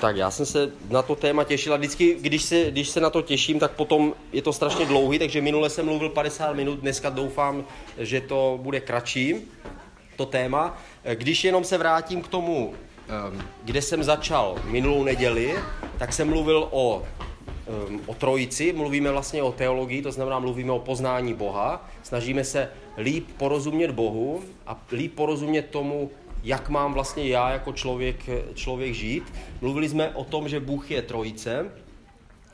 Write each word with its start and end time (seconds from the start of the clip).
Tak 0.00 0.16
já 0.16 0.30
jsem 0.30 0.46
se 0.46 0.70
na 0.90 1.02
to 1.02 1.16
téma 1.16 1.44
těšil 1.44 1.74
a 1.74 1.76
vždycky, 1.76 2.16
když 2.20 2.42
se, 2.42 2.70
když 2.70 2.88
se 2.88 3.00
na 3.00 3.10
to 3.10 3.22
těším, 3.22 3.58
tak 3.58 3.70
potom 3.70 4.14
je 4.32 4.42
to 4.42 4.52
strašně 4.52 4.86
dlouhý, 4.86 5.18
takže 5.18 5.40
minule 5.40 5.70
jsem 5.70 5.86
mluvil 5.86 6.08
50 6.08 6.52
minut, 6.52 6.78
dneska 6.78 7.10
doufám, 7.10 7.64
že 7.98 8.20
to 8.20 8.58
bude 8.62 8.80
kratší, 8.80 9.34
to 10.16 10.26
téma. 10.26 10.78
Když 11.14 11.44
jenom 11.44 11.64
se 11.64 11.78
vrátím 11.78 12.22
k 12.22 12.28
tomu, 12.28 12.74
ehm, 13.08 13.42
kde 13.64 13.82
jsem 13.82 14.04
začal 14.04 14.56
minulou 14.64 15.04
neděli, 15.04 15.54
tak 15.98 16.12
jsem 16.12 16.28
mluvil 16.28 16.68
o, 16.70 17.02
ehm, 17.88 18.00
o 18.06 18.14
trojici, 18.14 18.72
mluvíme 18.72 19.10
vlastně 19.10 19.42
o 19.42 19.52
teologii, 19.52 20.02
to 20.02 20.12
znamená 20.12 20.38
mluvíme 20.38 20.72
o 20.72 20.78
poznání 20.78 21.34
Boha, 21.34 21.88
snažíme 22.02 22.44
se 22.44 22.70
líp 22.98 23.26
porozumět 23.36 23.90
Bohu 23.90 24.42
a 24.66 24.82
líp 24.92 25.14
porozumět 25.14 25.62
tomu, 25.62 26.10
jak 26.42 26.68
mám 26.68 26.94
vlastně 26.94 27.28
já 27.28 27.50
jako 27.50 27.72
člověk, 27.72 28.30
člověk 28.54 28.94
žít. 28.94 29.32
Mluvili 29.60 29.88
jsme 29.88 30.10
o 30.10 30.24
tom, 30.24 30.48
že 30.48 30.60
Bůh 30.60 30.90
je 30.90 31.02
trojice 31.02 31.70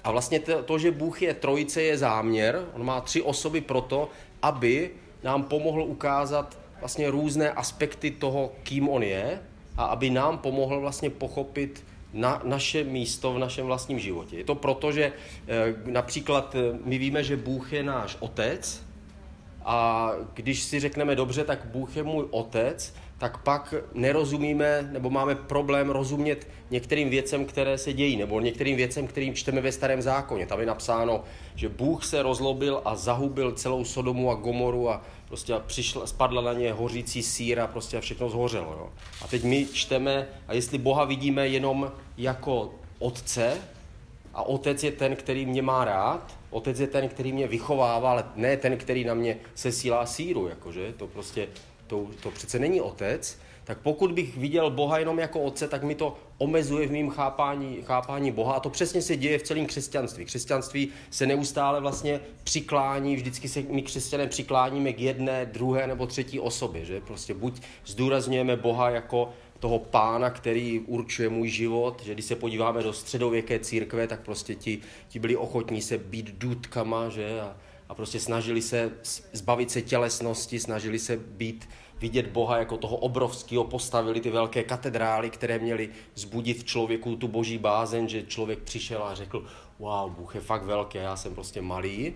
a 0.04 0.10
vlastně 0.10 0.41
to, 0.41 0.62
to, 0.62 0.78
že 0.78 0.91
Bůh 0.91 1.22
je 1.22 1.34
trojice, 1.34 1.82
je 1.82 1.98
záměr. 1.98 2.64
On 2.74 2.84
má 2.84 3.00
tři 3.00 3.22
osoby 3.22 3.60
proto, 3.60 4.08
aby 4.42 4.91
nám 5.22 5.42
pomohl 5.42 5.82
ukázat 5.82 6.58
vlastně 6.80 7.10
různé 7.10 7.50
aspekty 7.50 8.10
toho, 8.10 8.52
kým 8.62 8.88
on 8.88 9.02
je 9.02 9.41
a 9.77 9.84
aby 9.84 10.10
nám 10.10 10.38
pomohl 10.38 10.80
vlastně 10.80 11.10
pochopit 11.10 11.84
na 12.12 12.42
naše 12.44 12.84
místo 12.84 13.32
v 13.32 13.38
našem 13.38 13.66
vlastním 13.66 13.98
životě. 13.98 14.36
Je 14.36 14.44
to 14.44 14.55
proto, 14.55 14.92
že 14.92 15.12
eh, 15.48 15.74
například 15.86 16.55
eh, 16.55 16.78
my 16.84 16.98
víme, 16.98 17.24
že 17.24 17.36
Bůh 17.36 17.72
je 17.72 17.82
náš 17.82 18.16
otec 18.20 18.82
a 19.64 20.10
když 20.34 20.62
si 20.62 20.80
řekneme 20.80 21.16
dobře, 21.16 21.44
tak 21.44 21.64
Bůh 21.64 21.96
je 21.96 22.02
můj 22.02 22.24
otec, 22.30 22.94
tak 23.18 23.38
pak 23.38 23.74
nerozumíme 23.95 24.88
nebo 24.92 25.10
máme 25.10 25.34
problém 25.34 25.91
rozumět 25.91 26.48
některým 26.70 27.10
věcem, 27.10 27.45
které 27.45 27.78
se 27.78 27.92
dějí, 27.92 28.16
nebo 28.16 28.41
některým 28.41 28.77
věcem, 28.77 29.06
kterým 29.06 29.34
čteme 29.34 29.61
ve 29.61 29.72
starém 29.72 30.02
zákoně. 30.02 30.47
Tam 30.47 30.61
je 30.61 30.66
napsáno, 30.66 31.25
že 31.55 31.69
Bůh 31.69 32.05
se 32.05 32.22
rozlobil 32.22 32.83
a 32.84 32.97
zahubil 32.97 33.53
celou 33.53 33.84
Sodomu 33.84 34.30
a 34.30 34.34
Gomoru 34.34 34.91
a 34.91 35.03
prostě 35.28 35.55
přišla, 35.66 36.06
spadla 36.06 36.42
na 36.42 36.53
ně 36.53 36.72
hořící 36.72 37.22
síra, 37.22 37.66
prostě 37.66 38.00
všechno 38.00 38.28
zhořelo. 38.28 38.72
Jo. 38.72 38.92
A 39.22 39.28
teď 39.28 39.44
my 39.44 39.66
čteme, 39.72 40.28
a 40.48 40.55
jestli 40.55 40.78
Boha 40.78 41.05
vidíme 41.05 41.48
jenom 41.48 41.92
jako 42.16 42.75
otce, 42.98 43.58
a 44.34 44.42
otec 44.42 44.84
je 44.84 44.92
ten, 44.92 45.16
který 45.16 45.47
mě 45.47 45.62
má 45.62 45.84
rád, 45.84 46.38
otec 46.50 46.81
je 46.81 46.86
ten, 46.86 47.08
který 47.08 47.33
mě 47.33 47.47
vychovává, 47.47 48.10
ale 48.10 48.25
ne 48.36 48.56
ten, 48.56 48.77
který 48.77 49.05
na 49.05 49.14
mě 49.14 49.36
sesílá 49.55 50.06
síru, 50.06 50.48
jakože, 50.48 50.92
to 50.92 51.06
prostě 51.06 51.48
to, 51.95 52.11
to 52.23 52.31
přece 52.31 52.59
není 52.59 52.81
otec, 52.81 53.39
tak 53.64 53.78
pokud 53.78 54.12
bych 54.12 54.37
viděl 54.37 54.70
Boha 54.70 54.98
jenom 54.98 55.19
jako 55.19 55.41
otce, 55.41 55.69
tak 55.69 55.83
mi 55.83 55.95
to 55.95 56.17
omezuje 56.39 56.87
v 56.87 56.92
mém 56.92 57.11
chápání, 57.11 57.78
chápání 57.83 58.33
Boha. 58.33 58.55
A 58.55 58.61
to 58.61 58.70
přesně 58.70 59.03
se 59.03 59.17
děje 59.17 59.39
v 59.39 59.42
celém 59.42 59.67
křesťanství. 59.67 60.25
Křesťanství 60.25 60.89
se 61.11 61.27
neustále 61.27 61.81
vlastně 61.81 62.20
přiklání, 62.45 63.17
vždycky 63.17 63.48
se 63.48 63.62
my 63.62 63.83
křesťané 63.83 64.27
přikláníme 64.27 64.92
k 64.92 65.00
jedné, 65.00 65.47
druhé 65.47 65.87
nebo 65.87 66.06
třetí 66.06 66.41
osobě. 66.41 66.84
Že? 66.84 67.00
Prostě 67.00 67.34
buď 67.34 67.61
zdůrazňujeme 67.87 68.56
Boha 68.56 68.91
jako 68.91 69.33
toho 69.61 69.78
pána, 69.78 70.31
který 70.31 70.81
určuje 70.81 71.28
můj 71.28 71.48
život, 71.48 72.03
že 72.05 72.15
když 72.15 72.25
se 72.25 72.37
podíváme 72.37 72.83
do 72.83 72.92
středověké 72.92 73.59
církve, 73.59 74.06
tak 74.06 74.20
prostě 74.20 74.55
ti, 74.55 74.78
ti 75.09 75.19
byli 75.19 75.37
ochotní 75.37 75.83
se 75.83 75.98
být 75.98 76.31
důtkama, 76.39 77.09
že? 77.09 77.41
A, 77.41 77.56
a 77.88 77.94
prostě 77.94 78.20
snažili 78.20 78.62
se 78.62 78.92
zbavit 79.32 79.70
se 79.70 79.82
tělesnosti, 79.82 80.60
snažili 80.60 80.98
se 80.98 81.16
být, 81.16 81.68
vidět 82.00 82.26
Boha 82.26 82.58
jako 82.58 82.76
toho 82.76 82.96
obrovského, 82.96 83.64
postavili 83.64 84.20
ty 84.20 84.30
velké 84.30 84.62
katedrály, 84.62 85.30
které 85.30 85.58
měly 85.58 85.88
zbudit 86.14 86.58
v 86.58 86.64
člověku 86.64 87.16
tu 87.16 87.28
boží 87.28 87.58
bázeň, 87.58 88.08
že 88.08 88.22
člověk 88.22 88.58
přišel 88.58 89.02
a 89.02 89.14
řekl, 89.14 89.44
wow, 89.78 90.10
Bůh 90.10 90.34
je 90.34 90.41
fakt 90.41 90.62
velký, 90.62 90.98
já 90.98 91.16
jsem 91.16 91.34
prostě 91.34 91.62
malý. 91.62 92.14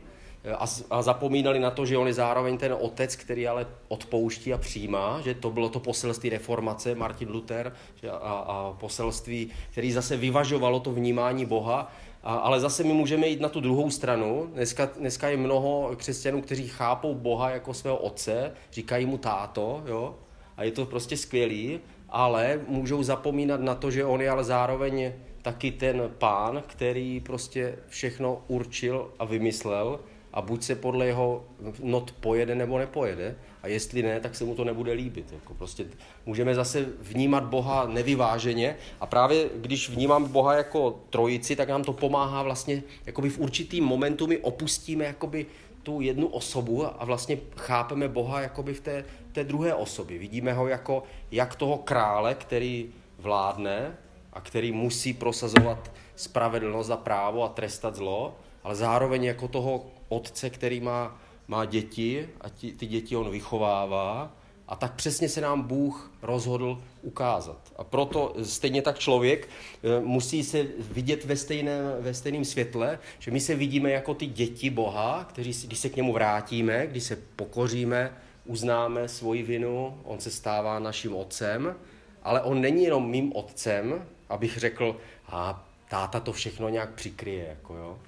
A, 0.59 0.66
a 0.91 1.03
zapomínali 1.03 1.59
na 1.59 1.70
to, 1.70 1.87
že 1.87 1.98
on 1.98 2.06
je 2.06 2.14
zároveň 2.14 2.59
ten 2.59 2.76
otec, 2.81 3.16
který 3.16 3.48
ale 3.48 3.66
odpouští 3.88 4.53
a 4.53 4.59
přijímá, 4.59 5.20
že 5.20 5.34
to 5.34 5.50
bylo 5.50 5.69
to 5.69 5.81
poselství 5.81 6.31
reformace, 6.31 6.94
Martin 6.94 7.28
Luther, 7.28 7.72
a, 8.10 8.16
a 8.16 8.72
poselství, 8.72 9.50
který 9.70 9.93
zase 9.93 10.16
vyvažovalo 10.16 10.81
to 10.81 10.93
vnímání 10.93 11.47
Boha, 11.47 11.93
ale 12.23 12.61
zase 12.61 12.84
my 12.84 12.93
můžeme 12.93 13.27
jít 13.27 13.41
na 13.41 13.49
tu 13.49 13.61
druhou 13.61 13.91
stranu. 13.91 14.51
Dneska, 14.55 14.91
dneska 14.99 15.29
je 15.29 15.37
mnoho 15.37 15.91
křesťanů, 15.97 16.43
kteří 16.43 16.69
chápou 16.69 17.15
Boha 17.15 17.51
jako 17.51 17.75
svého 17.75 17.97
otce, 17.97 18.53
říkají 18.73 19.06
mu 19.06 19.19
táto, 19.19 19.83
jo, 19.87 20.15
a 20.56 20.65
je 20.65 20.73
to 20.73 20.87
prostě 20.87 21.17
skvělý, 21.17 21.81
ale 22.09 22.61
můžou 22.69 23.03
zapomínat 23.03 23.61
na 23.61 23.75
to, 23.75 23.91
že 23.91 24.05
on 24.05 24.21
je 24.21 24.31
ale 24.31 24.45
zároveň 24.45 25.12
taky 25.43 25.71
ten 25.71 26.11
pán, 26.19 26.62
který 26.67 27.21
prostě 27.21 27.79
všechno 27.89 28.43
určil 28.49 29.11
a 29.19 29.25
vymyslel 29.25 30.00
a 30.33 30.43
buď 30.43 30.62
se 30.62 30.75
podle 30.75 31.06
jeho 31.06 31.45
not 31.83 32.12
pojede 32.12 32.55
nebo 32.55 32.79
nepojede 32.79 33.37
a 33.62 33.69
jestli 33.69 34.02
ne, 34.02 34.20
tak 34.20 34.34
se 34.34 34.44
mu 34.44 34.54
to 34.54 34.64
nebude 34.64 34.92
líbit. 34.92 35.32
Jako 35.32 35.54
prostě 35.54 35.86
můžeme 36.26 36.54
zase 36.54 36.86
vnímat 37.00 37.44
Boha 37.44 37.86
nevyváženě 37.86 38.76
a 39.00 39.06
právě 39.06 39.48
když 39.56 39.91
vnímám 39.91 40.24
Boha 40.24 40.54
jako 40.54 41.00
trojici, 41.10 41.56
tak 41.56 41.69
nám 41.69 41.84
to 41.84 41.92
pomáhá 41.92 42.42
vlastně, 42.42 42.82
jakoby 43.06 43.30
v 43.30 43.38
určitým 43.38 43.84
momentu 43.84 44.26
my 44.26 44.38
opustíme 44.38 45.04
jakoby 45.04 45.46
tu 45.82 46.00
jednu 46.00 46.26
osobu 46.26 46.86
a 47.02 47.04
vlastně 47.04 47.38
chápeme 47.56 48.08
Boha 48.08 48.41
jakoby 48.41 48.74
v 48.74 48.80
té, 48.80 49.04
té 49.32 49.44
druhé 49.44 49.75
osobě. 49.75 50.19
Vidíme 50.19 50.52
ho 50.52 50.69
jako 50.69 51.02
jak 51.30 51.54
toho 51.54 51.78
krále, 51.78 52.34
který 52.34 52.88
vládne 53.19 53.96
a 54.32 54.40
který 54.40 54.72
musí 54.72 55.12
prosazovat 55.12 55.90
spravedlnost 56.16 56.90
a 56.90 56.96
právo 56.96 57.44
a 57.44 57.48
trestat 57.48 57.94
zlo, 57.96 58.36
ale 58.64 58.75
zároveň 58.75 59.25
jako 59.25 59.48
toho 59.48 59.86
otce, 60.08 60.50
který 60.50 60.80
má, 60.80 61.20
má 61.48 61.64
děti 61.64 62.28
a 62.41 62.48
ti, 62.48 62.72
ty 62.72 62.86
děti 62.86 63.16
on 63.16 63.31
vychovává 63.31 64.32
a 64.69 64.76
tak 64.76 64.94
přesně 64.94 65.28
se 65.28 65.41
nám 65.41 65.62
Bůh 65.62 66.12
rozhodl 66.22 66.82
ukázat. 67.03 67.72
A 67.76 67.84
proto 67.84 68.34
stejně 68.42 68.82
tak 68.82 68.98
člověk 68.98 69.48
eh, 69.48 70.00
musí 70.00 70.44
se 70.44 70.66
vidět 70.81 71.25
ve 71.25 71.37
stejném, 71.37 71.82
ve 72.00 72.14
stejném 72.14 72.44
světle, 72.44 72.98
že 73.19 73.31
my 73.31 73.41
se 73.41 73.54
vidíme 73.54 73.91
jako 73.91 74.14
ty 74.14 74.26
děti 74.26 74.70
Boha, 74.70 75.25
kteří, 75.28 75.66
když 75.66 75.78
se 75.78 75.88
k 75.88 75.97
němu 75.97 76.12
vrátíme, 76.12 76.87
když 76.87 77.04
se 77.04 77.19
pokoříme, 77.37 78.12
uznáme 78.44 79.08
svoji 79.08 79.42
vinu, 79.42 80.00
on 80.04 80.20
se 80.20 80.31
stává 80.31 80.78
naším 80.78 81.14
otcem, 81.14 81.75
ale 82.22 82.42
on 82.42 82.60
není 82.60 82.84
jenom 82.84 83.10
mým 83.10 83.37
otcem, 83.37 84.06
abych 84.28 84.58
řekl, 84.58 84.97
a 85.26 85.69
táta 85.91 86.20
to 86.20 86.32
všechno 86.32 86.69
nějak 86.69 86.94
přikryje, 86.94 87.47
jako 87.48 87.75
jo. 87.75 87.98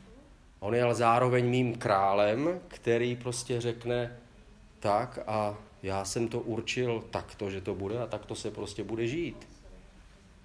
On 0.61 0.75
je 0.75 0.83
ale 0.83 0.95
zároveň 0.95 1.47
mým 1.47 1.75
králem, 1.75 2.61
který 2.69 3.17
prostě 3.17 3.61
řekne 3.61 4.17
tak 4.81 5.19
a 5.27 5.57
já 5.83 6.05
jsem 6.05 6.29
to 6.29 6.41
určil 6.41 7.05
takto, 7.11 7.51
že 7.51 7.61
to 7.61 7.75
bude 7.75 7.99
a 7.99 8.07
takto 8.07 8.35
se 8.35 8.51
prostě 8.51 8.85
bude 8.85 9.07
žít. 9.07 9.49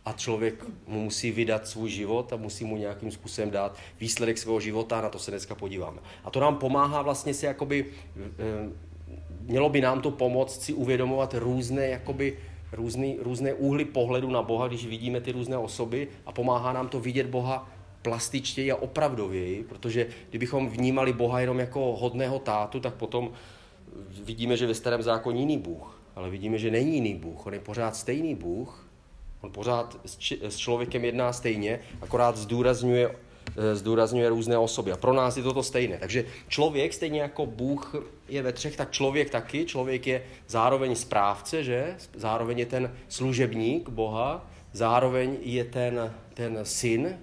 A 0.06 0.14
člověk 0.14 0.66
mu 0.88 1.04
musí 1.04 1.32
vydat 1.32 1.68
svůj 1.68 1.90
život 1.90 2.34
a 2.34 2.36
musí 2.36 2.66
mu 2.66 2.78
nějakým 2.78 3.12
způsobem 3.12 3.52
dát 3.52 3.78
výsledek 4.00 4.38
svého 4.38 4.60
života 4.60 5.02
na 5.02 5.10
to 5.10 5.20
se 5.20 5.32
dneska 5.32 5.56
podíváme. 5.56 5.98
A 6.24 6.32
to 6.32 6.40
nám 6.40 6.56
pomáhá 6.58 7.02
vlastně 7.02 7.34
si 7.34 7.46
jakoby, 7.46 7.86
eh, 8.18 8.70
mělo 9.42 9.70
by 9.70 9.82
nám 9.82 10.02
to 10.02 10.12
pomoct 10.12 10.62
si 10.62 10.74
uvědomovat 10.74 11.34
různé 11.34 11.88
jakoby 11.88 12.38
různý, 12.72 13.18
různé 13.22 13.54
úhly 13.54 13.86
pohledu 13.86 14.30
na 14.30 14.42
Boha, 14.42 14.68
když 14.68 14.86
vidíme 14.86 15.22
ty 15.22 15.32
různé 15.32 15.58
osoby 15.58 16.08
a 16.26 16.32
pomáhá 16.32 16.74
nám 16.74 16.90
to 16.90 17.00
vidět 17.00 17.28
Boha 17.28 17.70
plastičtěji 18.06 18.72
a 18.72 18.76
opravdověji, 18.76 19.64
protože 19.64 20.08
kdybychom 20.30 20.70
vnímali 20.70 21.14
Boha 21.14 21.40
jenom 21.40 21.60
jako 21.60 21.98
hodného 22.00 22.40
tátu, 22.40 22.80
tak 22.80 22.94
potom 22.94 23.34
vidíme, 24.24 24.58
že 24.58 24.68
ve 24.68 24.74
starém 24.74 25.02
zákoně 25.02 25.40
jiný 25.40 25.58
Bůh. 25.58 26.02
Ale 26.16 26.30
vidíme, 26.30 26.58
že 26.58 26.72
není 26.72 26.94
jiný 26.94 27.16
Bůh. 27.16 27.46
On 27.46 27.54
je 27.54 27.60
pořád 27.60 27.96
stejný 27.96 28.36
Bůh. 28.36 28.88
On 29.42 29.52
pořád 29.52 29.98
s 30.42 30.58
člověkem 30.58 31.06
jedná 31.06 31.34
stejně, 31.34 31.80
akorát 32.02 32.38
zdůrazňuje, 32.38 33.10
eh, 33.10 33.76
zdůrazňuje 33.76 34.30
různé 34.30 34.58
osoby. 34.58 34.92
A 34.92 34.98
pro 34.98 35.14
nás 35.14 35.38
je 35.38 35.44
to 35.44 35.54
to 35.54 35.64
stejné. 35.64 35.98
Takže 35.98 36.26
člověk, 36.48 36.94
stejně 36.94 37.22
jako 37.22 37.46
Bůh 37.46 37.96
je 38.30 38.42
ve 38.42 38.54
třech, 38.54 38.78
tak 38.78 38.92
člověk 38.92 39.30
taky. 39.30 39.66
Člověk 39.66 40.08
je 40.08 40.24
zároveň 40.48 40.96
správce, 40.96 41.64
že? 41.64 41.98
Zároveň 42.16 42.60
je 42.60 42.66
ten 42.66 42.94
služebník 43.08 43.90
Boha, 43.90 44.46
zároveň 44.74 45.38
je 45.42 45.64
ten, 45.64 46.14
ten 46.34 46.60
syn, 46.64 47.18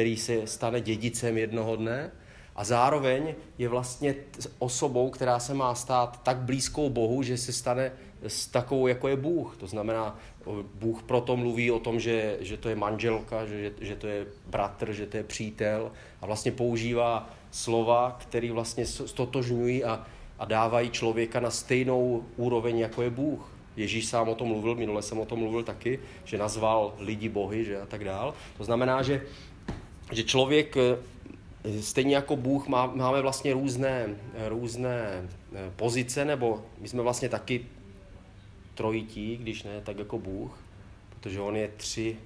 který 0.00 0.16
se 0.16 0.46
stane 0.46 0.80
dědicem 0.80 1.38
jednoho 1.38 1.76
dne 1.76 2.10
a 2.56 2.64
zároveň 2.64 3.34
je 3.58 3.68
vlastně 3.68 4.14
osobou, 4.58 5.10
která 5.10 5.38
se 5.38 5.54
má 5.54 5.74
stát 5.74 6.20
tak 6.22 6.36
blízkou 6.36 6.90
Bohu, 6.90 7.22
že 7.22 7.36
se 7.36 7.52
stane 7.52 7.92
s 8.22 8.46
takovou, 8.46 8.86
jako 8.86 9.08
je 9.08 9.16
Bůh. 9.16 9.56
To 9.56 9.66
znamená, 9.66 10.18
Bůh 10.74 11.02
proto 11.02 11.36
mluví 11.36 11.70
o 11.70 11.78
tom, 11.78 12.00
že, 12.00 12.36
že 12.40 12.56
to 12.56 12.68
je 12.68 12.76
manželka, 12.76 13.46
že, 13.46 13.72
že 13.80 13.96
to 13.96 14.06
je 14.06 14.26
bratr, 14.46 14.92
že 14.92 15.06
to 15.06 15.16
je 15.16 15.24
přítel 15.24 15.92
a 16.20 16.26
vlastně 16.26 16.52
používá 16.52 17.30
slova, 17.50 18.16
které 18.20 18.52
vlastně 18.52 18.86
stotožňují 18.86 19.84
a, 19.84 20.06
a 20.38 20.44
dávají 20.44 20.90
člověka 20.90 21.40
na 21.40 21.50
stejnou 21.50 22.24
úroveň, 22.36 22.78
jako 22.78 23.02
je 23.02 23.10
Bůh. 23.10 23.52
Ježíš 23.76 24.06
sám 24.06 24.28
o 24.28 24.34
tom 24.34 24.48
mluvil, 24.48 24.74
minule 24.74 25.02
jsem 25.02 25.18
o 25.18 25.26
tom 25.26 25.38
mluvil 25.38 25.62
taky, 25.62 26.00
že 26.24 26.38
nazval 26.38 26.94
lidi 26.98 27.28
bohy 27.28 27.64
že 27.64 27.80
a 27.80 27.86
tak 27.86 28.04
dál. 28.04 28.34
To 28.56 28.64
znamená, 28.64 29.02
že, 29.02 29.22
že 30.10 30.24
člověk 30.24 30.76
eh, 30.76 31.82
stejně 31.82 32.14
jako 32.14 32.36
Bůh 32.36 32.68
má, 32.68 32.86
máme 32.86 33.22
vlastně 33.22 33.52
různé, 33.52 34.06
různé 34.48 35.28
eh, 35.54 35.72
pozice, 35.76 36.24
nebo 36.24 36.64
my 36.78 36.88
jsme 36.88 37.02
vlastně 37.02 37.28
taky 37.28 37.66
trojití, 38.74 39.36
když 39.36 39.62
ne, 39.62 39.80
tak 39.84 39.98
jako 39.98 40.18
Bůh, 40.18 40.58
protože 41.10 41.40
on 41.40 41.56
je 41.56 41.68
tři 41.76 42.16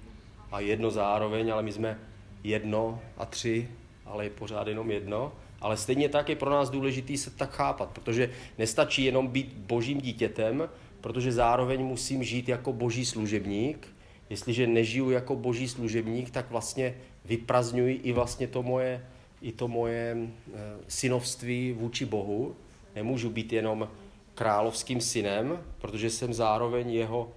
a 0.53 0.61
jedno 0.61 0.91
zároveň, 0.91 1.53
ale 1.53 1.63
my 1.63 1.73
jsme 1.73 1.99
jedno 2.45 3.01
a 3.17 3.27
tři, 3.27 3.69
ale 4.07 4.25
je 4.25 4.31
pořád 4.31 4.67
jenom 4.67 4.91
jedno. 4.91 5.33
Ale 5.61 5.77
stejně 5.77 6.09
tak 6.09 6.29
je 6.29 6.37
pro 6.37 6.51
nás 6.51 6.71
důležitý 6.71 7.19
se 7.19 7.31
tak 7.31 7.51
chápat, 7.51 7.91
protože 7.91 8.31
nestačí 8.59 9.05
jenom 9.05 9.29
být 9.29 9.53
božím 9.53 10.01
dítětem, 10.01 10.69
protože 11.01 11.33
zároveň 11.33 11.85
musím 11.85 12.25
žít 12.25 12.49
jako 12.49 12.73
boží 12.73 13.05
služebník. 13.05 13.94
Jestliže 14.35 14.67
nežiju 14.67 15.11
jako 15.11 15.37
boží 15.37 15.69
služebník, 15.69 16.31
tak 16.31 16.51
vlastně 16.51 16.95
vyprazňuji 17.25 17.95
i 17.95 18.13
vlastně 18.13 18.47
to 18.47 18.63
moje, 18.63 19.07
i 19.43 19.53
to 19.53 19.69
moje 19.69 20.17
eh, 20.19 20.59
synovství 20.89 21.73
vůči 21.73 22.05
Bohu. 22.05 22.57
Nemůžu 22.95 23.31
být 23.31 23.53
jenom 23.53 23.89
královským 24.35 25.01
synem, 25.01 25.59
protože 25.79 26.11
jsem 26.11 26.35
zároveň 26.35 26.91
jeho 26.91 27.31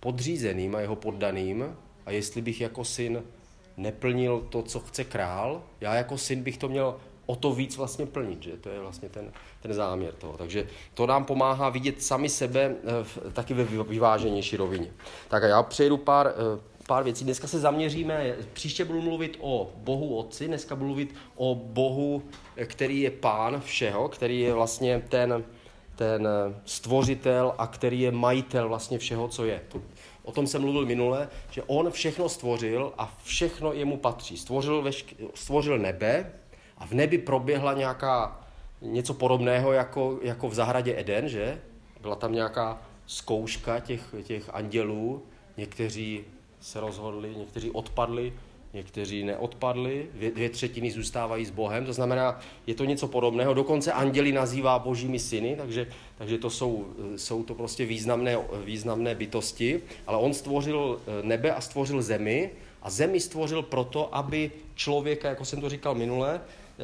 podřízeným 0.00 0.74
a 0.74 0.80
jeho 0.80 0.96
poddaným. 0.96 1.76
A 2.06 2.10
jestli 2.10 2.42
bych 2.42 2.60
jako 2.60 2.84
syn 2.84 3.22
neplnil 3.76 4.46
to, 4.50 4.62
co 4.62 4.80
chce 4.80 5.04
král, 5.04 5.62
já 5.80 5.94
jako 5.94 6.18
syn 6.18 6.42
bych 6.42 6.58
to 6.58 6.68
měl 6.68 6.96
o 7.30 7.36
to 7.36 7.52
víc 7.52 7.76
vlastně 7.76 8.06
plnit, 8.06 8.42
že 8.42 8.56
to 8.56 8.68
je 8.68 8.80
vlastně 8.80 9.08
ten, 9.08 9.32
ten 9.62 9.74
záměr 9.74 10.14
toho. 10.14 10.36
Takže 10.36 10.66
to 10.94 11.06
nám 11.06 11.24
pomáhá 11.24 11.68
vidět 11.68 12.02
sami 12.02 12.28
sebe 12.28 12.74
v, 13.02 13.18
taky 13.32 13.54
ve 13.54 13.64
vyváženější 13.64 14.56
rovině. 14.56 14.90
Tak 15.28 15.44
a 15.44 15.46
já 15.46 15.62
přejdu 15.62 15.96
pár, 15.96 16.26
eh, 16.26 16.60
pár 16.86 17.04
věcí. 17.04 17.24
Dneska 17.24 17.46
se 17.46 17.58
zaměříme, 17.58 18.34
příště 18.52 18.84
budu 18.84 19.00
mluvit 19.00 19.38
o 19.40 19.70
Bohu 19.76 20.16
Otci, 20.16 20.46
dneska 20.46 20.76
budu 20.76 20.86
mluvit 20.86 21.14
o 21.36 21.54
Bohu, 21.54 22.22
který 22.64 23.00
je 23.00 23.10
pán 23.10 23.60
všeho, 23.60 24.08
který 24.08 24.40
je 24.40 24.52
vlastně 24.52 25.02
ten, 25.08 25.44
ten 25.96 26.28
stvořitel 26.64 27.54
a 27.58 27.66
který 27.66 28.00
je 28.00 28.10
majitel 28.10 28.68
vlastně 28.68 28.98
všeho, 28.98 29.28
co 29.28 29.44
je. 29.44 29.62
O 30.22 30.32
tom 30.32 30.46
jsem 30.46 30.62
mluvil 30.62 30.86
minule, 30.86 31.28
že 31.50 31.62
on 31.62 31.90
všechno 31.90 32.28
stvořil 32.28 32.92
a 32.98 33.18
všechno 33.22 33.72
jemu 33.72 33.96
patří. 33.96 34.36
Stvořil, 34.36 34.82
vešk- 34.82 35.30
stvořil 35.34 35.78
nebe 35.78 36.39
a 36.80 36.86
v 36.86 36.92
nebi 36.92 37.18
proběhla 37.18 37.72
nějaká 37.72 38.40
něco 38.82 39.14
podobného 39.14 39.72
jako, 39.72 40.18
jako 40.22 40.48
v 40.48 40.54
zahradě 40.54 41.00
Eden, 41.00 41.28
že? 41.28 41.60
Byla 42.00 42.16
tam 42.16 42.32
nějaká 42.32 42.82
zkouška 43.06 43.80
těch, 43.80 44.14
těch 44.22 44.50
andělů, 44.52 45.22
někteří 45.56 46.24
se 46.60 46.80
rozhodli, 46.80 47.34
někteří 47.36 47.70
odpadli, 47.70 48.32
někteří 48.72 49.24
neodpadli, 49.24 50.06
dvě, 50.14 50.30
dvě 50.30 50.50
třetiny 50.50 50.90
zůstávají 50.90 51.46
s 51.46 51.50
Bohem, 51.50 51.86
to 51.86 51.92
znamená, 51.92 52.40
je 52.66 52.74
to 52.74 52.84
něco 52.84 53.08
podobného, 53.08 53.54
dokonce 53.54 53.92
anděli 53.92 54.32
nazývá 54.32 54.78
božími 54.78 55.18
syny, 55.18 55.56
takže, 55.56 55.86
takže 56.18 56.38
to 56.38 56.50
jsou, 56.50 56.86
jsou 57.16 57.42
to 57.42 57.54
prostě 57.54 57.86
významné, 57.86 58.38
významné 58.64 59.14
bytosti, 59.14 59.82
ale 60.06 60.18
on 60.18 60.34
stvořil 60.34 61.00
eh, 61.00 61.26
nebe 61.26 61.54
a 61.54 61.60
stvořil 61.60 62.02
zemi. 62.02 62.50
A 62.82 62.90
zemi 62.90 63.20
stvořil 63.20 63.62
proto, 63.62 64.14
aby 64.14 64.50
člověka, 64.74 65.28
jako 65.28 65.44
jsem 65.44 65.60
to 65.60 65.68
říkal 65.68 65.94
minule, 65.94 66.40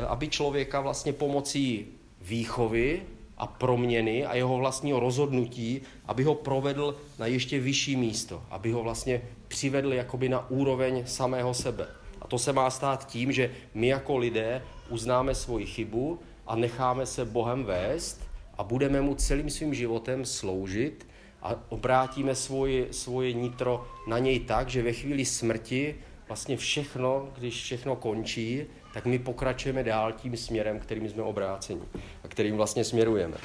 aby 0.09 0.29
člověka 0.29 0.81
vlastně 0.81 1.13
pomocí 1.13 1.87
výchovy 2.21 3.03
a 3.37 3.47
proměny 3.47 4.27
a 4.27 4.35
jeho 4.35 4.57
vlastního 4.57 5.01
rozhodnutí, 5.01 5.81
aby 6.07 6.25
ho 6.25 6.35
provedl 6.35 6.97
na 7.19 7.27
ještě 7.27 7.61
vyšší 7.61 7.97
místo, 7.97 8.43
aby 8.51 8.73
ho 8.73 8.83
vlastně 8.83 9.23
přivedl 9.49 9.93
jakoby 9.93 10.29
na 10.29 10.51
úroveň 10.51 11.07
samého 11.07 11.55
sebe. 11.55 11.89
A 12.21 12.27
to 12.27 12.39
se 12.39 12.53
má 12.53 12.71
stát 12.71 13.07
tím, 13.07 13.33
že 13.33 13.51
my 13.75 13.87
jako 13.87 14.17
lidé 14.17 14.63
uznáme 14.89 15.35
svoji 15.35 15.67
chybu 15.67 16.19
a 16.47 16.57
necháme 16.57 17.07
se 17.07 17.25
Bohem 17.25 17.65
vést 17.65 18.21
a 18.59 18.65
budeme 18.65 19.01
mu 19.01 19.15
celým 19.15 19.51
svým 19.51 19.75
životem 19.75 20.25
sloužit 20.25 21.07
a 21.43 21.55
obrátíme 21.69 22.35
svoje, 22.35 22.93
svoje 22.93 23.33
nitro 23.33 23.87
na 24.09 24.19
něj 24.19 24.41
tak, 24.41 24.69
že 24.69 24.83
ve 24.83 24.93
chvíli 24.93 25.25
smrti 25.25 25.95
vlastně 26.29 26.57
všechno, 26.57 27.29
když 27.39 27.63
všechno 27.63 27.97
končí, 27.97 28.63
tak 28.97 29.07
my 29.07 29.19
pokračujeme 29.19 29.85
dál 29.85 30.13
tím 30.13 30.37
směrem, 30.37 30.81
kterým 30.81 31.09
jsme 31.09 31.23
obráceni 31.23 31.81
a 32.25 32.29
kterým 32.29 32.57
vlastně 32.57 32.85
směrujeme. 32.85 33.37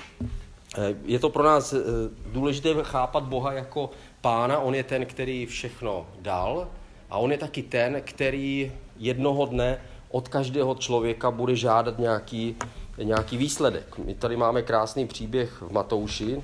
Eh, 0.78 0.96
je 1.06 1.20
to 1.20 1.30
pro 1.30 1.44
nás 1.44 1.74
eh, 1.74 1.78
důležité 2.26 2.70
chápat 2.84 3.24
Boha 3.24 3.54
jako 3.54 3.90
pána, 4.22 4.60
on 4.60 4.76
je 4.76 4.84
ten, 4.84 5.06
který 5.06 5.46
všechno 5.46 6.08
dal 6.20 6.68
a 7.10 7.18
on 7.18 7.32
je 7.32 7.38
taky 7.38 7.64
ten, 7.64 8.02
který 8.06 8.72
jednoho 8.98 9.46
dne 9.46 9.82
od 10.10 10.28
každého 10.28 10.76
člověka 10.76 11.32
bude 11.32 11.56
žádat 11.56 12.00
nějaký, 12.00 12.56
nějaký 13.04 13.38
výsledek. 13.38 13.98
My 13.98 14.16
tady 14.16 14.38
máme 14.38 14.62
krásný 14.62 15.08
příběh 15.08 15.62
v 15.62 15.72
Matouši. 15.72 16.42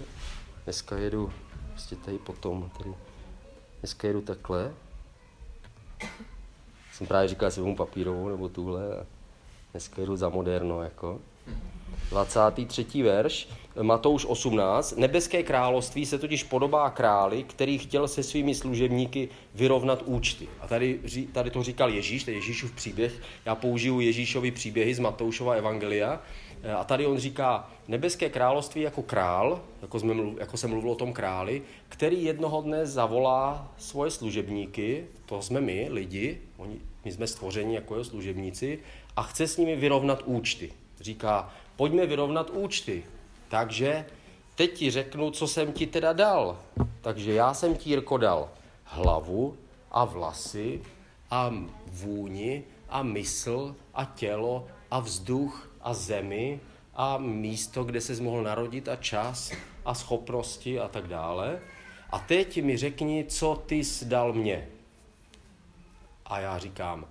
Dneska 0.64 0.98
jedu 0.98 1.32
prostě 1.70 1.96
tady 1.96 2.18
potom, 2.18 2.70
tady, 2.78 2.94
dneska 3.82 4.08
jedu 4.08 4.22
takhle. 4.22 4.72
Jsem 6.98 7.08
právě 7.08 7.28
říkal, 7.28 7.48
jestli 7.48 7.62
vezmu 7.62 7.76
papírovou 7.76 8.30
nebo 8.30 8.50
tuhle 8.50 8.98
a 8.98 9.06
dneska 9.72 10.02
jedu 10.02 10.16
za 10.16 10.30
moderno, 10.30 10.84
jako. 10.84 11.20
23. 12.10 13.04
verš, 13.04 13.50
Matouš 13.82 14.26
18. 14.26 14.98
Nebeské 14.98 15.44
království 15.44 16.06
se 16.06 16.20
totiž 16.20 16.44
podobá 16.44 16.90
králi, 16.90 17.44
který 17.44 17.78
chtěl 17.78 18.08
se 18.08 18.24
svými 18.24 18.56
služebníky 18.56 19.30
vyrovnat 19.56 20.04
účty. 20.06 20.48
A 20.60 20.68
tady, 20.68 21.00
tady 21.32 21.52
to 21.52 21.64
říkal 21.64 21.90
Ježíš, 21.90 22.24
to 22.24 22.32
je 22.32 22.38
Ježíšův 22.38 22.72
příběh. 22.72 23.22
Já 23.46 23.56
použiju 23.56 24.00
Ježíšovi 24.00 24.52
příběhy 24.52 24.96
z 24.96 25.00
Matoušova 25.00 25.54
evangelia. 25.54 26.22
A 26.78 26.84
tady 26.84 27.06
on 27.06 27.18
říká, 27.18 27.70
nebeské 27.88 28.30
království 28.30 28.82
jako 28.82 29.02
král, 29.02 29.62
jako, 29.82 30.00
jsme 30.00 30.16
jako 30.40 30.58
jsem 30.58 30.70
mluvil 30.70 30.92
o 30.92 30.96
tom 30.96 31.14
králi, 31.14 31.62
který 31.90 32.24
jednoho 32.24 32.62
dne 32.62 32.86
zavolá 32.86 33.72
svoje 33.78 34.12
služebníky, 34.12 35.06
to 35.26 35.42
jsme 35.42 35.62
my, 35.62 35.88
lidi, 35.92 36.42
oni, 36.58 36.80
my 37.06 37.12
jsme 37.12 37.28
stvořeni 37.28 37.76
jako 37.76 37.94
jeho 37.94 38.06
služebníci, 38.06 38.80
a 39.16 39.24
chce 39.24 39.48
s 39.48 39.58
nimi 39.58 39.76
vyrovnat 39.76 40.24
účty. 40.26 40.72
Říká, 41.02 41.54
pojďme 41.76 42.06
vyrovnat 42.06 42.50
účty. 42.50 43.04
Takže 43.50 44.06
teď 44.56 44.74
ti 44.74 44.92
řeknu, 44.92 45.32
co 45.32 45.48
jsem 45.48 45.74
ti 45.74 45.88
teda 45.88 46.14
dal. 46.14 46.58
Takže 47.02 47.34
já 47.34 47.54
jsem 47.54 47.76
ti, 47.76 47.90
Jirko, 47.90 48.18
dal 48.18 48.50
hlavu 48.84 49.58
a 49.92 50.06
vlasy 50.06 50.82
a 51.32 51.54
vůni 51.88 52.64
a 52.90 53.04
mysl 53.04 53.76
a 53.94 54.06
tělo 54.06 54.68
a 54.92 55.00
vzduch 55.00 55.67
a 55.88 55.94
zemi 55.94 56.60
a 56.94 57.18
místo, 57.18 57.84
kde 57.84 58.02
se 58.02 58.22
mohl 58.22 58.44
narodit 58.44 58.88
a 58.90 58.96
čas 58.96 59.52
a 59.86 59.94
schopnosti 59.94 60.80
a 60.80 60.88
tak 60.88 61.08
dále. 61.08 61.60
A 62.10 62.20
teď 62.20 62.64
mi 62.64 62.78
řekni, 62.78 63.26
co 63.28 63.64
ty 63.66 63.82
dal 64.06 64.34
mě. 64.34 64.68
A 66.26 66.40
já 66.40 66.58
říkám, 66.58 67.06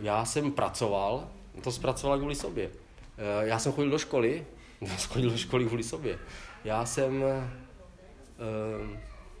já 0.00 0.24
jsem 0.24 0.52
pracoval, 0.52 1.28
to 1.62 1.72
zpracoval 1.72 2.18
kvůli 2.18 2.34
sobě. 2.34 2.70
Eh, 3.18 3.46
já 3.48 3.58
jsem 3.58 3.72
chodil 3.72 3.90
do 3.90 3.98
školy, 3.98 4.46
já 4.80 4.96
jsem 4.96 5.10
chodil 5.10 5.30
do 5.30 5.36
školy 5.36 5.64
kvůli 5.64 5.82
sobě. 5.82 6.18
Já 6.64 6.86
jsem 6.86 7.22
uh, 7.22 7.44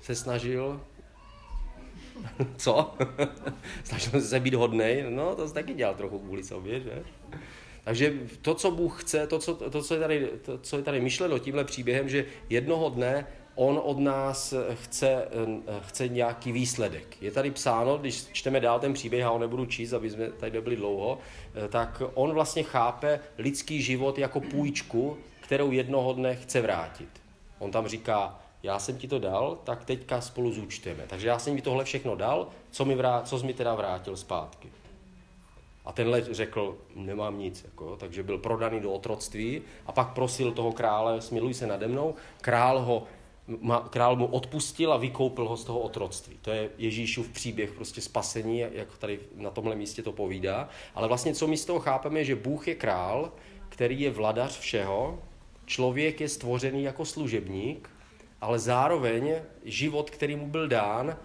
se 0.00 0.14
snažil 0.14 0.80
co? 2.56 2.94
Snažil 3.84 4.10
jsem 4.10 4.20
se 4.20 4.40
být 4.40 4.54
hodnej, 4.54 5.04
no 5.08 5.34
to 5.34 5.48
jsi 5.48 5.54
taky 5.54 5.74
dělal 5.74 5.94
trochu 5.94 6.18
kvůli 6.18 6.44
sobě, 6.44 6.80
že? 6.80 7.02
Takže 7.84 8.14
to, 8.42 8.54
co 8.54 8.70
Bůh 8.70 9.02
chce, 9.02 9.26
to, 9.26 9.38
co, 9.38 9.54
to, 9.54 9.82
co, 9.82 9.94
je, 9.94 10.00
tady, 10.00 10.28
to, 10.42 10.58
co 10.58 10.76
je 10.76 10.82
tady 10.82 11.00
myšleno 11.00 11.38
tímhle 11.38 11.64
příběhem, 11.64 12.08
že 12.08 12.24
jednoho 12.48 12.90
dne 12.90 13.26
on 13.54 13.80
od 13.84 13.98
nás 13.98 14.54
chce, 14.74 15.28
chce 15.80 16.08
nějaký 16.08 16.52
výsledek. 16.52 17.22
Je 17.22 17.30
tady 17.30 17.50
psáno, 17.50 17.98
když 17.98 18.26
čteme 18.32 18.60
dál 18.60 18.80
ten 18.80 18.92
příběh, 18.92 19.24
a 19.24 19.28
ho 19.28 19.38
nebudu 19.38 19.66
číst, 19.66 19.92
aby 19.92 20.10
jsme 20.10 20.30
tady 20.30 20.52
nebyli 20.52 20.76
dlouho, 20.76 21.18
tak 21.68 22.02
on 22.14 22.32
vlastně 22.32 22.62
chápe 22.62 23.20
lidský 23.38 23.82
život 23.82 24.18
jako 24.18 24.40
půjčku, 24.40 25.18
kterou 25.40 25.70
jednoho 25.72 26.12
dne 26.12 26.36
chce 26.36 26.60
vrátit. 26.60 27.08
On 27.58 27.70
tam 27.70 27.88
říká, 27.88 28.40
já 28.62 28.78
jsem 28.78 28.98
ti 28.98 29.08
to 29.08 29.18
dal, 29.18 29.58
tak 29.64 29.84
teďka 29.84 30.20
spolu 30.20 30.52
zúčtujeme. 30.52 31.04
Takže 31.06 31.28
já 31.28 31.38
jsem 31.38 31.54
mi 31.54 31.62
tohle 31.62 31.84
všechno 31.84 32.16
dal, 32.16 32.48
co, 32.70 32.84
mi 32.84 32.94
vrát, 32.94 33.28
co 33.28 33.38
jsi 33.38 33.46
mi 33.46 33.54
teda 33.54 33.74
vrátil 33.74 34.16
zpátky. 34.16 34.68
A 35.84 35.92
tenhle 35.92 36.34
řekl, 36.34 36.78
nemám 36.94 37.38
nic, 37.38 37.64
jako, 37.64 37.96
takže 37.96 38.22
byl 38.22 38.38
prodaný 38.38 38.80
do 38.80 38.92
otroctví 38.92 39.62
a 39.86 39.92
pak 39.92 40.12
prosil 40.12 40.52
toho 40.52 40.72
krále, 40.72 41.20
smiluj 41.20 41.54
se 41.54 41.66
nade 41.66 41.88
mnou. 41.88 42.14
Král, 42.40 42.80
ho, 42.80 43.02
král 43.90 44.16
mu 44.16 44.26
odpustil 44.26 44.92
a 44.92 44.96
vykoupil 44.96 45.48
ho 45.48 45.56
z 45.56 45.64
toho 45.64 45.78
otroctví. 45.78 46.38
To 46.42 46.50
je 46.50 46.70
Ježíšův 46.78 47.28
příběh 47.28 47.72
prostě 47.72 48.00
spasení, 48.00 48.58
jak 48.58 48.98
tady 48.98 49.20
na 49.34 49.50
tomhle 49.50 49.76
místě 49.76 50.02
to 50.02 50.12
povídá. 50.12 50.68
Ale 50.94 51.08
vlastně 51.08 51.34
co 51.34 51.46
my 51.46 51.56
z 51.56 51.64
toho 51.64 51.80
chápeme, 51.80 52.24
že 52.24 52.36
Bůh 52.36 52.68
je 52.68 52.74
král, 52.74 53.32
který 53.68 54.00
je 54.00 54.10
vladař 54.10 54.58
všeho, 54.58 55.18
člověk 55.66 56.20
je 56.20 56.28
stvořený 56.28 56.82
jako 56.82 57.04
služebník 57.04 57.90
ale 58.40 58.58
zároveň 58.58 59.34
život, 59.64 60.10
který 60.10 60.36
mu 60.36 60.46
byl 60.46 60.68
dán, 60.68 61.16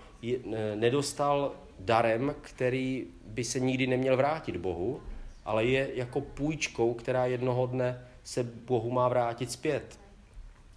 nedostal 0.75 1.51
darem, 1.79 2.35
který 2.41 3.07
by 3.25 3.43
se 3.43 3.59
nikdy 3.59 3.87
neměl 3.87 4.17
vrátit 4.17 4.57
Bohu, 4.57 5.01
ale 5.45 5.65
je 5.65 5.89
jako 5.93 6.21
půjčkou, 6.21 6.93
která 6.93 7.25
jednoho 7.25 7.67
dne 7.67 8.07
se 8.23 8.43
Bohu 8.43 8.91
má 8.91 9.07
vrátit 9.07 9.51
zpět. 9.51 9.99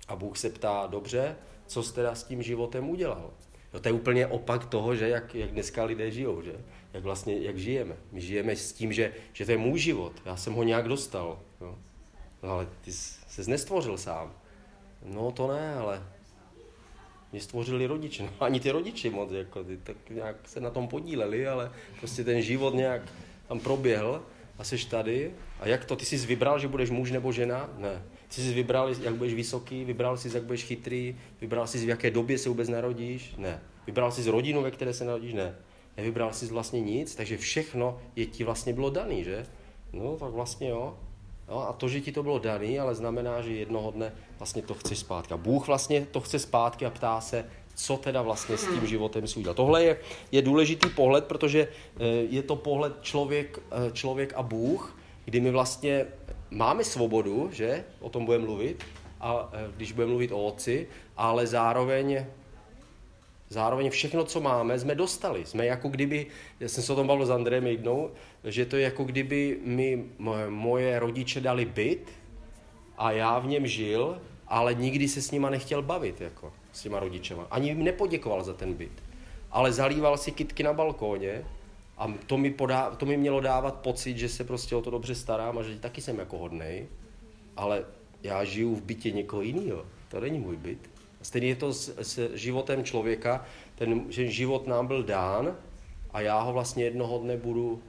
A 0.09 0.17
Bůh 0.17 0.39
se 0.39 0.51
ptá, 0.51 0.87
dobře, 0.87 1.37
co 1.67 1.83
jsi 1.83 1.95
teda 1.95 2.15
s 2.15 2.25
tím 2.25 2.43
životem 2.43 2.91
udělal? 2.91 3.31
No 3.75 3.81
to 3.81 3.89
je 3.89 3.93
úplně 3.93 4.27
opak 4.27 4.67
toho, 4.67 4.97
že 4.97 5.09
jak, 5.09 5.35
jak 5.35 5.51
dneska 5.51 5.85
lidé 5.85 6.11
žijou, 6.11 6.43
že? 6.43 6.53
Jak 6.93 7.03
vlastně, 7.03 7.39
jak 7.39 7.59
žijeme. 7.59 7.97
My 8.13 8.21
žijeme 8.21 8.57
s 8.57 8.73
tím, 8.73 8.93
že, 8.93 9.13
že 9.33 9.45
to 9.47 9.51
je 9.51 9.59
můj 9.59 9.79
život, 9.79 10.13
já 10.25 10.37
jsem 10.37 10.53
ho 10.53 10.63
nějak 10.63 10.89
dostal. 10.89 11.39
Jo? 11.61 11.79
No 12.43 12.51
ale 12.51 12.67
ty 12.81 12.93
se 12.93 13.51
nestvořil 13.51 13.99
sám. 13.99 14.33
No 15.05 15.33
to 15.33 15.47
ne, 15.47 15.75
ale 15.75 16.03
mě 17.33 17.41
stvořili 17.41 17.87
rodiče, 17.87 18.23
no 18.23 18.31
ani 18.41 18.61
ty 18.61 18.71
rodiče 18.71 19.11
moc, 19.11 19.33
jako 19.33 19.65
ty, 19.65 19.77
tak 19.77 19.97
nějak 20.11 20.37
se 20.45 20.61
na 20.61 20.71
tom 20.71 20.89
podíleli, 20.89 21.49
ale 21.49 21.73
prostě 21.99 22.25
ten 22.25 22.43
život 22.43 22.75
nějak 22.75 23.03
tam 23.49 23.61
proběhl 23.61 24.23
a 24.59 24.65
jsi 24.65 24.89
tady. 24.89 25.33
A 25.61 25.69
jak 25.69 25.85
to, 25.85 25.97
ty 25.97 26.05
jsi 26.05 26.17
vybral, 26.17 26.59
že 26.59 26.69
budeš 26.69 26.91
muž 26.91 27.11
nebo 27.11 27.33
žena? 27.33 27.71
Ne. 27.79 28.03
Ty 28.29 28.41
jsi 28.43 28.55
vybral, 28.55 28.95
jak 29.03 29.15
budeš 29.15 29.35
vysoký, 29.35 29.85
vybral 29.85 30.17
jsi, 30.17 30.31
jak 30.35 30.43
budeš 30.43 30.65
chytrý, 30.65 31.17
vybral 31.41 31.67
jsi, 31.67 31.79
v 31.79 31.89
jaké 31.89 32.11
době 32.11 32.39
se 32.39 32.49
vůbec 32.49 32.69
narodíš? 32.69 33.35
Ne. 33.39 33.63
Vybral 33.87 34.13
jsi 34.13 34.23
z 34.23 34.27
rodinu, 34.27 34.63
ve 34.63 34.71
které 34.71 34.93
se 34.93 35.05
narodíš? 35.05 35.35
Ne. 35.35 35.55
Nevybral 35.97 36.33
jsi 36.33 36.47
vlastně 36.47 36.81
nic, 36.81 37.15
takže 37.15 37.37
všechno 37.37 38.01
je 38.17 38.27
ti 38.27 38.45
vlastně 38.45 38.73
bylo 38.73 38.91
daný, 38.91 39.25
že? 39.25 39.47
No, 39.93 40.17
tak 40.17 40.31
vlastně 40.31 40.69
jo. 40.69 40.99
No, 41.49 41.69
a 41.69 41.73
to, 41.73 41.89
že 41.89 42.01
ti 42.01 42.13
to 42.13 42.23
bylo 42.23 42.39
daný, 42.39 42.79
ale 42.79 42.95
znamená, 42.95 43.41
že 43.41 43.53
jednoho 43.53 43.91
dne 43.91 44.13
vlastně 44.39 44.63
to 44.63 44.75
chceš 44.75 44.99
zpátky. 44.99 45.35
A 45.35 45.37
Bůh 45.37 45.67
vlastně 45.67 46.07
to 46.11 46.21
chce 46.21 46.39
zpátky 46.39 46.87
a 46.87 46.91
ptá 46.91 47.21
se, 47.21 47.45
co 47.75 47.97
teda 47.97 48.23
vlastně 48.23 48.57
s 48.57 48.67
tím 48.67 48.87
životem 48.87 49.27
si 49.27 49.39
udělal. 49.39 49.55
Tohle 49.55 49.85
je, 49.85 49.99
je 50.33 50.43
důležitý 50.43 50.89
pohled, 50.89 51.25
protože 51.25 51.69
eh, 51.69 52.05
je 52.07 52.43
to 52.43 52.57
pohled 52.57 52.93
člověk, 53.03 53.59
eh, 53.59 53.93
člověk 53.93 54.33
a 54.37 54.43
Bůh, 54.43 54.99
kdy 55.25 55.41
my 55.41 55.51
vlastně 55.51 56.07
máme 56.51 56.85
svobodu, 56.85 57.49
že 57.53 57.85
o 58.01 58.09
tom 58.09 58.25
budeme 58.25 58.45
mluvit, 58.45 58.85
a 59.21 59.51
eh, 59.53 59.71
když 59.77 59.93
budeme 59.93 60.11
mluvit 60.11 60.33
o 60.33 60.45
otci, 60.45 60.89
ale 61.17 61.47
zároveň 61.47 62.27
Zároveň 63.49 63.91
všechno, 63.91 64.25
co 64.25 64.41
máme, 64.41 64.79
jsme 64.79 64.95
dostali. 64.95 65.47
Jsme 65.47 65.67
jako 65.67 65.89
kdyby, 65.89 66.27
já 66.61 66.69
jsem 66.69 66.85
se 66.85 66.93
o 66.93 66.97
tom 66.97 67.07
bavil 67.07 67.27
s 67.27 67.31
Andrejem 67.31 67.67
jednou, 67.67 68.11
že 68.45 68.67
to 68.67 68.77
je 68.77 68.83
jako 68.83 69.05
kdyby 69.05 69.59
mi 69.65 70.05
moje 70.49 70.99
rodiče 70.99 71.41
dali 71.41 71.65
byt 71.65 72.11
a 72.99 73.13
já 73.13 73.39
v 73.39 73.47
něm 73.47 73.67
žil, 73.67 74.21
ale 74.49 74.75
nikdy 74.75 75.09
se 75.09 75.23
s 75.23 75.31
nima 75.31 75.51
nechtěl 75.51 75.83
bavit, 75.83 76.21
jako 76.21 76.53
s 76.73 76.83
těma 76.83 77.01
rodičema. 77.01 77.47
Ani 77.51 77.69
jim 77.69 77.85
nepoděkoval 77.85 78.45
za 78.45 78.53
ten 78.53 78.75
byt. 78.75 79.03
Ale 79.51 79.73
zalíval 79.73 80.17
si 80.17 80.33
kitky 80.33 80.63
na 80.63 80.73
balkóně 80.73 81.45
a 81.99 82.13
to 82.27 82.39
mi, 82.39 82.51
podá, 82.51 82.91
to 82.91 83.07
mi 83.07 83.17
mělo 83.17 83.41
dávat 83.41 83.75
pocit, 83.75 84.19
že 84.19 84.29
se 84.29 84.45
prostě 84.45 84.77
o 84.77 84.83
to 84.83 84.91
dobře 84.91 85.15
starám 85.15 85.59
a 85.59 85.63
že 85.63 85.79
taky 85.79 86.01
jsem 86.01 86.19
jako 86.19 86.39
hodnej, 86.39 86.87
ale 87.57 87.85
já 88.23 88.45
žiju 88.45 88.75
v 88.75 88.83
bytě 88.83 89.11
někoho 89.11 89.43
jiného. 89.43 89.87
To 90.09 90.21
není 90.21 90.39
můj 90.39 90.57
byt. 90.57 90.96
Stejně 91.27 91.49
je 91.49 91.57
to 91.57 91.73
s, 91.73 91.95
s 91.99 92.35
životem 92.35 92.85
člověka, 92.85 93.45
ten 93.75 94.05
že 94.09 94.31
život 94.31 94.67
nám 94.67 94.87
byl 94.87 95.03
dán 95.03 95.57
a 96.13 96.21
já 96.21 96.41
ho 96.41 96.53
vlastně 96.53 96.85
jednoho 96.85 97.19
dne 97.19 97.37
budu 97.37 97.83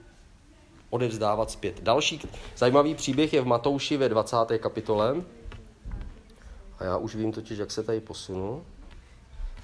odevzdávat 0.89 1.51
zpět. 1.51 1.84
Další 1.84 2.22
zajímavý 2.58 2.96
příběh 2.96 3.34
je 3.34 3.41
v 3.41 3.46
Matouši 3.46 3.98
ve 3.98 4.10
20. 4.10 4.36
kapitole. 4.60 5.15
A 6.79 6.84
já 6.84 6.98
už 6.98 7.15
vím 7.15 7.32
totiž, 7.32 7.58
jak 7.58 7.72
se 7.72 7.84
tady 7.84 8.00
posunu. 8.00 8.63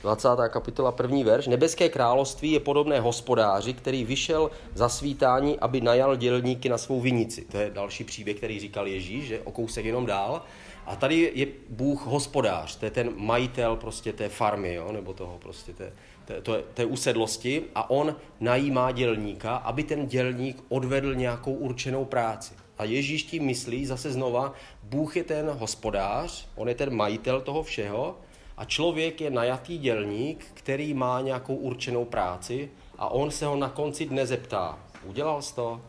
20. 0.02 0.28
kapitola, 0.50 0.92
první 0.92 1.24
verš. 1.24 1.48
Nebeské 1.48 1.90
království 1.90 2.52
je 2.52 2.60
podobné 2.60 3.00
hospodáři, 3.00 3.74
který 3.74 4.06
vyšel 4.06 4.52
za 4.74 4.90
svítání, 4.90 5.60
aby 5.60 5.82
najal 5.82 6.16
dělníky 6.16 6.70
na 6.70 6.78
svou 6.78 7.02
vinici. 7.02 7.46
To 7.52 7.58
je 7.58 7.70
další 7.70 8.04
příběh, 8.04 8.38
který 8.38 8.60
říkal 8.60 8.88
Ježíš, 8.88 9.28
že 9.28 9.40
o 9.40 9.52
kousek 9.52 9.86
jenom 9.86 10.06
dál. 10.06 10.42
A 10.86 10.96
tady 10.96 11.32
je 11.36 11.48
Bůh 11.70 12.06
hospodář, 12.06 12.76
to 12.76 12.86
je 12.86 12.92
ten 12.92 13.12
majitel 13.16 13.76
prostě 13.76 14.14
té 14.14 14.30
farmy, 14.30 14.74
jo, 14.74 14.92
nebo 14.92 15.14
toho 15.14 15.38
prostě 15.38 15.74
té, 15.74 15.94
té, 16.26 16.42
té, 16.42 16.64
té 16.74 16.86
usedlosti 16.86 17.64
a 17.76 17.90
on 17.90 18.16
najímá 18.40 18.92
dělníka, 18.92 19.56
aby 19.56 19.84
ten 19.84 20.08
dělník 20.08 20.64
odvedl 20.70 21.16
nějakou 21.16 21.54
určenou 21.54 22.06
práci. 22.06 22.54
A 22.78 22.84
Ježíš 22.84 23.24
tím 23.24 23.46
myslí 23.46 23.86
zase 23.86 24.12
znova, 24.12 24.54
Bůh 24.84 25.18
je 25.18 25.24
ten 25.24 25.50
hospodář, 25.50 26.48
on 26.56 26.70
je 26.70 26.76
ten 26.76 26.96
majitel 26.96 27.42
toho 27.42 27.64
všeho 27.64 28.18
a 28.58 28.66
člověk 28.66 29.22
je 29.22 29.30
najatý 29.30 29.78
dělník, 29.78 30.46
který 30.54 30.94
má 30.94 31.22
nějakou 31.22 31.56
určenou 31.56 32.06
práci 32.06 32.70
a 32.98 33.10
on 33.10 33.32
se 33.32 33.46
ho 33.46 33.56
na 33.56 33.70
konci 33.70 34.06
dne 34.06 34.26
zeptá, 34.26 34.80
udělal 35.06 35.42
jsi 35.42 35.56
to? 35.56 35.82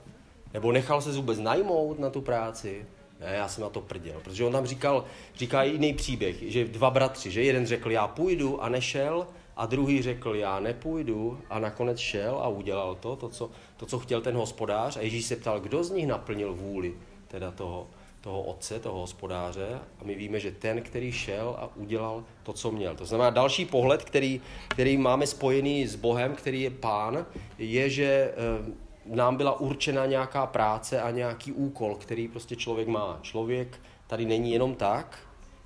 Nebo 0.55 0.73
nechal 0.73 1.01
se 1.01 1.13
vůbec 1.13 1.39
najmout 1.39 1.99
na 1.99 2.11
tu 2.11 2.21
práci? 2.21 2.87
Ne, 3.25 3.37
já 3.37 3.49
jsem 3.49 3.63
na 3.63 3.71
to 3.71 3.81
prděl, 3.81 4.21
protože 4.25 4.45
on 4.45 4.53
tam 4.53 4.67
říkal, 4.67 5.05
říká 5.37 5.63
jiný 5.63 5.95
příběh, 5.95 6.37
že 6.43 6.65
dva 6.65 6.91
bratři, 6.91 7.31
že 7.31 7.43
jeden 7.43 7.67
řekl, 7.67 7.91
já 7.91 8.07
půjdu 8.07 8.63
a 8.63 8.69
nešel, 8.69 9.27
a 9.57 9.67
druhý 9.67 10.03
řekl, 10.03 10.35
já 10.35 10.61
nepůjdu 10.61 11.39
a 11.51 11.59
nakonec 11.59 11.99
šel 11.99 12.39
a 12.43 12.49
udělal 12.49 12.95
to, 12.95 13.17
to 13.17 13.29
co, 13.29 13.51
to, 13.77 13.87
co 13.87 13.99
chtěl 13.99 14.21
ten 14.21 14.37
hospodář. 14.37 14.97
A 14.97 15.01
Ježíš 15.01 15.25
se 15.25 15.37
ptal, 15.37 15.61
kdo 15.61 15.85
z 15.85 15.91
nich 15.91 16.07
naplnil 16.07 16.55
vůli 16.55 16.95
teda 17.29 17.51
toho, 17.51 17.87
toho 18.21 18.43
otce, 18.43 18.81
toho 18.81 19.01
hospodáře. 19.01 19.69
A 20.01 20.05
my 20.05 20.15
víme, 20.15 20.41
že 20.41 20.51
ten, 20.51 20.83
který 20.83 21.13
šel 21.13 21.57
a 21.59 21.77
udělal 21.77 22.25
to, 22.43 22.53
co 22.53 22.71
měl. 22.71 22.97
To 22.97 23.07
znamená, 23.07 23.31
další 23.31 23.65
pohled, 23.65 24.05
který, 24.05 24.41
který 24.69 24.97
máme 24.97 25.27
spojený 25.27 25.87
s 25.87 25.95
Bohem, 25.95 26.35
který 26.35 26.63
je 26.63 26.71
pán, 26.71 27.27
je, 27.59 27.91
že 27.91 28.35
eh, 28.35 28.73
nám 29.07 29.37
byla 29.37 29.61
určena 29.61 30.07
nějaká 30.07 30.47
práce 30.47 31.01
a 31.01 31.11
nějaký 31.11 31.53
úkol, 31.53 31.95
který 31.95 32.29
prostě 32.29 32.57
člověk 32.57 32.89
má. 32.89 33.19
Člověk 33.23 33.81
tady 34.07 34.27
není 34.27 34.53
jenom 34.53 34.75
tak, 34.75 35.19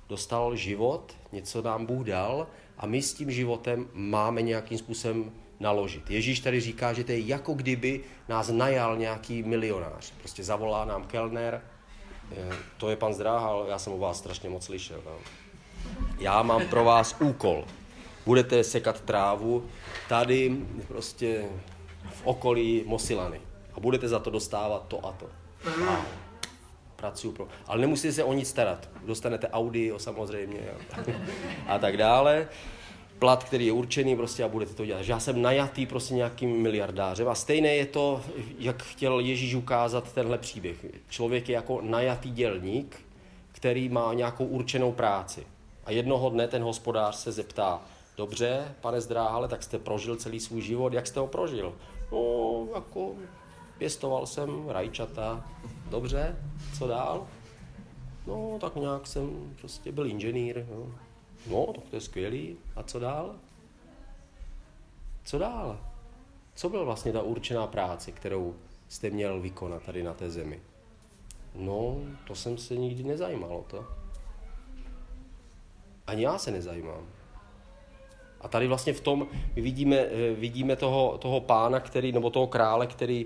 dostal 0.09 0.55
život, 0.55 1.15
něco 1.31 1.61
nám 1.61 1.85
Bůh 1.85 2.05
dal 2.05 2.47
a 2.77 2.85
my 2.85 3.01
s 3.01 3.13
tím 3.13 3.31
životem 3.31 3.87
máme 3.93 4.41
nějakým 4.41 4.77
způsobem 4.77 5.31
naložit. 5.59 6.09
Ježíš 6.09 6.39
tady 6.39 6.59
říká, 6.59 6.93
že 6.93 7.03
to 7.03 7.11
je 7.11 7.19
jako 7.19 7.53
kdyby 7.53 8.01
nás 8.29 8.49
najal 8.49 8.97
nějaký 8.97 9.43
milionář. 9.43 10.13
Prostě 10.17 10.43
zavolá 10.43 10.85
nám 10.85 11.03
kelner, 11.03 11.61
eh, 12.31 12.55
to 12.77 12.89
je 12.89 12.95
pan 12.95 13.13
Zdráhal, 13.13 13.65
já 13.69 13.79
jsem 13.79 13.93
o 13.93 13.97
vás 13.97 14.17
strašně 14.17 14.49
moc 14.49 14.65
slyšel. 14.65 15.01
No. 15.05 15.11
Já 16.19 16.43
mám 16.43 16.67
pro 16.67 16.83
vás 16.83 17.15
úkol. 17.19 17.65
Budete 18.25 18.63
sekat 18.63 19.01
trávu, 19.01 19.65
tady 20.09 20.57
prostě 20.87 21.45
v 22.19 22.27
okolí 22.27 22.83
Mosilany. 22.85 23.41
A 23.73 23.79
budete 23.79 24.07
za 24.07 24.19
to 24.19 24.29
dostávat 24.29 24.87
to 24.87 25.05
a 25.05 25.11
to. 25.11 25.29
A 25.89 26.05
pracuju 26.95 27.33
pro... 27.33 27.47
Ale 27.67 27.81
nemusíte 27.81 28.13
se 28.13 28.23
o 28.23 28.33
nic 28.33 28.49
starat. 28.49 28.89
Dostanete 29.05 29.47
Audi, 29.47 29.93
samozřejmě 29.97 30.59
a 31.67 31.79
tak 31.79 31.97
dále. 31.97 32.47
Plat, 33.19 33.43
který 33.43 33.65
je 33.65 33.71
určený 33.71 34.15
prostě 34.15 34.43
a 34.43 34.47
budete 34.47 34.73
to 34.73 34.85
dělat. 34.85 35.01
Že 35.01 35.11
já 35.11 35.19
jsem 35.19 35.41
najatý 35.41 35.85
prostě 35.85 36.13
nějakým 36.13 36.61
miliardářem 36.61 37.27
a 37.27 37.35
stejné 37.35 37.75
je 37.75 37.85
to, 37.85 38.21
jak 38.59 38.83
chtěl 38.83 39.19
Ježíš 39.19 39.55
ukázat 39.55 40.13
tenhle 40.13 40.37
příběh. 40.37 40.85
Člověk 41.09 41.49
je 41.49 41.55
jako 41.55 41.79
najatý 41.81 42.31
dělník, 42.31 43.01
který 43.51 43.89
má 43.89 44.13
nějakou 44.13 44.45
určenou 44.45 44.91
práci. 44.91 45.47
A 45.85 45.91
jednoho 45.91 46.29
dne 46.29 46.47
ten 46.47 46.63
hospodář 46.63 47.15
se 47.15 47.31
zeptá, 47.31 47.81
dobře, 48.17 48.75
pane 48.81 49.01
Zdráhale, 49.01 49.47
tak 49.47 49.63
jste 49.63 49.79
prožil 49.79 50.15
celý 50.15 50.39
svůj 50.39 50.61
život, 50.61 50.93
jak 50.93 51.07
jste 51.07 51.19
ho 51.19 51.27
prožil? 51.27 51.73
No, 52.11 52.67
jako 52.75 53.15
pěstoval 53.77 54.25
jsem 54.25 54.69
rajčata. 54.69 55.45
Dobře, 55.89 56.35
co 56.77 56.87
dál? 56.87 57.27
No, 58.27 58.57
tak 58.61 58.75
nějak 58.75 59.07
jsem 59.07 59.55
prostě 59.59 59.91
byl 59.91 60.07
inženýr. 60.07 60.65
No, 60.69 60.91
no 61.47 61.73
tak 61.73 61.83
to 61.89 61.95
je 61.95 62.01
skvělý. 62.01 62.57
A 62.75 62.83
co 62.83 62.99
dál? 62.99 63.35
Co 65.23 65.37
dál? 65.37 65.79
Co 66.55 66.69
byla 66.69 66.83
vlastně 66.83 67.11
ta 67.11 67.21
určená 67.21 67.67
práce, 67.67 68.11
kterou 68.11 68.55
jste 68.87 69.09
měl 69.09 69.41
vykonat 69.41 69.83
tady 69.83 70.03
na 70.03 70.13
té 70.13 70.29
zemi? 70.29 70.61
No, 71.55 71.97
to 72.27 72.35
jsem 72.35 72.57
se 72.57 72.77
nikdy 72.77 73.03
nezajímal 73.03 73.55
o 73.55 73.63
to. 73.63 73.87
Ani 76.07 76.23
já 76.23 76.37
se 76.37 76.51
nezajímám. 76.51 77.07
A 78.41 78.47
tady 78.47 78.67
vlastně 78.67 78.93
v 78.93 79.01
tom 79.01 79.27
my 79.55 79.61
vidíme, 79.61 79.95
eh, 79.95 80.33
vidíme 80.33 80.75
toho, 80.75 81.17
toho 81.17 81.41
pána, 81.41 81.79
který, 81.79 82.11
nebo 82.11 82.29
toho 82.29 82.47
krále, 82.47 82.87
který, 82.87 83.25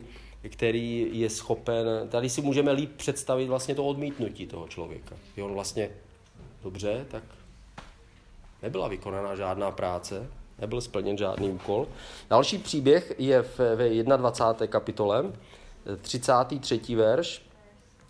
který 0.50 1.10
je 1.12 1.30
schopen, 1.30 1.88
tady 2.10 2.30
si 2.30 2.42
můžeme 2.42 2.72
líp 2.72 2.92
představit 2.98 3.48
vlastně 3.48 3.76
to 3.76 3.86
odmítnutí 3.86 4.48
toho 4.48 4.68
člověka. 4.68 5.16
Je 5.38 5.44
on 5.44 5.54
vlastně, 5.54 5.90
dobře, 6.64 7.06
tak 7.12 7.24
nebyla 8.62 8.88
vykonaná 8.88 9.36
žádná 9.36 9.72
práce, 9.72 10.28
nebyl 10.60 10.82
splněn 10.82 11.18
žádný 11.18 11.50
úkol. 11.50 11.88
Další 12.30 12.58
příběh 12.58 13.14
je 13.18 13.42
v, 13.42 13.60
ve 13.60 14.04
21. 14.04 14.68
kapitole, 14.68 15.26
33. 16.02 16.96
verš. 16.96 17.42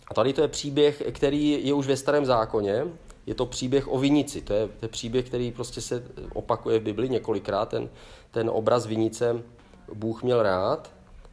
A 0.08 0.14
tady 0.14 0.32
to 0.32 0.42
je 0.42 0.48
příběh, 0.48 1.02
který 1.12 1.66
je 1.66 1.74
už 1.74 1.86
ve 1.86 1.96
starém 1.96 2.26
zákoně, 2.26 2.84
Je 3.26 3.34
to 3.34 3.46
příběh 3.46 3.92
o 3.92 3.98
vinici. 3.98 4.40
To 4.40 4.52
je, 4.52 4.66
to 4.66 4.84
je 4.84 4.88
příběh, 4.88 5.26
který 5.26 5.52
prostě 5.52 5.80
se 5.80 6.04
opakuje 6.34 6.78
v 6.78 6.82
Bibli 6.82 7.08
několikrát. 7.08 7.68
Ten, 7.68 7.90
ten 8.30 8.50
obraz 8.50 8.86
vinice 8.86 9.42
Bůh 9.94 10.22
měl 10.22 10.42
rád. 10.42 10.92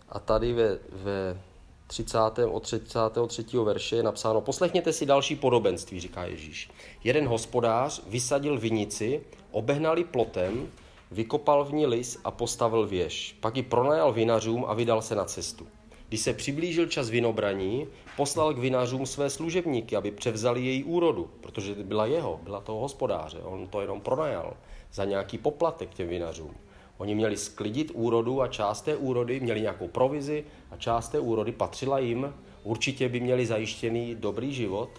A 0.10 0.20
tady 0.20 0.54
ve, 0.54 0.80
ve 0.92 1.42
30. 1.88 2.18
od 2.52 2.64
33. 2.64 3.58
verše 3.64 3.96
je 3.96 4.04
napsáno, 4.04 4.42
poslechněte 4.42 4.94
si 4.94 5.06
další 5.06 5.36
podobenství, 5.36 6.00
říká 6.00 6.24
Ježíš. 6.24 6.70
Jeden 7.04 7.28
hospodář 7.28 8.02
vysadil 8.08 8.60
vinici, 8.60 9.22
obehnali 9.52 10.04
plotem, 10.04 10.68
vykopal 11.12 11.66
v 11.66 11.74
ní 11.74 11.86
lis 11.86 12.18
a 12.24 12.32
postavil 12.32 12.88
věž. 12.88 13.38
Pak 13.40 13.58
ji 13.58 13.64
pronajal 13.64 14.14
vinařům 14.14 14.66
a 14.68 14.74
vydal 14.74 15.02
se 15.02 15.16
na 15.16 15.26
cestu. 15.26 15.68
Když 16.12 16.22
se 16.22 16.34
přiblížil 16.34 16.86
čas 16.86 17.10
vinobraní, 17.10 17.88
poslal 18.18 18.54
k 18.54 18.58
vinařům 18.58 19.06
své 19.06 19.30
služebníky, 19.30 19.96
aby 19.96 20.12
převzali 20.12 20.66
její 20.66 20.84
úrodu, 20.84 21.30
protože 21.42 21.76
byla 21.76 22.06
jeho, 22.06 22.40
byla 22.44 22.62
toho 22.62 22.80
hospodáře, 22.80 23.38
on 23.44 23.68
to 23.68 23.82
jenom 23.82 24.02
pronajal 24.02 24.54
za 24.94 25.06
nějaký 25.06 25.38
poplatek 25.38 25.94
těm 25.94 26.08
vinařům. 26.08 26.56
Oni 26.98 27.16
měli 27.16 27.38
sklidit 27.38 27.92
úrodu 27.94 28.42
a 28.42 28.48
část 28.48 28.82
té 28.82 28.96
úrody, 28.96 29.40
měli 29.40 29.62
nějakou 29.62 29.88
provizi 29.88 30.44
a 30.72 30.78
část 30.78 31.10
té 31.10 31.20
úrody 31.20 31.52
patřila 31.52 32.00
jim. 32.00 32.34
Určitě 32.64 33.10
by 33.10 33.20
měli 33.20 33.46
zajištěný 33.46 34.16
dobrý 34.16 34.54
život, 34.54 34.90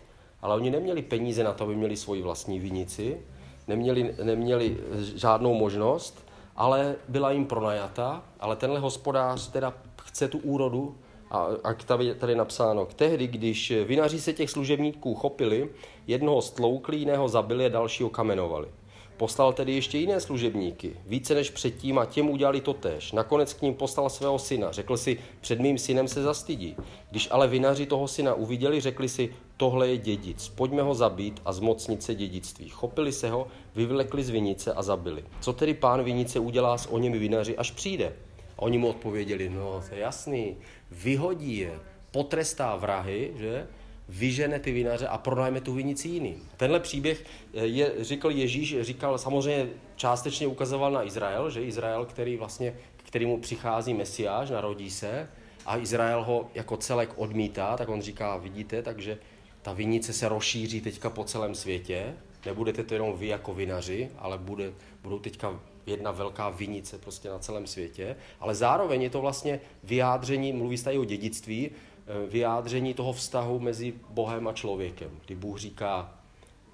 ale 0.42 0.54
oni 0.54 0.70
neměli 0.70 1.02
peníze 1.02 1.44
na 1.44 1.52
to, 1.52 1.64
aby 1.64 1.76
měli 1.76 1.96
svoji 1.96 2.22
vlastní 2.22 2.60
vinici, 2.60 3.20
neměli, 3.68 4.14
neměli 4.22 4.76
žádnou 5.14 5.54
možnost, 5.54 6.26
ale 6.56 6.96
byla 7.08 7.30
jim 7.30 7.46
pronajata, 7.46 8.22
ale 8.40 8.56
tenhle 8.56 8.80
hospodář 8.80 9.50
teda 9.50 9.74
chce 10.02 10.28
tu 10.28 10.38
úrodu 10.38 10.96
a, 11.32 11.48
a 11.64 11.74
tady, 11.74 12.14
tady 12.14 12.34
napsáno, 12.34 12.88
tehdy, 12.96 13.26
když 13.26 13.72
vinaři 13.84 14.20
se 14.20 14.32
těch 14.32 14.50
služebníků 14.50 15.14
chopili, 15.14 15.68
jednoho 16.06 16.42
stloukli, 16.42 16.96
jiného 16.96 17.28
zabili 17.28 17.66
a 17.66 17.68
dalšího 17.68 18.10
kamenovali. 18.10 18.68
Poslal 19.16 19.52
tedy 19.52 19.74
ještě 19.74 19.98
jiné 19.98 20.20
služebníky, 20.20 20.96
více 21.06 21.34
než 21.34 21.50
předtím 21.50 21.98
a 21.98 22.06
těm 22.06 22.30
udělali 22.30 22.60
to 22.60 22.72
tež. 22.72 23.12
Nakonec 23.12 23.52
k 23.52 23.62
ním 23.62 23.74
poslal 23.74 24.10
svého 24.10 24.38
syna. 24.38 24.72
Řekl 24.72 24.96
si, 24.96 25.18
před 25.40 25.60
mým 25.60 25.78
synem 25.78 26.08
se 26.08 26.22
zastydí. 26.22 26.76
Když 27.10 27.28
ale 27.30 27.48
vinaři 27.48 27.86
toho 27.86 28.08
syna 28.08 28.34
uviděli, 28.34 28.80
řekli 28.80 29.08
si, 29.08 29.34
tohle 29.56 29.88
je 29.88 29.96
dědic, 29.96 30.48
pojďme 30.48 30.82
ho 30.82 30.94
zabít 30.94 31.42
a 31.44 31.52
zmocnit 31.52 32.02
se 32.02 32.14
dědictví. 32.14 32.68
Chopili 32.68 33.12
se 33.12 33.30
ho, 33.30 33.46
vyvlekli 33.76 34.24
z 34.24 34.30
vinice 34.30 34.72
a 34.72 34.82
zabili. 34.82 35.24
Co 35.40 35.52
tedy 35.52 35.74
pán 35.74 36.04
vinice 36.04 36.38
udělá 36.38 36.78
s 36.78 36.86
o 36.86 36.98
němi 36.98 37.18
vinaři, 37.18 37.56
až 37.56 37.70
přijde? 37.70 38.12
A 38.58 38.62
oni 38.62 38.78
mu 38.78 38.88
odpověděli, 38.88 39.48
no 39.48 39.82
to 39.88 39.94
je 39.94 40.00
jasný, 40.00 40.56
vyhodí 40.92 41.56
je, 41.56 41.80
potrestá 42.10 42.76
vrahy, 42.76 43.32
že? 43.36 43.66
vyžene 44.08 44.58
ty 44.58 44.72
vinaře 44.72 45.08
a 45.08 45.18
pronajme 45.18 45.60
tu 45.60 45.74
vinici 45.74 46.08
jiným. 46.08 46.48
Tenhle 46.56 46.80
příběh 46.80 47.24
eh, 47.54 47.66
je, 47.66 47.92
říkal 48.04 48.30
Ježíš, 48.30 48.76
říkal 48.80 49.18
samozřejmě 49.18 49.68
částečně 49.96 50.46
ukazoval 50.46 50.92
na 50.92 51.04
Izrael, 51.04 51.50
že 51.50 51.62
Izrael, 51.62 52.04
který 52.04 52.36
vlastně, 52.36 52.74
kterému 53.04 53.40
přichází 53.40 53.94
Mesiáš, 53.94 54.50
narodí 54.50 54.90
se 54.90 55.28
a 55.66 55.78
Izrael 55.78 56.24
ho 56.24 56.50
jako 56.54 56.76
celek 56.76 57.10
odmítá, 57.16 57.76
tak 57.76 57.88
on 57.88 58.02
říká, 58.02 58.36
vidíte, 58.36 58.82
takže 58.82 59.18
ta 59.62 59.72
vinice 59.72 60.12
se 60.12 60.28
rozšíří 60.28 60.80
teďka 60.80 61.10
po 61.10 61.24
celém 61.24 61.54
světě, 61.54 62.14
nebudete 62.46 62.84
to 62.84 62.94
jenom 62.94 63.18
vy 63.18 63.26
jako 63.26 63.54
vinaři, 63.54 64.10
ale 64.18 64.38
bude, 64.38 64.72
budou 65.02 65.18
teďka 65.18 65.60
jedna 65.86 66.10
velká 66.10 66.50
vinice 66.50 66.98
prostě 66.98 67.28
na 67.28 67.38
celém 67.38 67.66
světě, 67.66 68.16
ale 68.40 68.54
zároveň 68.54 69.02
je 69.02 69.10
to 69.10 69.20
vlastně 69.20 69.60
vyjádření, 69.84 70.52
mluví 70.52 70.78
se 70.78 70.84
tady 70.84 70.98
o 70.98 71.04
dědictví, 71.04 71.70
Eh, 72.06 72.26
vyjádření 72.26 72.94
toho 72.94 73.12
vztahu 73.12 73.58
mezi 73.58 73.94
Bohem 74.10 74.48
a 74.48 74.52
člověkem, 74.52 75.10
kdy 75.24 75.34
Bůh 75.34 75.58
říká, 75.58 76.18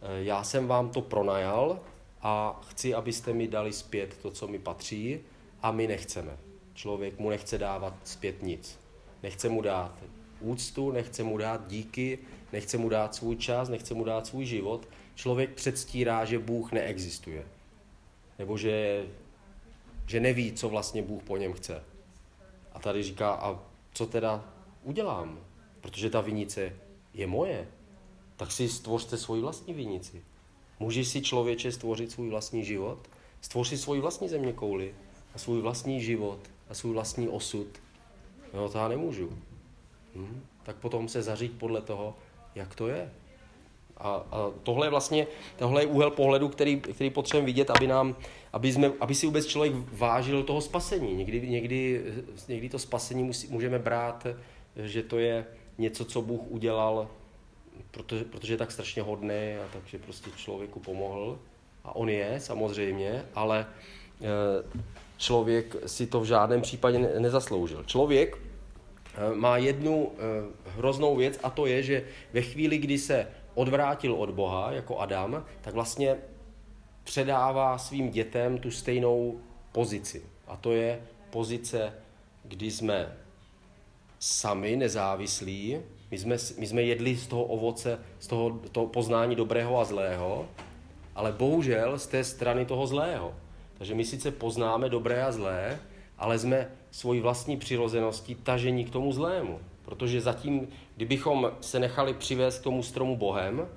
eh, 0.03 0.25
já 0.25 0.45
jsem 0.45 0.67
vám 0.67 0.91
to 0.91 1.01
pronajal 1.01 1.81
a 2.23 2.61
chci, 2.69 2.95
abyste 2.95 3.33
mi 3.33 3.49
dali 3.49 3.73
zpět 3.73 4.19
to, 4.23 4.31
co 4.31 4.49
mi 4.49 4.59
patří 4.59 5.21
a 5.63 5.71
my 5.71 5.87
nechceme. 5.87 6.37
Člověk 6.75 7.19
mu 7.19 7.31
nechce 7.31 7.59
dávat 7.59 7.95
zpět 8.05 8.43
nic. 8.43 8.79
Nechce 9.23 9.49
mu 9.49 9.63
dát 9.63 9.99
úctu, 10.41 10.91
nechce 10.91 11.23
mu 11.23 11.39
dát 11.39 11.69
díky, 11.69 12.19
nechce 12.53 12.79
mu 12.79 12.89
dát 12.89 13.15
svůj 13.15 13.37
čas, 13.37 13.69
nechce 13.69 13.95
mu 13.95 14.05
dát 14.05 14.27
svůj 14.27 14.45
život. 14.45 14.89
Člověk 15.15 15.51
předstírá, 15.51 16.25
že 16.25 16.39
Bůh 16.39 16.73
neexistuje. 16.73 17.45
Nebo 18.39 18.59
že, 18.59 19.07
že 20.07 20.21
neví, 20.21 20.53
co 20.53 20.69
vlastně 20.69 21.03
Bůh 21.03 21.23
po 21.23 21.37
něm 21.37 21.53
chce. 21.53 21.85
A 22.73 22.79
tady 22.79 23.03
říká, 23.03 23.33
a 23.33 23.59
co 23.93 24.07
teda 24.07 24.45
udělám, 24.83 25.41
protože 25.81 26.11
ta 26.11 26.21
vinice 26.21 26.73
je 27.15 27.27
moje, 27.27 27.69
tak 28.37 28.53
si 28.53 28.69
stvořte 28.69 29.17
svoji 29.17 29.43
vlastní 29.43 29.75
vinici. 29.75 30.23
Můžeš 30.81 31.09
si 31.09 31.23
člověče 31.23 31.73
stvořit 31.73 32.11
svůj 32.11 32.31
vlastní 32.31 32.65
život? 32.65 32.99
Stvoř 33.41 33.69
si 33.69 33.79
svoji 33.79 34.01
vlastní 34.01 34.29
země 34.29 34.53
kouli 34.53 34.95
a 35.35 35.39
svůj 35.39 35.61
vlastní 35.61 36.01
život 36.01 36.41
a 36.69 36.75
svůj 36.75 36.93
vlastní 36.93 37.29
osud. 37.29 37.67
No 38.55 38.69
to 38.69 38.79
já 38.79 38.89
nemůžu. 38.89 39.39
Hm? 40.15 40.43
Tak 40.63 40.77
potom 40.77 41.09
se 41.09 41.23
zaříď 41.23 41.53
podle 41.53 41.83
toho, 41.83 42.15
jak 42.55 42.75
to 42.75 42.89
je. 42.89 43.11
A, 43.99 44.09
a 44.31 44.51
tohle 44.63 44.87
je 44.87 44.91
vlastně, 44.91 45.27
tohle 45.57 45.83
je 45.83 45.87
úhel 45.87 46.11
pohledu, 46.11 46.49
který, 46.49 46.81
který 46.81 47.11
potřebujeme 47.11 47.47
vidět, 47.47 47.71
aby, 47.71 47.87
nám, 47.87 48.17
aby, 48.53 48.73
jsme, 48.73 48.93
aby 49.01 49.15
si 49.15 49.27
vůbec 49.27 49.47
člověk 49.47 49.73
vážil 49.93 50.43
toho 50.43 50.61
spasení. 50.61 51.15
Někdy, 51.15 51.49
někdy, 51.49 52.05
někdy 52.49 52.69
to 52.69 52.79
spasení 52.79 53.25
musí, 53.25 53.49
můžeme 53.51 53.79
brát 53.79 54.27
že 54.79 55.03
to 55.03 55.19
je 55.19 55.47
něco, 55.79 56.05
co 56.05 56.23
Bůh 56.23 56.41
udělal, 56.49 57.09
protože, 57.91 58.25
protože 58.25 58.53
je 58.53 58.57
tak 58.57 58.73
strašně 58.73 59.03
hodný 59.03 59.57
a 59.65 59.69
takže 59.73 59.99
prostě 59.99 60.31
člověku 60.37 60.81
pomohl. 60.81 61.39
A 61.85 61.97
on 61.97 62.09
je, 62.09 62.35
samozřejmě, 62.39 63.25
ale 63.35 63.67
eh, 64.21 64.27
člověk 65.17 65.77
si 65.87 66.07
to 66.07 66.21
v 66.21 66.25
žádném 66.25 66.61
případě 66.61 66.99
nezasloužil. 66.99 67.85
Člověk 67.85 68.39
eh, 68.39 69.35
má 69.35 69.57
jednu 69.57 70.13
eh, 70.13 70.71
hroznou 70.77 71.17
věc 71.17 71.41
a 71.43 71.51
to 71.51 71.67
je, 71.67 71.83
že 71.83 72.05
ve 72.33 72.43
chvíli, 72.43 72.79
kdy 72.79 72.99
se 72.99 73.27
odvrátil 73.59 74.15
od 74.15 74.31
Boha, 74.31 74.73
jako 74.73 74.99
Adam, 74.99 75.45
tak 75.61 75.75
vlastně 75.75 76.17
předává 77.05 77.79
svým 77.79 78.11
dětem 78.11 78.59
tu 78.59 78.71
stejnou 78.71 79.41
pozici. 79.73 80.23
A 80.47 80.57
to 80.57 80.73
je 80.73 81.03
pozice, 81.31 81.93
kdy 82.45 82.71
jsme 82.71 83.17
sami 84.19 84.77
nezávislí. 84.77 85.79
My 86.11 86.19
jsme, 86.19 86.37
my 86.59 86.67
jsme 86.67 86.83
jedli 86.83 87.17
z 87.17 87.27
toho 87.27 87.45
ovoce, 87.45 87.99
z 88.19 88.27
toho, 88.27 88.61
toho 88.73 88.87
poznání 88.87 89.37
dobrého 89.37 89.81
a 89.81 89.85
zlého, 89.85 90.49
ale 91.15 91.33
bohužel 91.33 91.99
z 91.99 92.07
té 92.07 92.25
strany 92.25 92.65
toho 92.65 92.87
zlého. 92.87 93.35
Takže 93.79 93.95
my 93.95 94.05
sice 94.05 94.31
poznáme 94.31 94.89
dobré 94.89 95.23
a 95.23 95.33
zlé, 95.33 95.79
ale 96.19 96.39
jsme 96.39 96.71
svojí 96.91 97.21
vlastní 97.21 97.57
přirozeností 97.57 98.35
tažení 98.35 98.85
k 98.85 98.91
tomu 98.91 99.13
zlému. 99.13 99.61
Protože 99.89 100.21
zatím, 100.21 100.69
kdybychom 100.97 101.53
se 101.61 101.79
nechali 101.79 102.15
přivést 102.15 102.59
k 102.59 102.63
tomu 102.63 102.83
stromu 102.83 103.17
Bohem 103.17 103.69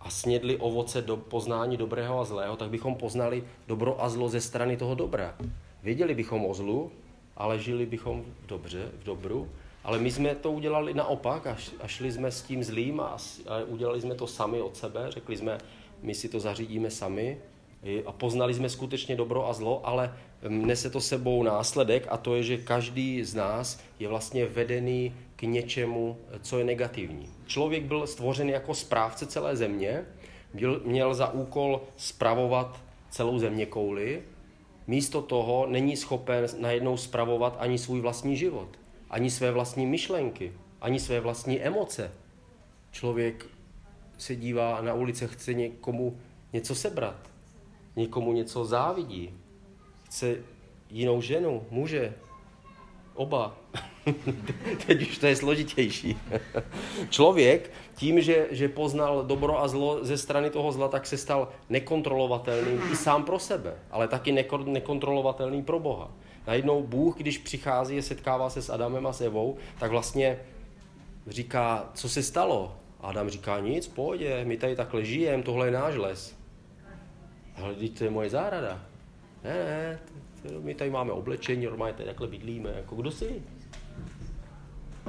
a 0.00 0.10
snědli 0.10 0.56
ovoce 0.56 1.02
do 1.02 1.16
poznání 1.16 1.76
dobrého 1.76 2.20
a 2.20 2.24
zlého, 2.24 2.56
tak 2.56 2.70
bychom 2.70 2.94
poznali 2.94 3.44
dobro 3.68 4.02
a 4.02 4.08
zlo 4.08 4.28
ze 4.28 4.40
strany 4.40 4.76
toho 4.76 4.94
dobra. 4.94 5.34
Věděli 5.82 6.14
bychom 6.14 6.46
o 6.46 6.54
zlu, 6.54 6.90
ale 7.36 7.58
žili 7.58 7.86
bychom 7.86 8.24
v 8.44 8.46
dobře, 8.46 8.90
v 9.00 9.04
dobru 9.04 9.48
ale 9.84 9.98
my 9.98 10.10
jsme 10.10 10.34
to 10.34 10.52
udělali 10.52 10.94
naopak 10.94 11.46
a, 11.46 11.56
šli 11.86 12.12
jsme 12.12 12.30
s 12.30 12.42
tím 12.42 12.64
zlým 12.64 13.00
a, 13.00 13.16
a 13.48 13.64
udělali 13.66 14.00
jsme 14.00 14.14
to 14.14 14.26
sami 14.26 14.60
od 14.60 14.76
sebe. 14.76 15.06
Řekli 15.08 15.36
jsme, 15.36 15.58
my 16.02 16.14
si 16.14 16.28
to 16.28 16.40
zařídíme 16.40 16.90
sami 16.90 17.38
a 18.06 18.12
poznali 18.12 18.54
jsme 18.54 18.68
skutečně 18.68 19.16
dobro 19.16 19.48
a 19.48 19.52
zlo, 19.52 19.86
ale 19.86 20.16
nese 20.48 20.90
to 20.90 21.00
sebou 21.00 21.42
následek 21.42 22.06
a 22.10 22.16
to 22.16 22.34
je, 22.34 22.42
že 22.42 22.56
každý 22.56 23.24
z 23.24 23.34
nás 23.34 23.80
je 23.98 24.08
vlastně 24.08 24.46
vedený 24.46 25.14
k 25.38 25.42
něčemu, 25.42 26.18
co 26.42 26.58
je 26.58 26.64
negativní. 26.64 27.30
Člověk 27.46 27.84
byl 27.84 28.06
stvořen 28.06 28.50
jako 28.50 28.74
správce 28.74 29.26
celé 29.26 29.56
země, 29.56 30.04
byl, 30.54 30.82
měl 30.84 31.14
za 31.14 31.32
úkol 31.32 31.80
spravovat 31.96 32.80
celou 33.10 33.38
země 33.38 33.66
kouli, 33.66 34.22
místo 34.86 35.22
toho 35.22 35.66
není 35.66 35.96
schopen 35.96 36.46
najednou 36.58 36.96
spravovat 36.96 37.56
ani 37.58 37.78
svůj 37.78 38.00
vlastní 38.00 38.36
život 38.36 38.68
ani 39.10 39.30
své 39.30 39.50
vlastní 39.50 39.86
myšlenky, 39.86 40.52
ani 40.80 41.00
své 41.00 41.20
vlastní 41.20 41.60
emoce. 41.60 42.12
Člověk 42.90 43.46
se 44.18 44.36
dívá 44.36 44.80
na 44.80 44.94
ulici, 44.94 45.28
chce 45.28 45.54
někomu 45.54 46.18
něco 46.52 46.74
sebrat, 46.74 47.30
někomu 47.96 48.32
něco 48.32 48.64
závidí, 48.64 49.34
chce 50.02 50.36
jinou 50.90 51.20
ženu, 51.20 51.66
muže, 51.70 52.14
oba. 53.18 53.56
Teď 54.86 55.02
už 55.02 55.18
to 55.18 55.26
je 55.26 55.36
složitější. 55.36 56.18
Člověk 57.10 57.70
tím, 57.94 58.20
že, 58.20 58.46
že 58.50 58.68
poznal 58.68 59.24
dobro 59.24 59.60
a 59.60 59.68
zlo 59.68 60.04
ze 60.04 60.18
strany 60.18 60.50
toho 60.50 60.72
zla, 60.72 60.88
tak 60.88 61.06
se 61.06 61.16
stal 61.16 61.48
nekontrolovatelným 61.68 62.82
i 62.92 62.96
sám 62.96 63.24
pro 63.24 63.38
sebe, 63.38 63.74
ale 63.90 64.08
taky 64.08 64.32
nekontrolovatelný 64.64 65.62
pro 65.62 65.78
Boha 65.78 66.10
najednou 66.48 66.82
Bůh, 66.82 67.16
když 67.16 67.38
přichází 67.38 67.98
a 67.98 68.02
setkává 68.02 68.50
se 68.50 68.62
s 68.62 68.70
Adamem 68.70 69.06
a 69.06 69.12
s 69.12 69.20
Evou, 69.20 69.56
tak 69.78 69.90
vlastně 69.90 70.38
říká, 71.26 71.90
co 71.94 72.08
se 72.08 72.22
stalo? 72.22 72.76
Adam 73.00 73.30
říká, 73.30 73.60
nic, 73.60 73.88
pohodě, 73.88 74.44
my 74.44 74.56
tady 74.56 74.76
takhle 74.76 75.04
žijeme, 75.04 75.42
tohle 75.42 75.66
je 75.66 75.70
náš 75.70 75.94
les. 75.94 76.36
Ale 77.56 77.74
teď 77.74 77.98
to 77.98 78.04
je 78.04 78.10
moje 78.10 78.30
zahrada. 78.30 78.82
Ne, 79.44 79.54
ne, 79.54 79.98
my 80.60 80.74
tady 80.74 80.90
máme 80.90 81.12
oblečení, 81.12 81.64
normálně 81.64 81.94
tady 81.94 82.06
takhle 82.06 82.26
bydlíme, 82.26 82.70
jako 82.76 82.96
kdo 82.96 83.10
si? 83.10 83.42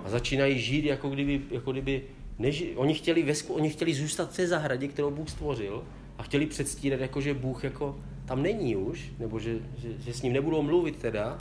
A 0.05 0.09
začínají 0.09 0.59
žít, 0.59 0.85
jako 0.85 1.09
kdyby, 1.09 1.41
jako 1.51 1.71
kdyby 1.71 2.03
neži, 2.39 2.73
oni, 2.75 2.93
chtěli 2.93 3.23
vesku, 3.23 3.53
oni 3.53 3.69
chtěli 3.69 3.93
zůstat 3.93 4.31
v 4.31 4.35
té 4.35 4.47
zahradě, 4.47 4.87
kterou 4.87 5.11
Bůh 5.11 5.29
stvořil 5.29 5.83
a 6.17 6.23
chtěli 6.23 6.45
předstírat, 6.45 6.99
jako 6.99 7.21
že 7.21 7.33
Bůh 7.33 7.63
jako 7.63 7.99
tam 8.25 8.43
není 8.43 8.75
už, 8.75 9.11
nebo 9.19 9.39
že, 9.39 9.59
že, 9.77 9.89
že 9.99 10.13
s 10.13 10.21
ním 10.21 10.33
nebudou 10.33 10.61
mluvit 10.61 10.95
teda, 10.95 11.37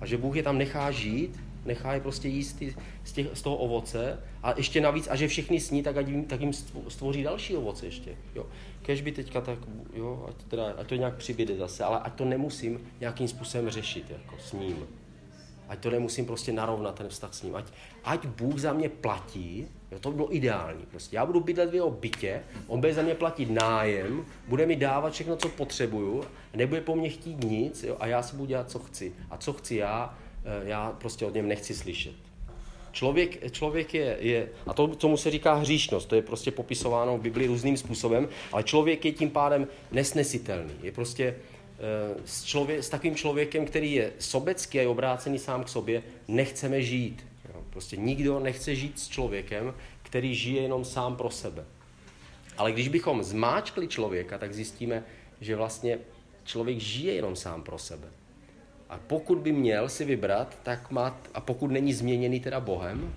a 0.00 0.06
že 0.06 0.16
Bůh 0.16 0.36
je 0.36 0.42
tam 0.42 0.58
nechá 0.58 0.90
žít, 0.90 1.40
nechá 1.66 1.94
je 1.94 2.00
prostě 2.00 2.28
jíst 2.28 2.62
z, 3.04 3.12
těch, 3.12 3.28
z 3.32 3.42
toho 3.42 3.56
ovoce 3.56 4.18
a 4.42 4.54
ještě 4.56 4.80
navíc, 4.80 5.08
a 5.10 5.16
že 5.16 5.28
všichni 5.28 5.60
sní, 5.60 5.82
tak, 5.82 5.96
ať 5.96 6.08
jim, 6.08 6.24
tak 6.24 6.40
jim 6.40 6.52
stvoří 6.88 7.22
další 7.22 7.56
ovoce 7.56 7.86
ještě. 7.86 8.16
Jo. 8.34 8.46
Kež 8.82 9.00
by 9.00 9.12
teďka 9.12 9.40
tak, 9.40 9.58
jo, 9.94 10.26
ať, 10.28 10.44
teda, 10.44 10.74
ať 10.78 10.86
to 10.86 10.94
nějak 10.94 11.16
přibyde 11.16 11.56
zase, 11.56 11.84
ale 11.84 11.98
ať 11.98 12.14
to 12.14 12.24
nemusím 12.24 12.80
nějakým 13.00 13.28
způsobem 13.28 13.70
řešit 13.70 14.10
jako 14.10 14.36
s 14.38 14.52
ním. 14.52 14.86
Ať 15.68 15.78
to 15.78 15.90
nemusím 15.90 16.26
prostě 16.26 16.52
narovnat 16.52 16.94
ten 16.94 17.08
vztah 17.08 17.34
s 17.34 17.42
ním. 17.42 17.56
Ať, 17.56 17.64
ať 18.04 18.26
Bůh 18.26 18.58
za 18.58 18.72
mě 18.72 18.88
platí, 18.88 19.66
jo, 19.92 19.98
to 19.98 20.10
by 20.10 20.16
bylo 20.16 20.36
ideální. 20.36 20.86
Prostě 20.90 21.16
já 21.16 21.26
budu 21.26 21.40
bydlet 21.40 21.70
v 21.70 21.74
jeho 21.74 21.90
bytě, 21.90 22.42
on 22.66 22.80
bude 22.80 22.94
za 22.94 23.02
mě 23.02 23.14
platit 23.14 23.50
nájem, 23.50 24.24
bude 24.48 24.66
mi 24.66 24.76
dávat 24.76 25.12
všechno, 25.12 25.36
co 25.36 25.48
potřebuju, 25.48 26.24
nebude 26.54 26.80
po 26.80 26.96
mně 26.96 27.08
chtít 27.08 27.44
nic 27.44 27.82
jo, 27.82 27.96
a 28.00 28.06
já 28.06 28.22
si 28.22 28.36
budu 28.36 28.46
dělat, 28.46 28.70
co 28.70 28.78
chci. 28.78 29.12
A 29.30 29.36
co 29.36 29.52
chci 29.52 29.76
já, 29.76 30.18
já 30.64 30.96
prostě 31.00 31.26
od 31.26 31.34
něm 31.34 31.48
nechci 31.48 31.74
slyšet. 31.74 32.14
Člověk, 32.92 33.52
člověk 33.52 33.94
je, 33.94 34.16
je, 34.20 34.48
a 34.66 34.74
to, 34.74 34.86
tomu 34.88 35.16
se 35.16 35.30
říká 35.30 35.54
hříšnost, 35.54 36.08
to 36.08 36.14
je 36.14 36.22
prostě 36.22 36.50
popisováno 36.50 37.18
v 37.18 37.20
Biblii 37.20 37.48
různým 37.48 37.76
způsobem, 37.76 38.28
ale 38.52 38.62
člověk 38.62 39.04
je 39.04 39.12
tím 39.12 39.30
pádem 39.30 39.68
nesnesitelný. 39.92 40.74
Je 40.82 40.92
prostě 40.92 41.24
eh, 41.24 42.20
s, 42.24 42.44
člověk, 42.44 42.84
s 42.84 42.88
takovým 42.88 43.14
člověkem, 43.14 43.66
který 43.66 43.92
je 43.92 44.12
sobecký 44.18 44.78
a 44.78 44.82
je 44.82 44.88
obrácený 44.88 45.38
sám 45.38 45.64
k 45.64 45.68
sobě, 45.68 46.02
nechceme 46.28 46.82
žít. 46.82 47.26
Prostě 47.70 47.96
nikdo 47.96 48.40
nechce 48.40 48.74
žít 48.74 48.98
s 48.98 49.08
člověkem, 49.08 49.74
který 50.02 50.34
žije 50.34 50.62
jenom 50.62 50.84
sám 50.84 51.16
pro 51.16 51.30
sebe. 51.30 51.64
Ale 52.58 52.72
když 52.72 52.88
bychom 52.88 53.22
zmáčkli 53.22 53.88
člověka, 53.88 54.38
tak 54.38 54.54
zjistíme, 54.54 55.04
že 55.40 55.56
vlastně 55.56 55.98
člověk 56.44 56.78
žije 56.78 57.14
jenom 57.14 57.36
sám 57.36 57.62
pro 57.62 57.78
sebe. 57.78 58.08
A 58.88 58.98
pokud 59.06 59.38
by 59.38 59.52
měl 59.52 59.88
si 59.88 60.04
vybrat, 60.04 60.58
tak 60.62 60.90
má, 60.90 61.20
a 61.34 61.40
pokud 61.40 61.70
není 61.70 61.92
změněný 61.92 62.40
teda 62.40 62.60
Bohem, 62.60 63.14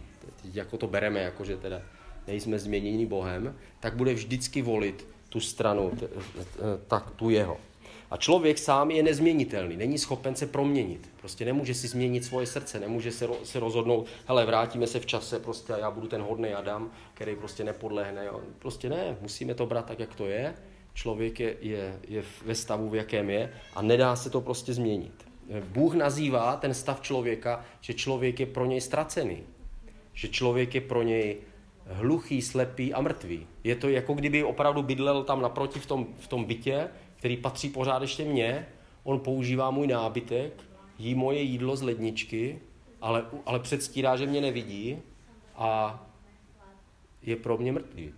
jako 0.53 0.77
to 0.77 0.87
bereme, 0.87 1.19
jako 1.19 1.45
že 1.45 1.57
teda 1.57 1.81
nejsme 2.27 2.59
změněni 2.59 3.05
Bohem, 3.05 3.55
tak 3.79 3.95
bude 3.95 4.13
vždycky 4.13 4.61
volit 4.61 5.07
tu 5.29 5.39
stranu, 5.39 5.91
tak 6.87 7.11
tu 7.11 7.29
jeho. 7.29 7.57
A 8.11 8.17
člověk 8.17 8.57
sám 8.57 8.91
je 8.91 9.03
nezměnitelný, 9.03 9.77
není 9.77 9.97
schopen 9.97 10.35
se 10.35 10.47
proměnit. 10.47 11.09
Prostě 11.19 11.45
nemůže 11.45 11.73
si 11.73 11.87
změnit 11.87 12.25
svoje 12.25 12.47
srdce, 12.47 12.79
nemůže 12.79 13.11
se, 13.11 13.27
se 13.43 13.59
rozhodnout, 13.59 14.07
hele, 14.25 14.45
vrátíme 14.45 14.87
se 14.87 14.99
v 14.99 15.05
čase, 15.05 15.39
prostě 15.39 15.73
já 15.79 15.91
budu 15.91 16.07
ten 16.07 16.21
hodný 16.21 16.53
Adam, 16.53 16.91
který 17.13 17.35
prostě 17.35 17.63
nepodlehne. 17.63 18.25
Jo. 18.25 18.41
Prostě 18.59 18.89
ne, 18.89 19.17
musíme 19.21 19.53
to 19.53 19.65
brát 19.65 19.85
tak, 19.85 19.99
jak 19.99 20.15
to 20.15 20.25
je. 20.25 20.53
Člověk 20.93 21.39
je, 21.39 21.55
je, 21.61 21.99
je 22.07 22.23
ve 22.45 22.55
stavu, 22.55 22.89
v 22.89 22.95
jakém 22.95 23.29
je 23.29 23.53
a 23.75 23.81
nedá 23.81 24.15
se 24.15 24.29
to 24.29 24.41
prostě 24.41 24.73
změnit. 24.73 25.28
Bůh 25.67 25.93
nazývá 25.93 26.55
ten 26.55 26.73
stav 26.73 27.01
člověka, 27.01 27.65
že 27.81 27.93
člověk 27.93 28.39
je 28.39 28.45
pro 28.45 28.65
něj 28.65 28.81
ztracený. 28.81 29.43
Že 30.13 30.27
člověk 30.27 30.75
je 30.75 30.81
pro 30.81 31.03
něj 31.03 31.37
hluchý, 31.85 32.41
slepý 32.41 32.93
a 32.93 33.01
mrtvý. 33.01 33.47
Je 33.63 33.75
to 33.75 33.89
jako 33.89 34.13
kdyby 34.13 34.43
opravdu 34.43 34.83
bydlel 34.83 35.23
tam 35.23 35.41
naproti 35.41 35.79
v 35.79 35.85
tom, 35.85 36.07
v 36.19 36.27
tom 36.27 36.45
bytě, 36.45 36.87
který 37.15 37.37
patří 37.37 37.69
pořád 37.69 38.01
ještě 38.01 38.25
mně, 38.25 38.67
on 39.03 39.19
používá 39.19 39.71
můj 39.71 39.87
nábytek, 39.87 40.63
jí 40.97 41.15
moje 41.15 41.41
jídlo 41.41 41.75
z 41.75 41.81
ledničky, 41.81 42.59
ale, 43.01 43.25
ale 43.45 43.59
předstírá, 43.59 44.17
že 44.17 44.25
mě 44.25 44.41
nevidí 44.41 44.97
a 45.55 45.99
je 47.21 47.35
pro 47.35 47.57
mě 47.57 47.71
mrtvý. 47.71 48.13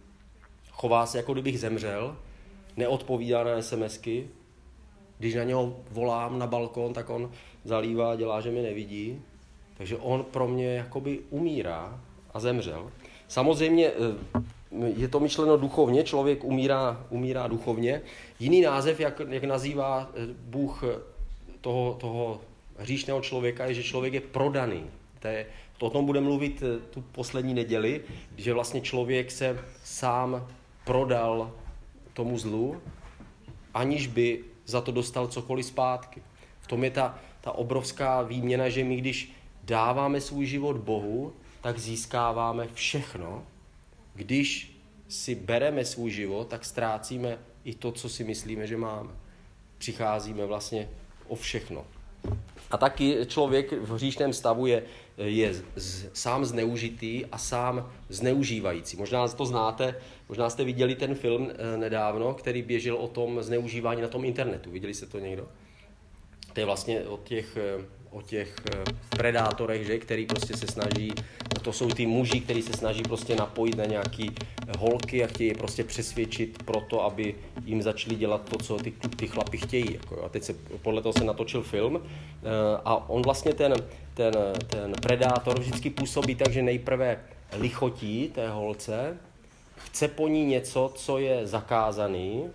Chová 0.72 1.06
se, 1.06 1.18
jako 1.18 1.34
kdybych 1.34 1.60
zemřel, 1.60 2.18
neodpovídá 2.78 3.44
na 3.44 3.62
SMSky, 3.62 4.30
když 5.22 5.36
na 5.36 5.44
něho 5.44 5.78
volám 5.92 6.40
na 6.40 6.48
balkon, 6.48 6.94
tak 6.94 7.10
on 7.10 7.32
zalívá, 7.64 8.16
dělá, 8.16 8.42
že 8.42 8.52
mě 8.52 8.62
nevidí. 8.62 9.22
Takže 9.78 9.98
on 9.98 10.24
pro 10.24 10.48
mě 10.48 10.76
jakoby 10.76 11.20
umírá 11.30 12.02
a 12.34 12.40
zemřel. 12.40 12.92
Samozřejmě 13.28 13.88
eh, 13.88 14.88
je 14.98 15.08
to 15.08 15.20
myšleno 15.20 15.58
duchovně, 15.58 16.04
člověk 16.04 16.44
umírá, 16.44 17.06
umírá 17.10 17.48
duchovně. 17.48 18.02
Jiný 18.40 18.62
název, 18.62 19.00
jak, 19.00 19.22
jak 19.30 19.44
nazývá 19.44 20.10
eh, 20.14 20.34
Bůh 20.34 20.84
eh, 20.84 21.00
toho, 21.62 21.98
toho 22.00 22.42
hříšného 22.78 23.22
člověka, 23.22 23.66
je, 23.66 23.74
že 23.74 23.84
člověk 23.84 24.14
je 24.14 24.22
prodaný. 24.22 24.84
To, 25.20 25.28
je, 25.28 25.46
to 25.78 25.86
o 25.86 25.90
tom 25.90 26.06
bude 26.06 26.22
mluvit 26.22 26.64
tu 26.90 27.02
poslední 27.12 27.54
neděli, 27.54 28.02
že 28.38 28.54
vlastně 28.54 28.82
člověk 28.82 29.32
se 29.32 29.60
sám 29.84 30.48
prodal 30.86 31.52
tomu 32.14 32.38
zlu, 32.38 32.82
aniž 33.74 34.08
by 34.08 34.51
za 34.66 34.82
to 34.82 34.92
dostal 34.92 35.28
cokoliv 35.28 35.66
zpátky. 35.66 36.22
V 36.62 36.68
tom 36.68 36.84
je 36.84 36.92
ta, 36.92 37.20
ta 37.42 37.52
obrovská 37.52 38.22
výměna, 38.22 38.70
že 38.70 38.84
my 38.84 38.96
když 38.96 39.32
dáváme 39.64 40.22
svůj 40.22 40.46
život 40.46 40.78
Bohu, 40.78 41.34
tak 41.62 41.80
získáváme 41.80 42.68
všechno. 42.74 43.44
Když 44.16 44.78
si 45.08 45.36
bereme 45.36 45.86
svůj 45.86 46.12
život, 46.12 46.48
tak 46.48 46.66
ztrácíme 46.66 47.38
i 47.64 47.76
to, 47.76 47.92
co 47.92 48.10
si 48.10 48.24
myslíme, 48.24 48.68
že 48.68 48.78
máme. 48.78 49.10
Přicházíme 49.78 50.46
vlastně 50.46 50.90
o 51.28 51.36
všechno. 51.36 51.86
A 52.72 52.78
taky 52.78 53.18
člověk 53.28 53.72
v 53.72 53.94
hříšném 53.94 54.34
stavu 54.34 54.66
je, 54.66 54.84
je 55.18 55.54
z, 55.76 56.10
sám 56.14 56.46
zneužitý 56.46 57.26
a 57.26 57.38
sám 57.38 57.92
zneužívající. 58.10 58.98
Možná 58.98 59.28
to 59.28 59.46
znáte, 59.46 59.96
možná 60.30 60.50
jste 60.50 60.64
viděli 60.64 60.96
ten 60.96 61.16
film 61.16 61.52
eh, 61.52 61.78
nedávno, 61.78 62.34
který 62.34 62.62
běžel 62.62 62.96
o 62.96 63.08
tom 63.08 63.44
zneužívání 63.44 64.02
na 64.02 64.08
tom 64.08 64.26
internetu. 64.26 64.72
Viděli 64.72 64.94
jste 64.94 65.06
to 65.06 65.20
někdo? 65.20 65.48
To 66.54 66.60
je 66.60 66.66
vlastně 66.66 67.02
o 67.02 67.18
těch 67.18 67.58
eh, 67.58 67.86
o 68.12 68.22
těch 68.22 68.56
eh, 68.74 68.84
predátorech, 69.10 69.86
že, 69.88 69.98
který 69.98 70.26
prostě 70.26 70.58
se 70.58 70.68
snaží, 70.68 71.14
to 71.62 71.74
jsou 71.74 71.90
ty 71.90 72.06
muži, 72.06 72.40
kteří 72.40 72.62
se 72.62 72.74
snaží 72.74 73.04
prostě 73.04 73.36
napojit 73.36 73.78
na 73.78 73.86
nějaký 73.86 74.32
eh, 74.32 74.72
holky 74.78 75.24
a 75.24 75.28
chtějí 75.28 75.50
je 75.50 75.56
prostě 75.56 75.84
přesvědčit 75.84 76.64
pro 76.64 76.82
to, 76.82 77.04
aby 77.04 77.36
jim 77.66 77.82
začali 77.82 78.16
dělat 78.16 78.50
to, 78.50 78.58
co 78.58 78.78
ty, 78.78 78.94
ty 79.16 79.28
chlapi 79.28 79.58
chtějí. 79.58 79.94
Jako, 79.94 80.24
a 80.24 80.30
teď 80.30 80.44
se, 80.44 80.54
podle 80.82 81.02
toho 81.02 81.14
se 81.14 81.24
natočil 81.24 81.64
film 81.64 82.02
eh, 82.04 82.50
a 82.86 83.10
on 83.10 83.22
vlastně 83.22 83.54
ten, 83.54 83.74
ten, 84.14 84.34
ten 84.68 84.94
predátor 85.02 85.60
vždycky 85.60 85.90
působí 85.90 86.36
tak, 86.36 86.54
že 86.54 86.62
nejprve 86.62 87.20
lichotí 87.58 88.32
té 88.36 88.50
holce, 88.50 89.18
chce 89.76 90.08
po 90.08 90.28
ní 90.28 90.46
něco, 90.46 90.92
co 90.96 91.18
je 91.18 91.48
zakázaný, 91.48 92.50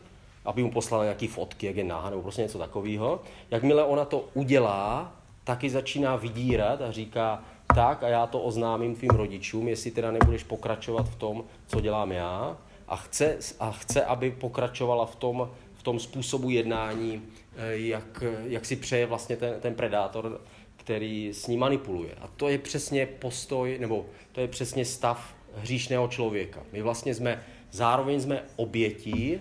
aby 0.45 0.63
mu 0.63 0.71
poslala 0.71 1.05
nějaký 1.05 1.27
fotky, 1.27 1.67
jak 1.67 1.77
je 1.77 1.85
náha, 1.85 2.11
nebo 2.11 2.23
prostě 2.23 2.43
něco 2.43 2.59
takového. 2.59 3.23
Jakmile 3.51 3.85
ona 3.85 4.05
to 4.05 4.29
udělá, 4.35 5.13
taky 5.47 5.71
začíná 5.71 6.17
vydírat 6.17 6.83
a 6.83 6.91
říká, 6.91 7.45
tak 7.75 8.03
a 8.03 8.09
já 8.09 8.27
to 8.27 8.41
oznámím 8.41 8.95
tvým 8.95 9.11
rodičům, 9.11 9.69
jestli 9.69 9.91
teda 9.91 10.11
nebudeš 10.11 10.43
pokračovat 10.43 11.09
v 11.09 11.15
tom, 11.15 11.45
co 11.67 11.81
dělám 11.81 12.13
já 12.13 12.57
a 12.89 12.97
chce, 12.97 13.39
a 13.61 13.71
chce 13.71 14.05
aby 14.05 14.31
pokračovala 14.31 15.07
v 15.07 15.17
tom, 15.17 15.51
v 15.75 15.83
tom 15.83 16.01
způsobu 16.01 16.51
jednání, 16.51 17.23
eh, 17.57 17.77
jak, 17.77 18.25
jak 18.45 18.65
si 18.65 18.77
přeje 18.77 19.07
vlastně 19.07 19.37
ten, 19.37 19.61
ten 19.61 19.75
predátor, 19.75 20.41
který 20.77 21.29
s 21.33 21.47
ním 21.47 21.61
manipuluje. 21.61 22.15
A 22.21 22.29
to 22.37 22.49
je 22.49 22.59
přesně 22.59 23.07
postoj, 23.07 23.79
nebo 23.81 24.07
to 24.33 24.41
je 24.41 24.49
přesně 24.49 24.85
stav 24.85 25.35
hříšného 25.57 26.09
člověka. 26.09 26.63
My 26.73 26.83
vlastně 26.83 27.15
jsme, 27.15 27.43
zároveň 27.71 28.21
jsme 28.21 28.43
obětí 28.57 29.41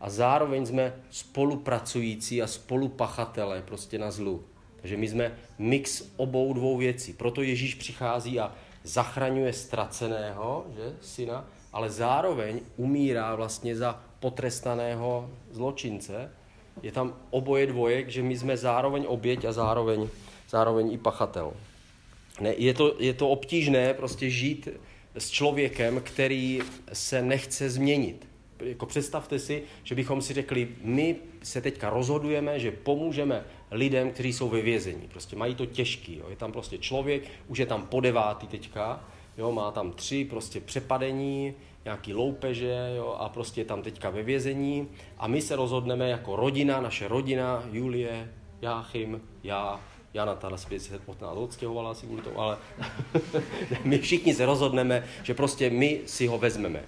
a 0.00 0.10
zároveň 0.10 0.66
jsme 0.66 0.94
spolupracující 1.10 2.42
a 2.42 2.46
spolupachatelé 2.46 3.62
prostě 3.62 3.98
na 3.98 4.10
zlu. 4.10 4.44
Takže 4.80 4.96
my 4.96 5.08
jsme 5.08 5.38
mix 5.58 6.02
obou 6.16 6.52
dvou 6.52 6.76
věcí. 6.76 7.12
Proto 7.12 7.42
Ježíš 7.42 7.74
přichází 7.74 8.40
a 8.40 8.54
zachraňuje 8.84 9.52
ztraceného, 9.52 10.66
že, 10.76 10.96
syna, 11.00 11.48
ale 11.72 11.90
zároveň 11.90 12.60
umírá 12.76 13.34
vlastně 13.34 13.76
za 13.76 14.02
potrestaného 14.20 15.30
zločince. 15.50 16.30
Je 16.82 16.92
tam 16.92 17.14
oboje 17.30 17.66
dvojek, 17.66 18.08
že 18.08 18.22
my 18.22 18.38
jsme 18.38 18.56
zároveň 18.56 19.04
oběť 19.08 19.44
a 19.44 19.52
zároveň, 19.52 20.08
zároveň 20.48 20.92
i 20.92 20.98
pachatel. 20.98 21.52
Ne, 22.40 22.54
je, 22.56 22.74
to, 22.74 22.94
je 22.98 23.14
to 23.14 23.28
obtížné 23.28 23.94
prostě 23.94 24.30
žít 24.30 24.68
s 25.18 25.30
člověkem, 25.30 26.00
který 26.00 26.60
se 26.92 27.22
nechce 27.22 27.70
změnit 27.70 28.28
jako 28.64 28.86
představte 28.86 29.38
si, 29.38 29.62
že 29.82 29.94
bychom 29.94 30.22
si 30.22 30.34
řekli, 30.34 30.68
my 30.82 31.16
se 31.42 31.60
teďka 31.60 31.90
rozhodujeme, 31.90 32.60
že 32.60 32.70
pomůžeme 32.70 33.44
lidem, 33.70 34.10
kteří 34.10 34.32
jsou 34.32 34.48
ve 34.48 34.62
vězení. 34.62 35.08
Prostě 35.08 35.36
mají 35.36 35.54
to 35.54 35.66
těžký. 35.66 36.16
Jo. 36.16 36.26
Je 36.30 36.36
tam 36.36 36.52
prostě 36.52 36.78
člověk, 36.78 37.22
už 37.48 37.58
je 37.58 37.66
tam 37.66 37.86
po 37.86 38.00
devátý 38.00 38.46
teďka, 38.46 39.04
jo, 39.38 39.52
má 39.52 39.70
tam 39.70 39.92
tři 39.92 40.24
prostě 40.24 40.60
přepadení, 40.60 41.54
nějaký 41.84 42.14
loupeže 42.14 42.94
jo, 42.96 43.16
a 43.18 43.28
prostě 43.28 43.60
je 43.60 43.64
tam 43.64 43.82
teďka 43.82 44.10
ve 44.10 44.22
vězení 44.22 44.88
a 45.18 45.26
my 45.26 45.42
se 45.42 45.56
rozhodneme 45.56 46.08
jako 46.08 46.36
rodina, 46.36 46.80
naše 46.80 47.08
rodina, 47.08 47.64
Julie, 47.72 48.32
Jáchym, 48.62 49.20
já, 49.42 49.80
Jana 50.14 50.38
zpět 50.56 50.80
se 50.80 51.00
odstěhovala 51.34 51.90
asi 51.90 52.06
kvůli 52.06 52.22
tomu, 52.22 52.40
ale 52.40 52.56
my 53.84 53.98
všichni 53.98 54.34
se 54.34 54.46
rozhodneme, 54.46 55.04
že 55.22 55.34
prostě 55.34 55.70
my 55.70 56.00
si 56.06 56.26
ho 56.26 56.38
vezmeme. 56.38 56.84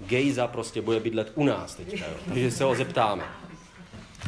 Gejza 0.00 0.46
prostě 0.46 0.82
bude 0.82 1.00
bydlet 1.00 1.32
u 1.34 1.44
nás 1.44 1.74
teďka, 1.74 2.06
jo. 2.06 2.14
takže 2.28 2.50
se 2.50 2.64
ho 2.64 2.74
zeptáme. 2.74 3.24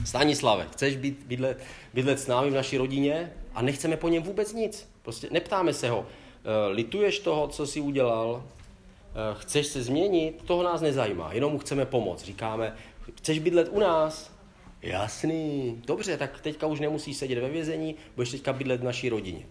Stanislave, 0.04 0.66
chceš 0.72 0.96
být, 0.96 1.22
bydlet, 1.26 1.62
bydlet 1.94 2.20
s 2.20 2.26
námi 2.26 2.50
v 2.50 2.54
naší 2.54 2.78
rodině? 2.78 3.32
A 3.54 3.62
nechceme 3.62 3.96
po 3.96 4.08
něm 4.08 4.22
vůbec 4.22 4.52
nic. 4.52 4.88
Prostě 5.02 5.28
neptáme 5.30 5.72
se 5.72 5.90
ho, 5.90 6.06
eh, 6.06 6.68
lituješ 6.68 7.18
toho, 7.18 7.48
co 7.48 7.66
jsi 7.66 7.80
udělal, 7.80 8.44
eh, 8.44 9.36
chceš 9.40 9.66
se 9.66 9.82
změnit, 9.82 10.42
toho 10.46 10.62
nás 10.62 10.80
nezajímá, 10.80 11.32
jenom 11.32 11.52
mu 11.52 11.58
chceme 11.58 11.86
pomoct. 11.86 12.24
Říkáme, 12.24 12.76
chceš 13.16 13.38
bydlet 13.38 13.68
u 13.72 13.78
nás? 13.78 14.34
Jasný, 14.82 15.82
dobře, 15.86 16.16
tak 16.16 16.40
teďka 16.40 16.66
už 16.66 16.80
nemusíš 16.80 17.16
sedět 17.16 17.40
ve 17.40 17.48
vězení, 17.48 17.94
budeš 18.16 18.30
teďka 18.30 18.52
bydlet 18.52 18.80
v 18.80 18.84
naší 18.84 19.08
rodině. 19.08 19.46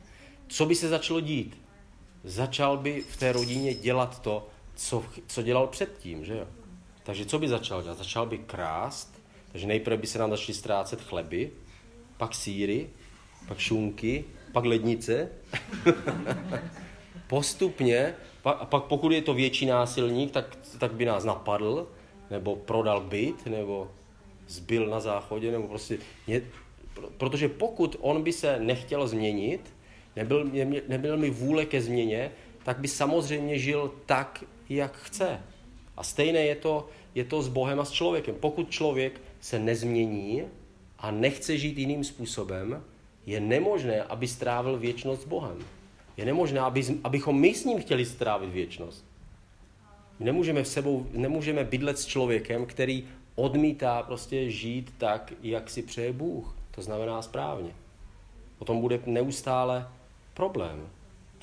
Co 0.47 0.65
by 0.65 0.75
se 0.75 0.89
začalo 0.89 1.19
dít? 1.19 1.61
Začal 2.23 2.77
by 2.77 3.01
v 3.01 3.17
té 3.17 3.31
rodině 3.31 3.73
dělat 3.73 4.21
to, 4.21 4.47
co, 4.75 5.03
co 5.27 5.41
dělal 5.41 5.67
předtím, 5.67 6.25
že 6.25 6.37
jo? 6.37 6.47
Takže 7.03 7.25
co 7.25 7.39
by 7.39 7.47
začal 7.47 7.83
dělat? 7.83 7.97
Začal 7.97 8.25
by 8.25 8.37
krást, 8.37 9.12
takže 9.53 9.67
nejprve 9.67 9.97
by 9.97 10.07
se 10.07 10.19
nám 10.19 10.29
začaly 10.29 10.53
ztrácet 10.53 11.01
chleby, 11.01 11.51
pak 12.17 12.35
síry, 12.35 12.89
pak 13.47 13.59
šunky, 13.59 14.25
pak 14.51 14.65
lednice. 14.65 15.29
Postupně, 17.27 18.13
pak, 18.41 18.57
a 18.61 18.65
pak 18.65 18.83
pokud 18.83 19.11
je 19.11 19.21
to 19.21 19.33
větší 19.33 19.65
násilník, 19.65 20.31
tak, 20.31 20.57
tak 20.79 20.93
by 20.93 21.05
nás 21.05 21.23
napadl, 21.23 21.87
nebo 22.29 22.55
prodal 22.55 23.01
byt, 23.01 23.45
nebo 23.45 23.91
zbyl 24.47 24.87
na 24.87 24.99
záchodě, 24.99 25.51
nebo 25.51 25.67
prostě... 25.67 25.97
Ně, 26.27 26.41
protože 27.17 27.49
pokud 27.49 27.95
on 27.99 28.23
by 28.23 28.33
se 28.33 28.59
nechtěl 28.59 29.07
změnit, 29.07 29.73
nebyl, 30.15 30.51
nebyl 30.87 31.17
mi 31.17 31.29
vůle 31.29 31.65
ke 31.65 31.81
změně, 31.81 32.31
tak 32.63 32.79
by 32.79 32.87
samozřejmě 32.87 33.59
žil 33.59 33.93
tak, 34.05 34.43
jak 34.69 34.97
chce. 34.97 35.41
A 35.97 36.03
stejné 36.03 36.39
je 36.39 36.55
to, 36.55 36.89
je 37.15 37.23
to 37.23 37.41
s 37.41 37.47
Bohem 37.47 37.79
a 37.79 37.85
s 37.85 37.91
člověkem. 37.91 38.35
Pokud 38.39 38.71
člověk 38.71 39.21
se 39.41 39.59
nezmění 39.59 40.43
a 40.99 41.11
nechce 41.11 41.57
žít 41.57 41.77
jiným 41.77 42.03
způsobem, 42.03 42.83
je 43.25 43.39
nemožné, 43.39 44.03
aby 44.03 44.27
strávil 44.27 44.77
věčnost 44.77 45.21
s 45.21 45.25
Bohem. 45.25 45.57
Je 46.17 46.25
nemožné, 46.25 46.59
aby, 46.59 46.83
abychom 47.03 47.39
my 47.39 47.53
s 47.53 47.65
ním 47.65 47.81
chtěli 47.81 48.05
strávit 48.05 48.49
věčnost. 48.49 49.05
Nemůžeme, 50.19 50.63
v 50.63 50.67
sebou, 50.67 51.07
nemůžeme 51.11 51.63
bydlet 51.63 51.99
s 51.99 52.05
člověkem, 52.05 52.65
který 52.65 53.07
odmítá 53.35 54.03
prostě 54.03 54.51
žít 54.51 54.93
tak, 54.97 55.33
jak 55.41 55.69
si 55.69 55.81
přeje 55.81 56.13
Bůh. 56.13 56.55
To 56.71 56.81
znamená 56.81 57.21
správně. 57.21 57.71
Potom 58.57 58.81
bude 58.81 58.99
neustále 59.05 59.87
problém. 60.33 60.89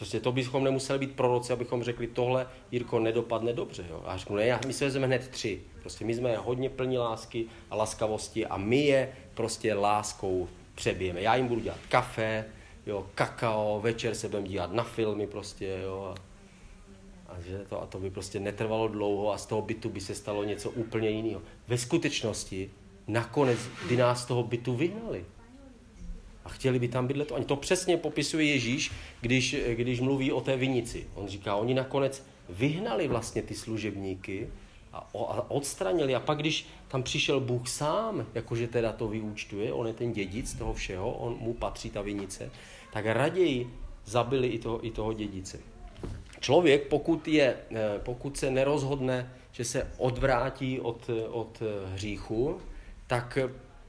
Prostě 0.00 0.20
to 0.20 0.32
bychom 0.32 0.64
nemuseli 0.64 0.98
být 0.98 1.16
proroci, 1.16 1.52
abychom 1.52 1.82
řekli, 1.82 2.06
tohle, 2.06 2.46
Jirko, 2.70 2.98
nedopadne 2.98 3.52
dobře. 3.52 3.84
Jo? 3.90 4.02
A 4.06 4.16
řeknu, 4.16 4.36
ne, 4.36 4.60
my 4.66 4.72
se 4.72 4.84
vezmeme 4.84 5.06
hned 5.06 5.28
tři. 5.28 5.60
Prostě 5.80 6.04
my 6.04 6.14
jsme 6.14 6.36
hodně 6.36 6.70
plní 6.70 6.98
lásky 6.98 7.46
a 7.70 7.76
laskavosti 7.76 8.46
a 8.46 8.56
my 8.56 8.76
je 8.76 9.12
prostě 9.34 9.74
láskou 9.74 10.48
přebijeme. 10.74 11.22
Já 11.22 11.34
jim 11.36 11.48
budu 11.48 11.60
dělat 11.60 11.78
kafe, 11.88 12.44
jo, 12.86 13.06
kakao, 13.14 13.80
večer 13.80 14.14
se 14.14 14.28
budeme 14.28 14.48
dívat 14.48 14.72
na 14.72 14.82
filmy 14.82 15.26
prostě, 15.26 15.80
jo. 15.82 16.14
A, 17.28 17.32
a, 17.32 17.40
že 17.40 17.58
to, 17.68 17.82
a 17.82 17.86
to 17.86 17.98
by 17.98 18.10
prostě 18.10 18.40
netrvalo 18.40 18.88
dlouho 18.88 19.32
a 19.32 19.38
z 19.38 19.46
toho 19.46 19.62
bytu 19.62 19.88
by 19.88 20.00
se 20.00 20.14
stalo 20.14 20.44
něco 20.44 20.70
úplně 20.70 21.08
jiného. 21.08 21.42
Ve 21.68 21.78
skutečnosti 21.78 22.70
nakonec 23.06 23.58
by 23.88 23.96
nás 23.96 24.22
z 24.22 24.26
toho 24.26 24.42
bytu 24.42 24.76
vyhnali. 24.76 25.24
A 26.44 26.48
chtěli 26.48 26.78
by 26.78 26.88
tam 26.88 27.06
bydlet 27.06 27.32
oni. 27.32 27.44
To 27.44 27.56
přesně 27.56 27.96
popisuje 27.96 28.44
Ježíš, 28.44 28.92
když, 29.20 29.56
když 29.74 30.00
mluví 30.00 30.32
o 30.32 30.40
té 30.40 30.56
vinici. 30.56 31.06
On 31.14 31.28
říká, 31.28 31.56
oni 31.56 31.74
nakonec 31.74 32.26
vyhnali 32.48 33.08
vlastně 33.08 33.42
ty 33.42 33.54
služebníky 33.54 34.48
a, 34.92 34.98
a 35.14 35.50
odstranili. 35.50 36.14
A 36.14 36.20
pak, 36.20 36.38
když 36.38 36.66
tam 36.88 37.02
přišel 37.02 37.40
Bůh 37.40 37.68
sám, 37.68 38.26
jakože 38.34 38.68
teda 38.68 38.92
to 38.92 39.08
vyúčtuje, 39.08 39.72
on 39.72 39.86
je 39.86 39.92
ten 39.92 40.12
dědic 40.12 40.54
toho 40.54 40.74
všeho, 40.74 41.12
on 41.12 41.36
mu 41.40 41.54
patří 41.54 41.90
ta 41.90 42.02
vinice, 42.02 42.50
tak 42.92 43.06
raději 43.06 43.70
zabili 44.04 44.48
i 44.48 44.58
toho, 44.58 44.86
i 44.86 44.90
toho 44.90 45.12
dědice. 45.12 45.58
Člověk, 46.40 46.86
pokud, 46.86 47.28
je, 47.28 47.56
eh, 47.70 47.98
pokud 47.98 48.36
se 48.36 48.50
nerozhodne, 48.50 49.32
že 49.52 49.64
se 49.64 49.90
odvrátí 49.98 50.80
od, 50.80 51.10
od 51.30 51.62
hříchu, 51.92 52.60
tak 53.06 53.38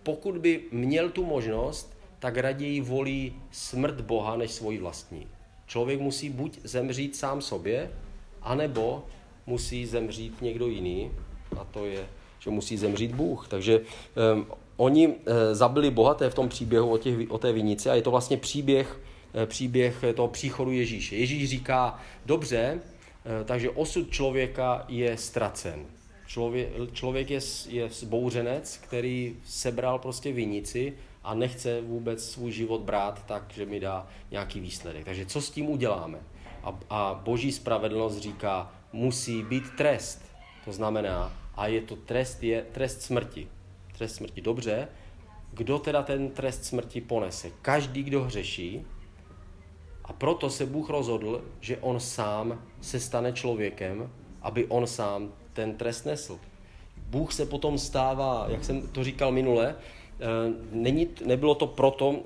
pokud 0.04 0.38
by 0.38 0.62
měl 0.72 1.10
tu 1.10 1.26
možnost, 1.26 1.98
tak 2.22 2.38
raději 2.38 2.82
volí 2.82 3.34
smrt 3.52 4.02
Boha 4.02 4.38
než 4.38 4.52
svoji 4.52 4.78
vlastní. 4.78 5.28
Člověk 5.68 6.00
musí 6.00 6.30
buď 6.30 6.60
zemřít 6.64 7.16
sám 7.16 7.42
sobě, 7.42 7.92
anebo 8.42 9.06
musí 9.46 9.86
zemřít 9.86 10.42
někdo 10.42 10.68
jiný, 10.68 11.12
a 11.60 11.64
to 11.64 11.86
je, 11.86 12.08
že 12.40 12.50
musí 12.50 12.78
zemřít 12.78 13.16
Bůh. 13.16 13.48
Takže 13.48 13.80
um, 13.80 14.46
oni 14.78 15.08
uh, 15.08 15.14
zabili 15.52 15.92
Boha, 15.92 16.14
to 16.14 16.24
je 16.24 16.30
v 16.30 16.36
tom 16.36 16.50
příběhu 16.50 16.92
o, 16.92 16.98
těch, 16.98 17.32
o 17.32 17.38
té 17.38 17.52
vinici, 17.52 17.90
a 17.90 17.96
je 17.96 18.02
to 18.02 18.12
vlastně 18.12 18.38
příběh, 18.38 19.00
uh, 19.34 19.46
příběh 19.46 20.04
toho 20.16 20.28
příchodu 20.28 20.72
Ježíše. 20.72 21.16
Ježíš 21.16 21.50
říká, 21.50 22.00
dobře, 22.26 22.80
uh, 22.80 23.48
takže 23.48 23.70
osud 23.70 24.12
člověka 24.12 24.86
je 24.88 25.18
ztracen. 25.18 25.86
Člověk, 26.28 26.70
člověk 26.94 27.30
je, 27.30 27.40
je 27.70 27.90
zbouřenec, 27.90 28.78
který 28.78 29.36
sebral 29.46 30.00
prostě 30.00 30.32
vinici 30.32 30.94
a 31.24 31.34
nechce 31.34 31.82
vůbec 31.82 32.30
svůj 32.30 32.52
život 32.52 32.82
brát 32.82 33.26
tak, 33.26 33.54
že 33.54 33.66
mi 33.66 33.80
dá 33.80 34.08
nějaký 34.32 34.60
výsledek. 34.60 35.06
Takže 35.06 35.26
co 35.26 35.42
s 35.42 35.52
tím 35.52 35.70
uděláme? 35.70 36.20
A, 36.64 36.80
a 36.90 37.22
boží 37.24 37.52
spravedlnost 37.52 38.18
říká, 38.18 38.72
musí 38.94 39.44
být 39.44 39.64
trest. 39.78 40.26
To 40.66 40.72
znamená, 40.72 41.34
a 41.56 41.68
je 41.68 41.82
to 41.82 41.96
trest, 41.96 42.44
je 42.44 42.66
trest 42.72 43.02
smrti. 43.02 43.48
Trest 43.98 44.16
smrti. 44.16 44.42
Dobře, 44.42 44.88
kdo 45.54 45.80
teda 45.80 46.04
ten 46.04 46.30
trest 46.30 46.66
smrti 46.66 47.02
ponese? 47.02 47.52
Každý, 47.62 48.04
kdo 48.04 48.24
hřeší. 48.24 48.86
A 50.04 50.14
proto 50.14 50.50
se 50.50 50.66
Bůh 50.66 50.90
rozhodl, 50.90 51.44
že 51.60 51.78
on 51.78 52.00
sám 52.00 52.62
se 52.82 53.00
stane 53.00 53.34
člověkem, 53.34 54.12
aby 54.42 54.66
on 54.66 54.88
sám 54.88 55.34
ten 55.54 55.78
trest 55.78 56.06
nesl. 56.06 56.40
Bůh 56.98 57.34
se 57.34 57.46
potom 57.46 57.78
stává, 57.78 58.46
jak 58.50 58.66
jsem 58.66 58.88
to 58.88 59.04
říkal 59.04 59.32
minule, 59.32 59.76
není, 60.72 61.08
nebylo 61.26 61.56
to 61.56 61.68
proto, 61.68 62.24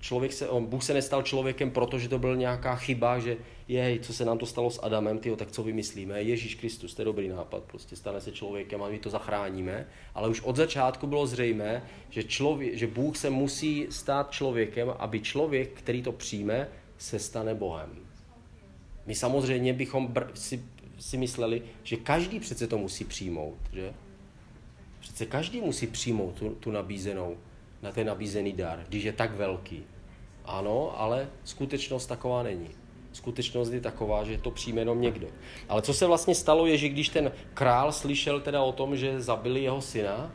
člověk 0.00 0.32
se, 0.32 0.48
on, 0.48 0.66
Bůh 0.66 0.84
se 0.84 0.94
nestal 0.94 1.22
člověkem, 1.22 1.70
protože 1.70 2.08
to 2.08 2.18
byl 2.18 2.36
nějaká 2.36 2.76
chyba, 2.76 3.18
že 3.18 3.36
jej, 3.68 3.98
co 3.98 4.12
se 4.12 4.24
nám 4.24 4.38
to 4.38 4.46
stalo 4.46 4.70
s 4.70 4.82
Adamem, 4.82 5.18
tyjo, 5.18 5.36
tak 5.36 5.50
co 5.50 5.62
vymyslíme? 5.62 6.22
Ježíš 6.22 6.54
Kristus, 6.54 6.94
to 6.94 7.02
je 7.02 7.04
dobrý 7.04 7.28
nápad, 7.28 7.62
prostě 7.62 7.96
stane 7.96 8.20
se 8.20 8.32
člověkem 8.32 8.82
a 8.82 8.88
my 8.88 8.98
to 8.98 9.10
zachráníme. 9.10 9.86
Ale 10.14 10.28
už 10.28 10.40
od 10.40 10.56
začátku 10.56 11.06
bylo 11.06 11.26
zřejmé, 11.26 11.82
že, 12.10 12.24
člověk, 12.24 12.76
že 12.76 12.86
Bůh 12.86 13.16
se 13.16 13.30
musí 13.30 13.86
stát 13.90 14.30
člověkem, 14.30 14.94
aby 14.98 15.20
člověk, 15.20 15.70
který 15.72 16.02
to 16.02 16.12
přijme, 16.12 16.68
se 16.98 17.18
stane 17.18 17.54
Bohem. 17.54 17.90
My 19.06 19.14
samozřejmě 19.14 19.72
bychom 19.72 20.08
br- 20.08 20.32
si, 20.34 20.64
si 20.98 21.16
mysleli, 21.16 21.62
že 21.82 21.96
každý 21.96 22.40
přece 22.40 22.66
to 22.66 22.78
musí 22.78 23.04
přijmout, 23.04 23.58
že? 23.72 23.94
Přece 25.04 25.26
každý 25.26 25.60
musí 25.60 25.86
přijmout 25.86 26.34
tu, 26.34 26.50
tu 26.50 26.70
nabízenou, 26.70 27.36
na 27.82 27.92
ten 27.92 28.06
nabízený 28.06 28.52
dar, 28.52 28.84
když 28.88 29.04
je 29.04 29.12
tak 29.12 29.34
velký. 29.36 29.82
Ano, 30.44 31.00
ale 31.00 31.28
skutečnost 31.44 32.06
taková 32.06 32.42
není. 32.42 32.68
Skutečnost 33.12 33.70
je 33.70 33.80
taková, 33.80 34.24
že 34.24 34.38
to 34.38 34.50
přijme 34.50 34.80
jenom 34.80 35.00
někdo. 35.00 35.28
Ale 35.68 35.82
co 35.82 35.94
se 35.94 36.06
vlastně 36.06 36.34
stalo, 36.34 36.66
je, 36.66 36.78
že 36.78 36.88
když 36.88 37.08
ten 37.08 37.32
král 37.54 37.92
slyšel 37.92 38.40
teda 38.40 38.62
o 38.62 38.72
tom, 38.72 38.96
že 38.96 39.20
zabili 39.20 39.62
jeho 39.62 39.80
syna, 39.80 40.32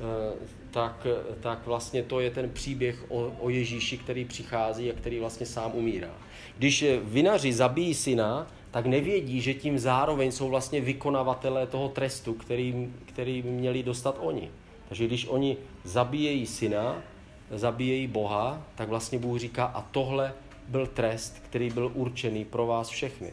eh, 0.00 0.34
tak, 0.70 1.06
tak 1.40 1.66
vlastně 1.66 2.02
to 2.02 2.20
je 2.20 2.30
ten 2.30 2.50
příběh 2.50 3.04
o, 3.08 3.32
o 3.38 3.50
Ježíši, 3.50 3.98
který 3.98 4.24
přichází 4.24 4.90
a 4.90 4.94
který 4.94 5.18
vlastně 5.18 5.46
sám 5.46 5.70
umírá. 5.74 6.14
Když 6.58 6.84
vinaři 7.02 7.52
zabijí 7.52 7.94
syna, 7.94 8.46
tak 8.70 8.86
nevědí, 8.86 9.40
že 9.40 9.54
tím 9.54 9.78
zároveň 9.78 10.32
jsou 10.32 10.48
vlastně 10.48 10.80
vykonavatelé 10.80 11.66
toho 11.66 11.88
trestu, 11.88 12.34
který, 12.34 12.92
který 13.06 13.42
měli 13.42 13.82
dostat 13.82 14.16
oni. 14.20 14.50
Takže 14.88 15.06
když 15.06 15.26
oni 15.28 15.56
zabíjejí 15.84 16.46
syna, 16.46 17.02
zabíjejí 17.50 18.06
Boha, 18.06 18.62
tak 18.74 18.88
vlastně 18.88 19.18
Bůh 19.18 19.38
říká, 19.38 19.64
a 19.64 19.82
tohle 19.82 20.34
byl 20.68 20.86
trest, 20.86 21.42
který 21.44 21.70
byl 21.70 21.90
určený 21.94 22.44
pro 22.44 22.66
vás 22.66 22.88
všechny. 22.88 23.32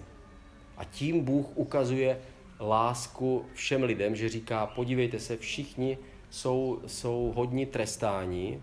A 0.78 0.84
tím 0.84 1.26
Bůh 1.26 1.45
ukazuje 1.56 2.19
lásku 2.60 3.45
všem 3.54 3.84
lidem, 3.84 4.15
že 4.15 4.30
říká, 4.30 4.65
podívejte 4.65 5.19
se, 5.19 5.38
všichni 5.38 5.97
jsou, 6.30 6.82
jsou 6.88 7.34
hodně 7.36 7.65
trestáni 7.65 8.62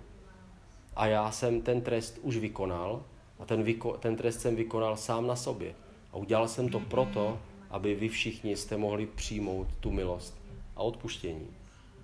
a 0.97 1.07
já 1.07 1.31
jsem 1.31 1.61
ten 1.61 1.81
trest 1.81 2.19
už 2.23 2.37
vykonal 2.37 3.03
a 3.39 3.45
ten, 3.45 3.63
vyko, 3.63 3.93
ten 3.93 4.17
trest 4.17 4.41
jsem 4.41 4.57
vykonal 4.57 4.97
sám 4.97 5.27
na 5.27 5.37
sobě. 5.37 5.75
A 6.15 6.17
udělal 6.17 6.49
jsem 6.49 6.69
to 6.69 6.81
proto, 6.81 7.39
aby 7.71 7.95
vy 7.95 8.09
všichni 8.09 8.57
jste 8.57 8.77
mohli 8.77 9.07
přijmout 9.07 9.67
tu 9.81 9.91
milost 9.91 10.35
a 10.77 10.83
odpuštění. 10.83 11.47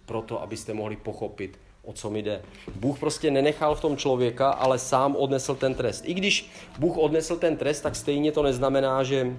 Proto, 0.06 0.42
abyste 0.42 0.74
mohli 0.74 0.96
pochopit, 0.96 1.58
o 1.84 1.92
co 1.92 2.10
mi 2.10 2.22
jde. 2.22 2.42
Bůh 2.74 2.98
prostě 2.98 3.30
nenechal 3.30 3.74
v 3.74 3.80
tom 3.80 3.96
člověka, 3.96 4.50
ale 4.50 4.78
sám 4.78 5.16
odnesl 5.16 5.54
ten 5.54 5.74
trest. 5.74 6.02
I 6.06 6.14
když 6.14 6.50
Bůh 6.78 6.96
odnesl 6.96 7.36
ten 7.36 7.56
trest, 7.56 7.80
tak 7.80 7.96
stejně 7.96 8.32
to 8.32 8.42
neznamená, 8.42 9.02
že 9.02 9.36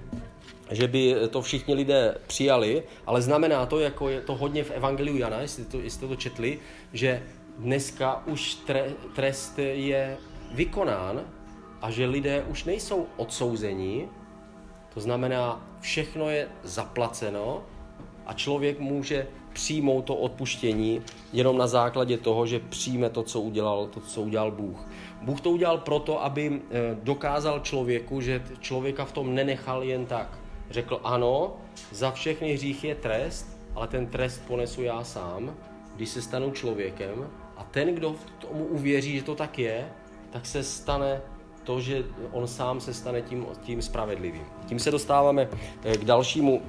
že 0.70 0.88
by 0.88 1.14
to 1.30 1.42
všichni 1.42 1.74
lidé 1.74 2.14
přijali, 2.26 2.82
ale 3.06 3.22
znamená 3.22 3.66
to, 3.66 3.80
jako 3.80 4.08
je 4.08 4.20
to 4.20 4.36
hodně 4.36 4.64
v 4.64 4.70
Evangeliu 4.70 5.16
Jana, 5.16 5.40
jestli 5.40 5.64
to, 5.64 5.80
jestli 5.80 6.08
to 6.08 6.16
četli, 6.16 6.58
že 6.92 7.22
dneska 7.58 8.26
už 8.26 8.54
tre, 8.54 8.92
trest 9.14 9.58
je 9.58 10.16
vykonán 10.54 11.24
a 11.82 11.90
že 11.90 12.06
lidé 12.06 12.42
už 12.42 12.64
nejsou 12.64 13.06
odsouzení, 13.16 14.08
to 14.94 15.00
znamená, 15.00 15.68
všechno 15.80 16.30
je 16.30 16.48
zaplaceno 16.62 17.62
a 18.26 18.32
člověk 18.32 18.80
může 18.80 19.26
přijmout 19.52 20.02
to 20.02 20.14
odpuštění 20.14 21.02
jenom 21.32 21.58
na 21.58 21.66
základě 21.66 22.18
toho, 22.18 22.46
že 22.46 22.58
přijme 22.58 23.10
to, 23.10 23.22
co 23.22 23.40
udělal, 23.40 23.86
to, 23.86 24.00
co 24.00 24.22
udělal 24.22 24.50
Bůh. 24.50 24.88
Bůh 25.22 25.40
to 25.40 25.50
udělal 25.50 25.78
proto, 25.78 26.24
aby 26.24 26.62
eh, 26.70 26.96
dokázal 27.02 27.60
člověku, 27.60 28.20
že 28.20 28.42
člověka 28.60 29.04
v 29.04 29.12
tom 29.12 29.34
nenechal 29.34 29.82
jen 29.82 30.06
tak. 30.06 30.38
Řekl 30.70 31.00
ano, 31.04 31.56
za 31.90 32.10
všechny 32.10 32.54
hříchy 32.54 32.86
je 32.86 32.94
trest, 32.94 33.58
ale 33.74 33.88
ten 33.88 34.06
trest 34.06 34.42
ponesu 34.46 34.82
já 34.82 35.04
sám, 35.04 35.54
když 35.96 36.08
se 36.08 36.22
stanu 36.22 36.50
člověkem 36.50 37.30
a 37.56 37.64
ten, 37.64 37.94
kdo 37.94 38.14
tomu 38.38 38.64
uvěří, 38.64 39.16
že 39.16 39.22
to 39.22 39.34
tak 39.34 39.58
je, 39.58 39.88
tak 40.30 40.46
se 40.46 40.62
stane 40.62 41.20
to, 41.64 41.80
že 41.80 42.04
on 42.32 42.46
sám 42.46 42.80
se 42.80 42.94
stane 42.94 43.22
tím, 43.22 43.46
tím 43.62 43.82
spravedlivým. 43.82 44.44
Tím 44.66 44.78
se 44.78 44.90
dostáváme 44.90 45.48
eh, 45.84 45.96
k 45.96 46.04
dalšímu, 46.04 46.62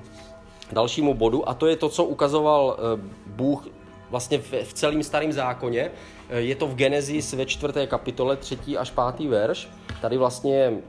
dalšímu 0.72 1.14
bodu 1.14 1.50
a 1.50 1.54
to 1.54 1.68
je 1.68 1.76
to, 1.76 1.90
co 1.90 2.04
ukazoval 2.04 2.78
eh, 2.78 3.02
Bůh 3.28 3.68
vlastně 4.10 4.38
v, 4.38 4.52
v 4.64 4.74
celém 4.74 5.04
starém 5.04 5.34
zákoně. 5.34 5.92
Eh, 6.30 6.40
je 6.40 6.56
to 6.56 6.68
v 6.68 6.76
Genesis 6.76 7.34
ve 7.34 7.46
čtvrté 7.46 7.88
kapitole, 7.88 8.38
třetí 8.38 8.78
až 8.78 8.92
pátý 8.92 9.28
verš. 9.28 9.70
Tady 10.02 10.18
vlastně 10.18 10.82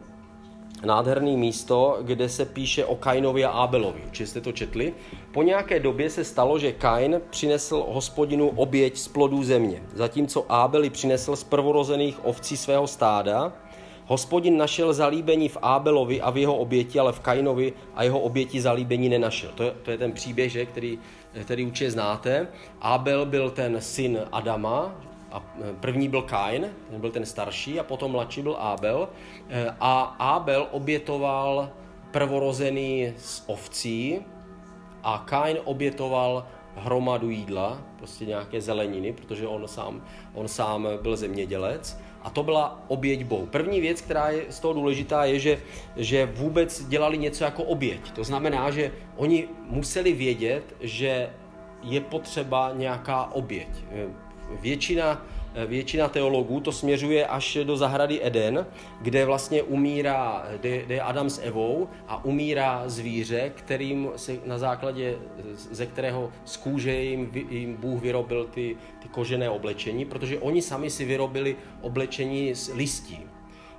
nádherný 0.85 1.37
místo, 1.37 1.99
kde 2.03 2.29
se 2.29 2.45
píše 2.45 2.85
o 2.85 2.97
Kainovi 2.97 3.45
a 3.45 3.51
Ábelovi. 3.51 4.03
Či 4.11 4.27
jste 4.27 4.41
to 4.41 4.53
četli? 4.53 4.95
Po 5.33 5.43
nějaké 5.43 5.81
době 5.81 6.11
se 6.11 6.25
stalo, 6.25 6.59
že 6.59 6.73
Kain 6.73 7.21
přinesl 7.31 7.87
hospodinu 7.89 8.49
oběť 8.49 8.99
z 8.99 9.09
plodů 9.09 9.45
země, 9.45 9.83
zatímco 9.95 10.45
Ábeli 10.49 10.91
přinesl 10.91 11.37
z 11.37 11.45
prvorozených 11.45 12.25
ovcí 12.25 12.57
svého 12.57 12.87
stáda. 12.87 13.53
Hospodin 14.07 14.57
našel 14.57 14.93
zalíbení 14.93 15.49
v 15.49 15.57
Ábelovi 15.63 16.21
a 16.21 16.31
v 16.31 16.37
jeho 16.37 16.57
oběti, 16.57 16.99
ale 16.99 17.13
v 17.13 17.21
Kainovi 17.21 17.73
a 17.95 18.03
jeho 18.03 18.21
oběti 18.21 18.61
zalíbení 18.61 19.09
nenašel. 19.09 19.51
To 19.55 19.63
je, 19.63 19.71
to 19.83 19.91
je 19.91 19.99
ten 19.99 20.13
příběh, 20.13 20.53
že, 20.53 20.67
který, 20.67 20.99
který 21.43 21.67
určitě 21.67 21.91
znáte. 21.91 22.49
Ábel 22.81 23.27
byl 23.27 23.51
ten 23.51 23.81
syn 23.81 24.21
Adama, 24.33 24.95
a 25.33 25.43
e, 25.71 25.73
první 25.81 26.09
byl 26.09 26.23
Kain, 26.23 26.71
ten 26.91 27.01
byl 27.01 27.11
ten 27.11 27.27
starší, 27.27 27.81
a 27.81 27.83
potom 27.83 28.13
mladší 28.13 28.43
byl 28.43 28.57
Abel. 28.59 29.09
E, 29.49 29.75
a 29.81 30.01
Abel 30.19 30.69
obětoval 30.71 31.71
prvorozený 32.11 33.13
z 33.17 33.43
ovcí 33.47 34.21
a 35.03 35.25
Kain 35.27 35.59
obětoval 35.65 36.47
hromadu 36.77 37.31
jídla, 37.31 37.79
prostě 37.99 38.25
nějaké 38.25 38.61
zeleniny, 38.61 39.13
protože 39.13 39.47
on 39.47 39.69
sám, 39.69 40.03
on 40.35 40.49
sám 40.49 40.89
byl 41.03 41.17
zemědělec. 41.17 41.99
A 42.25 42.31
to 42.31 42.43
byla 42.43 42.81
oběť 42.89 43.25
Bohu. 43.25 43.47
První 43.47 43.81
věc, 43.81 44.01
která 44.01 44.29
je 44.29 44.45
z 44.51 44.61
toho 44.61 44.75
důležitá, 44.75 45.25
je, 45.25 45.39
že, 45.39 45.59
že 45.97 46.27
vůbec 46.27 46.85
dělali 46.85 47.19
něco 47.19 47.45
jako 47.45 47.63
oběť. 47.63 48.11
To 48.11 48.25
znamená, 48.25 48.71
že 48.71 48.93
oni 49.17 49.49
museli 49.69 50.13
vědět, 50.13 50.77
že 50.81 51.31
je 51.83 52.01
potřeba 52.01 52.73
nějaká 52.75 53.33
oběť 53.33 53.69
většina, 54.61 55.23
většina 55.67 56.09
teologů 56.09 56.61
to 56.61 56.73
směřuje 56.73 57.27
až 57.27 57.59
do 57.65 57.77
zahrady 57.77 58.21
Eden, 58.23 58.67
kde 59.01 59.25
vlastně 59.25 59.63
umírá, 59.63 60.47
kde, 60.61 60.83
kde 60.83 60.95
je 60.95 61.01
Adam 61.01 61.31
s 61.31 61.43
Evou 61.43 61.89
a 62.09 62.25
umírá 62.25 62.83
zvíře, 62.87 63.53
kterým 63.55 64.11
se 64.17 64.37
na 64.45 64.59
základě, 64.59 65.17
ze 65.55 65.87
kterého 65.87 66.31
z 66.45 66.57
kůže 66.57 67.03
jim, 67.03 67.31
jim 67.51 67.77
Bůh 67.77 68.03
vyrobil 68.03 68.45
ty 68.45 68.77
kožené 69.15 69.51
oblečení, 69.51 70.05
protože 70.05 70.39
oni 70.39 70.63
sami 70.63 70.91
si 70.91 71.05
vyrobili 71.05 71.57
oblečení 71.81 72.55
z 72.55 72.75
listí. 72.75 73.21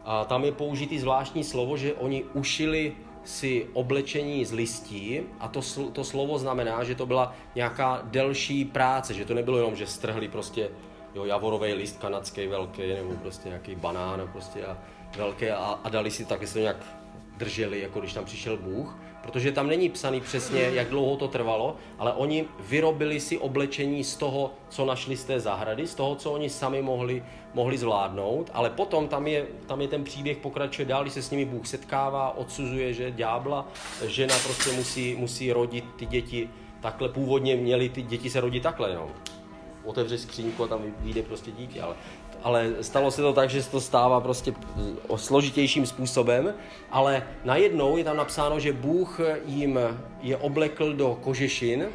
A 0.05 0.25
tam 0.25 0.45
je 0.45 0.51
použitý 0.51 0.99
zvláštní 0.99 1.43
slovo, 1.43 1.77
že 1.77 1.93
oni 1.93 2.23
ušili 2.33 2.95
si 3.23 3.67
oblečení 3.73 4.45
z 4.45 4.51
listí 4.51 5.21
a 5.39 5.47
to, 5.47 5.61
to 5.91 6.03
slovo 6.03 6.37
znamená, 6.39 6.83
že 6.83 6.95
to 6.95 7.05
byla 7.05 7.35
nějaká 7.55 8.01
delší 8.03 8.65
práce, 8.65 9.13
že 9.13 9.25
to 9.25 9.33
nebylo 9.33 9.57
jenom, 9.57 9.75
že 9.75 9.87
strhli 9.87 10.27
prostě 10.27 10.69
jo, 11.15 11.25
javorový 11.25 11.73
list 11.73 11.97
kanadský 11.99 12.47
velký 12.47 12.87
nebo 12.87 13.13
prostě 13.13 13.49
nějaký 13.49 13.75
banán 13.75 14.29
prostě 14.31 14.65
a 14.65 14.77
velké 15.17 15.55
a, 15.55 15.79
a 15.83 15.89
dali 15.89 16.11
si 16.11 16.25
tak, 16.25 16.41
jestli 16.41 16.53
to 16.53 16.59
nějak 16.59 16.85
drželi, 17.37 17.81
jako 17.81 17.99
když 17.99 18.13
tam 18.13 18.25
přišel 18.25 18.57
Bůh, 18.57 18.97
protože 19.25 19.51
tam 19.51 19.67
není 19.67 19.89
psaný 19.89 20.21
přesně, 20.21 20.61
jak 20.61 20.89
dlouho 20.89 21.15
to 21.15 21.27
trvalo, 21.27 21.75
ale 21.99 22.13
oni 22.13 22.45
vyrobili 22.59 23.19
si 23.19 23.37
oblečení 23.37 24.03
z 24.03 24.15
toho, 24.15 24.51
co 24.69 24.85
našli 24.85 25.17
z 25.17 25.23
té 25.23 25.39
zahrady, 25.39 25.87
z 25.87 25.95
toho, 25.95 26.15
co 26.15 26.31
oni 26.31 26.49
sami 26.49 26.81
mohli, 26.81 27.23
mohli 27.53 27.77
zvládnout, 27.77 28.51
ale 28.53 28.69
potom 28.69 29.07
tam 29.07 29.27
je, 29.27 29.45
tam 29.67 29.81
je 29.81 29.87
ten 29.87 30.03
příběh 30.03 30.37
pokračuje 30.37 30.85
dál, 30.85 31.01
když 31.01 31.13
se 31.13 31.21
s 31.21 31.31
nimi 31.31 31.45
Bůh 31.45 31.67
setkává, 31.67 32.37
odsuzuje, 32.37 32.93
že 32.93 33.11
ďábla, 33.11 33.67
žena 34.07 34.35
prostě 34.43 34.71
musí, 34.71 35.15
musí 35.15 35.51
rodit 35.51 35.85
ty 35.95 36.05
děti 36.05 36.49
takhle, 36.81 37.09
původně 37.09 37.55
měly 37.55 37.89
ty 37.89 38.01
děti 38.01 38.29
se 38.29 38.41
rodit 38.41 38.63
takhle, 38.63 38.95
no. 38.95 39.09
Otevře 39.83 40.17
skřínku 40.17 40.63
a 40.63 40.67
tam 40.67 40.81
vyjde 40.99 41.21
prostě 41.21 41.51
dítě, 41.51 41.81
ale 41.81 41.95
ale 42.45 42.73
stalo 42.81 43.11
se 43.11 43.21
to 43.21 43.33
tak, 43.33 43.49
že 43.49 43.63
se 43.63 43.71
to 43.71 43.81
stává 43.81 44.21
prostě 44.21 44.53
o 45.07 45.17
složitějším 45.17 45.85
způsobem, 45.85 46.53
ale 46.91 47.23
najednou 47.43 47.97
je 47.97 48.03
tam 48.03 48.17
napsáno, 48.17 48.59
že 48.59 48.73
Bůh 48.73 49.19
jim 49.45 49.79
je 50.21 50.37
oblekl 50.37 50.93
do 50.93 51.17
kožešin 51.21 51.85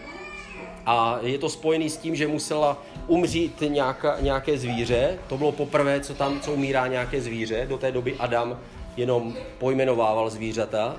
a 0.87 1.19
je 1.23 1.39
to 1.39 1.49
spojený 1.49 1.91
s 1.91 1.97
tím, 1.97 2.17
že 2.17 2.27
musela 2.27 2.83
umřít 3.07 3.61
nějaká, 3.69 4.17
nějaké 4.21 4.59
zvíře. 4.59 5.19
To 5.29 5.39
bylo 5.39 5.53
poprvé, 5.53 6.01
co 6.01 6.15
tam, 6.15 6.41
co 6.41 6.53
umírá 6.53 6.87
nějaké 6.87 7.21
zvíře. 7.21 7.67
Do 7.69 7.79
té 7.79 7.93
doby 7.93 8.17
Adam 8.19 8.59
jenom 8.97 9.35
pojmenovával 9.59 10.31
zvířata. 10.31 10.97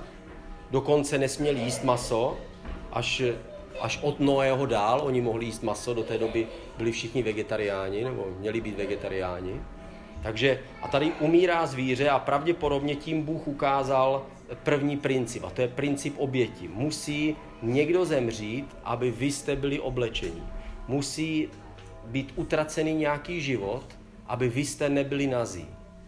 Dokonce 0.72 1.18
nesměl 1.18 1.56
jíst 1.56 1.84
maso, 1.84 2.38
až 2.92 3.22
až 3.80 4.00
od 4.02 4.20
Noého 4.20 4.66
dál 4.66 5.02
oni 5.04 5.22
mohli 5.22 5.46
jíst 5.46 5.64
maso, 5.64 5.94
do 5.94 6.04
té 6.04 6.18
doby 6.18 6.48
byli 6.78 6.92
všichni 6.92 7.24
vegetariáni, 7.24 8.04
nebo 8.04 8.28
měli 8.40 8.62
být 8.62 8.78
vegetariáni. 8.78 9.62
Takže 10.24 10.60
a 10.82 10.88
tady 10.88 11.12
umírá 11.20 11.66
zvíře 11.66 12.10
a 12.10 12.20
pravděpodobně 12.20 12.96
tím 12.96 13.24
Bůh 13.24 13.48
ukázal 13.48 14.26
první 14.64 14.98
princip, 14.98 15.44
a 15.44 15.50
to 15.50 15.62
je 15.62 15.68
princip 15.68 16.14
oběti. 16.18 16.68
Musí 16.68 17.36
někdo 17.62 18.06
zemřít, 18.06 18.78
aby 18.84 19.12
vy 19.12 19.32
jste 19.32 19.56
byli 19.56 19.80
oblečení. 19.80 20.44
Musí 20.88 21.50
být 22.06 22.34
utracený 22.36 22.94
nějaký 22.94 23.42
život, 23.42 23.84
aby 24.28 24.50
vy 24.50 24.66
jste 24.66 24.90
nebyli 24.90 25.28
nazí. 25.28 25.66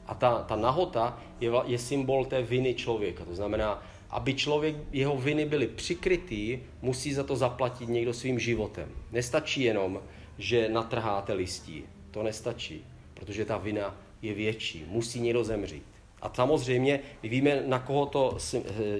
A 0.08 0.14
ta, 0.16 0.44
ta 0.48 0.56
nahota 0.56 1.18
je, 1.40 1.52
je 1.66 1.78
symbol 1.78 2.26
té 2.26 2.42
viny 2.42 2.74
člověka. 2.74 3.26
To 3.26 3.36
znamená, 3.36 3.84
aby 4.14 4.34
člověk, 4.34 4.76
jeho 4.92 5.18
viny 5.18 5.46
byly 5.46 5.68
přikrytý, 5.68 6.60
musí 6.82 7.14
za 7.14 7.24
to 7.24 7.36
zaplatit 7.36 7.90
někdo 7.90 8.14
svým 8.14 8.40
životem. 8.40 8.90
Nestačí 9.12 9.62
jenom, 9.62 10.02
že 10.38 10.70
natrháte 10.70 11.34
listí. 11.34 11.84
To 12.12 12.24
nestačí, 12.24 12.86
protože 13.14 13.46
ta 13.46 13.58
vina 13.58 13.98
je 14.22 14.34
větší. 14.34 14.86
Musí 14.88 15.20
někdo 15.20 15.44
zemřít. 15.44 15.93
A 16.24 16.32
samozřejmě 16.34 17.00
my 17.24 17.30
víme, 17.30 17.64
na 17.66 17.80
koho 17.80 18.06
to 18.06 18.38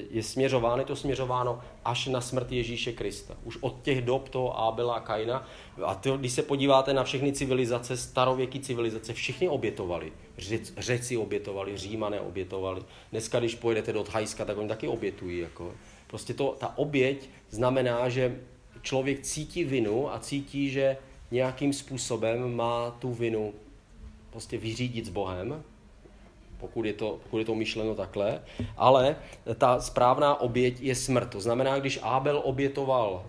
je 0.10 0.24
směřováno. 0.24 0.82
Je 0.82 0.86
to 0.86 0.96
směřováno 0.96 1.62
až 1.86 2.08
na 2.08 2.22
smrt 2.22 2.52
Ježíše 2.52 2.94
Krista. 2.94 3.38
Už 3.44 3.58
od 3.62 3.82
těch 3.82 4.02
dob 4.02 4.30
toho 4.30 4.60
Abela 4.60 4.96
a 4.96 5.00
Kaina. 5.00 5.48
A 5.86 5.96
to, 5.96 6.18
když 6.18 6.34
se 6.34 6.42
podíváte 6.42 6.94
na 6.94 7.04
všechny 7.04 7.34
civilizace, 7.34 7.98
starověké 7.98 8.60
civilizace, 8.60 9.14
všichni 9.14 9.50
obětovali. 9.50 10.14
Řec, 10.38 10.74
řeci 10.78 11.18
obětovali, 11.18 11.78
římané 11.78 12.20
obětovali. 12.20 12.82
Dneska, 13.12 13.40
když 13.40 13.56
pojedete 13.56 13.94
do 13.94 14.04
Thajska, 14.04 14.46
tak 14.46 14.58
oni 14.58 14.68
taky 14.68 14.88
obětují. 14.88 15.40
Jako. 15.40 15.74
Prostě 16.08 16.34
to, 16.34 16.56
ta 16.60 16.78
oběť 16.78 17.30
znamená, 17.50 18.10
že 18.10 18.40
člověk 18.82 19.22
cítí 19.22 19.64
vinu 19.64 20.14
a 20.14 20.20
cítí, 20.20 20.70
že 20.70 20.98
nějakým 21.32 21.74
způsobem 21.74 22.56
má 22.56 22.92
tu 22.92 23.14
vinu 23.14 23.54
prostě 24.30 24.58
vyřídit 24.58 25.06
s 25.06 25.10
Bohem 25.10 25.64
pokud 26.64 26.86
je, 26.86 26.94
to, 26.94 27.20
pokud 27.24 27.38
je 27.38 27.46
to 27.46 27.56
myšleno 27.56 27.96
takhle. 27.96 28.42
Ale 28.78 29.16
ta 29.58 29.82
správná 29.82 30.42
oběť 30.42 30.82
je 30.82 30.96
smrt. 30.96 31.30
To 31.30 31.42
znamená, 31.42 31.80
když 31.80 32.00
Abel 32.02 32.42
obětoval 32.44 33.24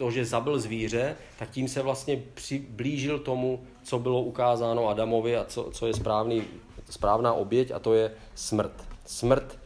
to, 0.00 0.10
že 0.10 0.24
zabil 0.24 0.60
zvíře, 0.60 1.16
tak 1.38 1.50
tím 1.50 1.68
se 1.68 1.82
vlastně 1.82 2.22
přiblížil 2.34 3.18
tomu, 3.18 3.60
co 3.82 3.98
bylo 3.98 4.22
ukázáno 4.22 4.88
Adamovi 4.88 5.36
a 5.36 5.44
co, 5.44 5.70
co 5.72 5.86
je 5.86 5.94
správný, 5.94 6.44
správná 6.90 7.32
oběť 7.32 7.70
a 7.70 7.78
to 7.78 7.94
je 7.94 8.12
smrt. 8.34 8.72
Smrt, 9.06 9.58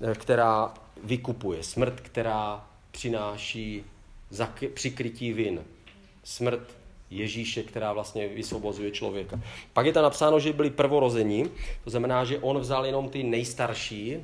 eh, 0.00 0.14
která 0.14 0.74
vykupuje, 1.04 1.62
smrt, 1.62 2.00
která 2.00 2.66
přináší 2.90 3.84
přikrytí 4.74 5.32
vin. 5.32 5.64
Smrt 6.24 6.76
Ježíše, 7.10 7.62
která 7.62 7.92
vlastně 7.92 8.28
vysvobozuje 8.28 8.90
člověka. 8.90 9.40
Pak 9.72 9.86
je 9.86 9.92
tam 9.92 10.02
napsáno, 10.02 10.40
že 10.40 10.52
byli 10.52 10.70
prvorození, 10.70 11.50
to 11.84 11.90
znamená, 11.90 12.24
že 12.24 12.38
on 12.38 12.58
vzal 12.58 12.86
jenom 12.86 13.08
ty 13.08 13.22
nejstarší, 13.22 14.16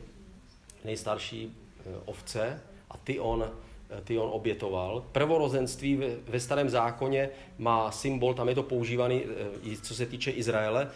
nejstarší 0.84 1.52
eh, 1.52 1.90
ovce 2.04 2.62
a 2.90 2.96
ty 2.96 3.20
on, 3.20 3.44
eh, 3.90 4.00
ty 4.04 4.18
on 4.18 4.30
obětoval. 4.32 5.04
Prvorozenství 5.12 6.00
ve 6.28 6.40
starém 6.40 6.70
zákoně 6.70 7.30
má 7.58 7.90
symbol, 7.90 8.34
tam 8.34 8.48
je 8.48 8.54
to 8.54 8.62
používaný, 8.62 9.22
eh, 9.72 9.76
co 9.82 9.94
se 9.94 10.06
týče 10.06 10.30
Izraele. 10.30 10.90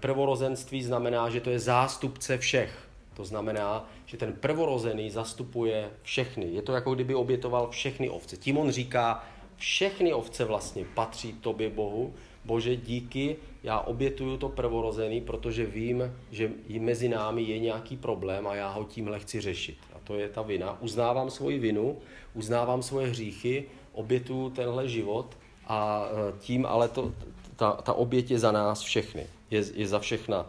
Prvorozenství 0.00 0.82
znamená, 0.82 1.30
že 1.30 1.40
to 1.40 1.50
je 1.50 1.58
zástupce 1.58 2.38
všech. 2.38 2.90
To 3.14 3.24
znamená, 3.24 3.88
že 4.06 4.16
ten 4.16 4.32
prvorozený 4.32 5.10
zastupuje 5.10 5.90
všechny. 6.02 6.46
Je 6.46 6.62
to 6.62 6.72
jako 6.72 6.94
kdyby 6.94 7.14
obětoval 7.14 7.70
všechny 7.70 8.10
ovce. 8.10 8.36
Tím 8.36 8.58
on 8.58 8.70
říká, 8.70 9.24
všechny 9.60 10.12
ovce 10.12 10.44
vlastně 10.44 10.84
patří 10.94 11.32
tobě 11.32 11.70
Bohu. 11.70 12.14
Bože, 12.44 12.76
díky, 12.76 13.36
já 13.62 13.80
obětuju 13.80 14.36
to 14.36 14.48
prvorozený, 14.48 15.20
protože 15.20 15.66
vím, 15.66 16.16
že 16.30 16.50
mezi 16.78 17.08
námi 17.08 17.42
je 17.42 17.58
nějaký 17.58 17.96
problém 17.96 18.46
a 18.46 18.54
já 18.54 18.68
ho 18.68 18.84
tímhle 18.84 19.18
chci 19.18 19.40
řešit. 19.40 19.76
A 19.94 19.98
to 20.04 20.14
je 20.14 20.28
ta 20.28 20.42
vina. 20.42 20.78
Uznávám 20.80 21.30
svoji 21.30 21.58
vinu, 21.58 21.98
uznávám 22.34 22.82
svoje 22.82 23.06
hříchy, 23.06 23.64
obětuju 23.92 24.50
tenhle 24.50 24.88
život 24.88 25.36
a 25.66 26.08
e, 26.08 26.38
tím 26.38 26.66
ale 26.66 26.88
to, 26.88 27.12
ta, 27.56 27.72
ta 27.72 27.92
oběť 27.92 28.30
je 28.30 28.38
za 28.38 28.52
nás 28.52 28.80
všechny. 28.80 29.26
Je, 29.50 29.64
je 29.74 29.88
za 29.88 29.98
všechna. 29.98 30.46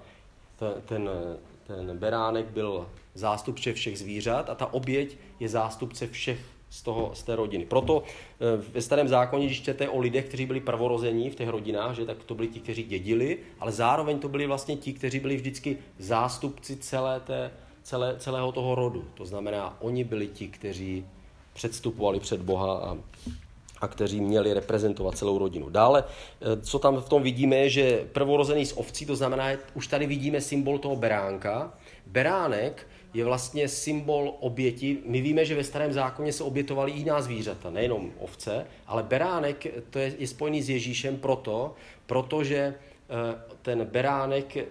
Ten, 0.55 0.73
ten, 0.85 1.09
ten 1.67 1.97
beránek 1.97 2.45
byl 2.45 2.89
zástupce 3.13 3.73
všech 3.73 3.99
zvířat 3.99 4.49
a 4.49 4.55
ta 4.55 4.73
oběť 4.73 5.17
je 5.39 5.49
zástupce 5.49 6.07
všech 6.07 6.39
z, 6.71 6.81
toho, 6.81 7.11
z 7.13 7.23
té 7.23 7.35
rodiny. 7.35 7.65
Proto 7.65 8.03
eh, 8.03 8.63
ve 8.73 8.81
starém 8.81 9.07
zákoně, 9.07 9.45
když 9.45 9.61
čtete 9.61 9.89
o 9.89 9.99
lidech, 9.99 10.25
kteří 10.25 10.45
byli 10.45 10.59
prvorození 10.59 11.29
v 11.29 11.35
těch 11.35 11.49
rodinách, 11.49 11.95
že, 11.95 12.05
tak 12.05 12.23
to 12.23 12.35
byli 12.35 12.47
ti, 12.47 12.59
kteří 12.59 12.83
dědili, 12.83 13.37
ale 13.59 13.71
zároveň 13.71 14.19
to 14.19 14.29
byli 14.29 14.47
vlastně 14.47 14.75
ti, 14.77 14.93
kteří 14.93 15.19
byli 15.19 15.35
vždycky 15.35 15.77
zástupci 15.99 16.75
celé 16.75 17.19
té, 17.19 17.51
celé, 17.83 18.15
celého 18.17 18.51
toho 18.51 18.75
rodu. 18.75 19.05
To 19.13 19.25
znamená, 19.25 19.77
oni 19.81 20.03
byli 20.03 20.27
ti, 20.27 20.47
kteří 20.47 21.05
předstupovali 21.53 22.19
před 22.19 22.41
Boha 22.41 22.73
a, 22.73 22.97
a 23.81 23.87
kteří 23.87 24.21
měli 24.21 24.53
reprezentovat 24.53 25.17
celou 25.17 25.37
rodinu. 25.37 25.69
Dále, 25.69 26.03
eh, 26.03 26.61
co 26.61 26.79
tam 26.79 26.97
v 26.97 27.09
tom 27.09 27.23
vidíme, 27.23 27.55
je, 27.55 27.69
že 27.69 28.05
prvorozený 28.11 28.65
z 28.65 28.73
ovcí, 28.73 29.05
to 29.05 29.15
znamená, 29.15 29.45
už 29.73 29.87
tady 29.87 30.07
vidíme 30.07 30.41
symbol 30.41 30.79
toho 30.79 30.95
beránka. 30.95 31.73
Beránek 32.05 32.87
je 33.13 33.25
vlastně 33.25 33.67
symbol 33.67 34.33
oběti. 34.39 34.97
My 35.05 35.21
víme, 35.21 35.45
že 35.45 35.55
ve 35.55 35.63
starém 35.63 35.93
zákoně 35.93 36.33
se 36.33 36.43
obětovaly 36.43 36.91
jiná 36.91 37.21
zvířata, 37.21 37.69
nejenom 37.69 38.11
ovce, 38.19 38.65
ale 38.87 39.03
beránek 39.03 39.67
to 39.89 39.99
je, 39.99 40.13
je 40.19 40.27
spojený 40.27 40.61
s 40.61 40.69
Ježíšem 40.69 41.17
proto, 41.17 41.73
protože 42.05 42.57
eh, 42.57 43.41
ten 43.61 43.85
beránek 43.85 44.57
eh, 44.57 44.65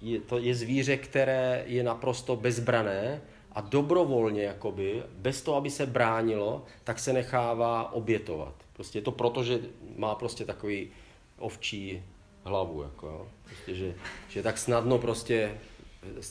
je, 0.00 0.20
to 0.20 0.38
je 0.38 0.54
zvíře, 0.54 0.96
které 0.96 1.64
je 1.66 1.82
naprosto 1.82 2.36
bezbrané 2.36 3.20
a 3.52 3.60
dobrovolně, 3.60 4.42
jakoby, 4.42 5.02
bez 5.12 5.42
toho, 5.42 5.56
aby 5.56 5.70
se 5.70 5.86
bránilo, 5.86 6.64
tak 6.84 6.98
se 6.98 7.12
nechává 7.12 7.92
obětovat. 7.92 8.54
Prostě 8.72 8.98
je 8.98 9.02
to 9.02 9.12
proto, 9.12 9.44
že 9.44 9.58
má 9.96 10.14
prostě 10.14 10.44
takový 10.44 10.88
ovčí 11.38 12.02
hlavu, 12.44 12.82
jako, 12.82 13.28
prostě, 13.44 13.74
že, 13.74 13.94
že 14.28 14.42
tak 14.42 14.58
snadno 14.58 14.98
prostě 14.98 15.54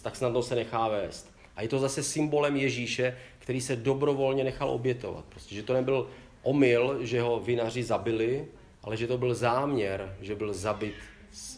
tak 0.02 0.16
snadno 0.16 0.44
se 0.44 0.56
nechá 0.56 0.88
vést. 0.88 1.37
A 1.58 1.62
je 1.62 1.68
to 1.68 1.80
zase 1.80 2.04
symbolem 2.04 2.56
Ježíše, 2.56 3.18
který 3.40 3.62
se 3.62 3.76
dobrovolně 3.76 4.44
nechal 4.44 4.70
obětovat. 4.70 5.26
Prostě, 5.26 5.56
že 5.56 5.64
to 5.64 5.74
nebyl 5.74 6.08
omyl, 6.42 6.98
že 7.02 7.22
ho 7.22 7.40
vinaři 7.40 7.84
zabili, 7.84 8.46
ale 8.84 8.98
že 8.98 9.08
to 9.08 9.18
byl 9.18 9.36
záměr, 9.36 10.18
že 10.22 10.36
byl 10.36 10.54
zabit, 10.54 10.94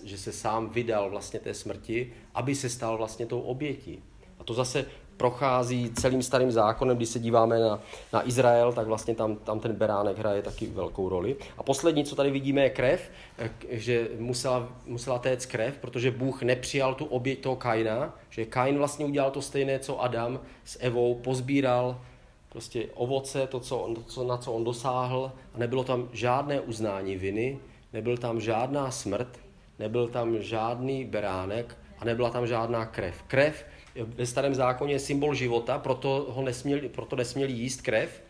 že 0.03 0.17
se 0.17 0.31
sám 0.31 0.69
vydal 0.69 1.09
vlastně 1.09 1.39
té 1.39 1.53
smrti, 1.53 2.13
aby 2.35 2.55
se 2.55 2.69
stal 2.69 2.97
vlastně 2.97 3.25
tou 3.25 3.41
obětí. 3.41 4.03
A 4.39 4.43
to 4.43 4.53
zase 4.53 4.85
prochází 5.19 5.91
celým 5.93 6.23
starým 6.23 6.51
zákonem, 6.51 6.97
když 6.97 7.09
se 7.09 7.19
díváme 7.19 7.59
na, 7.59 7.79
na 8.13 8.27
Izrael, 8.27 8.73
tak 8.73 8.87
vlastně 8.87 9.15
tam, 9.15 9.35
tam 9.35 9.59
ten 9.59 9.73
beránek 9.75 10.17
hraje 10.17 10.41
taky 10.41 10.67
velkou 10.67 11.09
roli. 11.09 11.35
A 11.57 11.63
poslední, 11.63 12.03
co 12.03 12.15
tady 12.15 12.31
vidíme, 12.31 12.61
je 12.61 12.69
krev, 12.69 13.11
eh, 13.37 13.49
že 13.69 14.07
musela, 14.19 14.69
musela 14.85 15.19
téct 15.19 15.45
krev, 15.45 15.77
protože 15.77 16.11
Bůh 16.11 16.41
nepřijal 16.41 16.95
tu 16.95 17.05
oběť 17.05 17.39
toho 17.39 17.55
Kaina, 17.55 18.15
že 18.29 18.45
Kain 18.45 18.77
vlastně 18.77 19.05
udělal 19.05 19.31
to 19.31 19.41
stejné, 19.41 19.79
co 19.79 20.03
Adam 20.03 20.39
s 20.65 20.77
Evou, 20.81 21.15
pozbíral 21.15 21.99
prostě 22.49 22.87
ovoce, 22.93 23.47
to, 23.47 23.59
co 23.59 23.77
on, 23.77 23.95
to, 23.95 24.23
na 24.23 24.37
co 24.37 24.53
on 24.53 24.63
dosáhl 24.63 25.31
a 25.55 25.57
nebylo 25.57 25.83
tam 25.83 26.09
žádné 26.11 26.59
uznání 26.59 27.15
viny, 27.15 27.59
nebyl 27.93 28.17
tam 28.17 28.39
žádná 28.39 28.91
smrt, 28.91 29.39
nebyl 29.79 30.07
tam 30.07 30.41
žádný 30.41 31.05
beránek 31.05 31.77
a 31.99 32.05
nebyla 32.05 32.29
tam 32.29 32.47
žádná 32.47 32.85
krev. 32.85 33.23
Krev 33.27 33.65
ve 33.95 34.25
starém 34.25 34.55
zákoně 34.55 34.93
je 34.93 34.99
symbol 34.99 35.35
života, 35.35 35.77
proto, 35.77 36.25
ho 36.29 36.43
nesměli, 36.43 36.89
proto 36.89 37.15
nesměli 37.15 37.53
jíst 37.53 37.81
krev. 37.81 38.21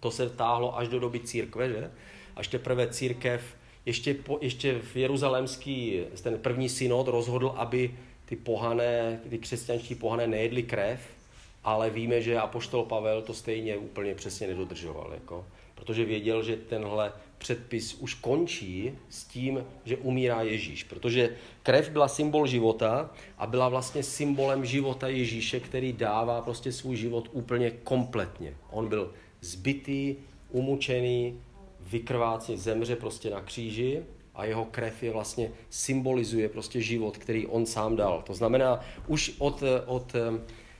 To 0.00 0.10
se 0.10 0.30
táhlo 0.30 0.78
až 0.78 0.88
do 0.88 1.00
doby 1.00 1.20
církve, 1.20 1.68
že? 1.68 1.90
Až 2.36 2.48
teprve 2.48 2.88
církev, 2.88 3.42
ještě, 3.86 4.14
po, 4.14 4.38
ještě 4.40 4.78
v 4.78 4.96
jeruzalémský, 4.96 6.00
ten 6.22 6.38
první 6.38 6.68
synod 6.68 7.08
rozhodl, 7.08 7.54
aby 7.56 7.94
ty 8.24 8.36
pohané, 8.36 9.20
ty 9.30 9.38
křesťanští 9.38 9.94
pohané 9.94 10.26
nejedli 10.26 10.62
krev, 10.62 11.00
ale 11.64 11.90
víme, 11.90 12.22
že 12.22 12.38
apoštol 12.38 12.84
Pavel 12.84 13.22
to 13.22 13.34
stejně 13.34 13.76
úplně 13.76 14.14
přesně 14.14 14.46
nedodržoval, 14.46 15.10
jako, 15.14 15.46
protože 15.74 16.04
věděl, 16.04 16.42
že 16.42 16.56
tenhle 16.56 17.12
předpis 17.42 17.94
už 17.94 18.14
končí 18.14 18.92
s 19.08 19.24
tím, 19.24 19.64
že 19.84 19.96
umírá 19.96 20.42
Ježíš. 20.42 20.84
Protože 20.84 21.36
krev 21.62 21.90
byla 21.90 22.08
symbol 22.08 22.46
života 22.46 23.10
a 23.38 23.46
byla 23.46 23.68
vlastně 23.68 24.02
symbolem 24.02 24.64
života 24.64 25.08
Ježíše, 25.08 25.60
který 25.60 25.92
dává 25.92 26.42
prostě 26.42 26.72
svůj 26.72 26.96
život 26.96 27.28
úplně 27.32 27.70
kompletně. 27.70 28.54
On 28.70 28.88
byl 28.88 29.10
zbytý, 29.40 30.16
umučený, 30.50 31.40
vykrvácený, 31.80 32.58
zemře 32.58 32.96
prostě 32.96 33.30
na 33.30 33.40
kříži 33.40 34.02
a 34.34 34.44
jeho 34.44 34.64
krev 34.64 35.02
je 35.02 35.10
vlastně 35.10 35.50
symbolizuje 35.70 36.48
prostě 36.48 36.80
život, 36.80 37.18
který 37.18 37.46
on 37.46 37.66
sám 37.66 37.96
dal. 37.96 38.22
To 38.26 38.34
znamená, 38.34 38.80
už 39.06 39.34
od, 39.38 39.62
od, 39.86 40.14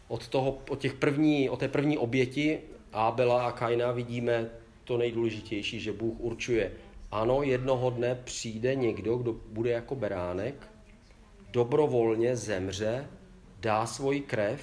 od, 0.09 0.29
toho, 0.29 0.59
od, 0.71 0.79
těch 0.79 0.95
první, 0.95 1.51
od 1.51 1.59
té 1.59 1.69
první 1.69 1.99
oběti 1.99 2.59
Abela 2.93 3.47
a 3.47 3.53
Kaina 3.53 3.93
vidíme 3.93 4.62
to 4.85 4.99
nejdůležitější, 4.99 5.81
že 5.81 5.93
Bůh 5.93 6.21
určuje, 6.21 6.73
ano, 7.11 7.43
jednoho 7.43 7.91
dne 7.91 8.15
přijde 8.25 8.75
někdo, 8.75 9.17
kdo 9.17 9.33
bude 9.33 9.71
jako 9.71 9.95
beránek, 9.95 10.71
dobrovolně 11.53 12.37
zemře, 12.37 13.07
dá 13.61 13.87
svoji 13.87 14.21
krev 14.21 14.61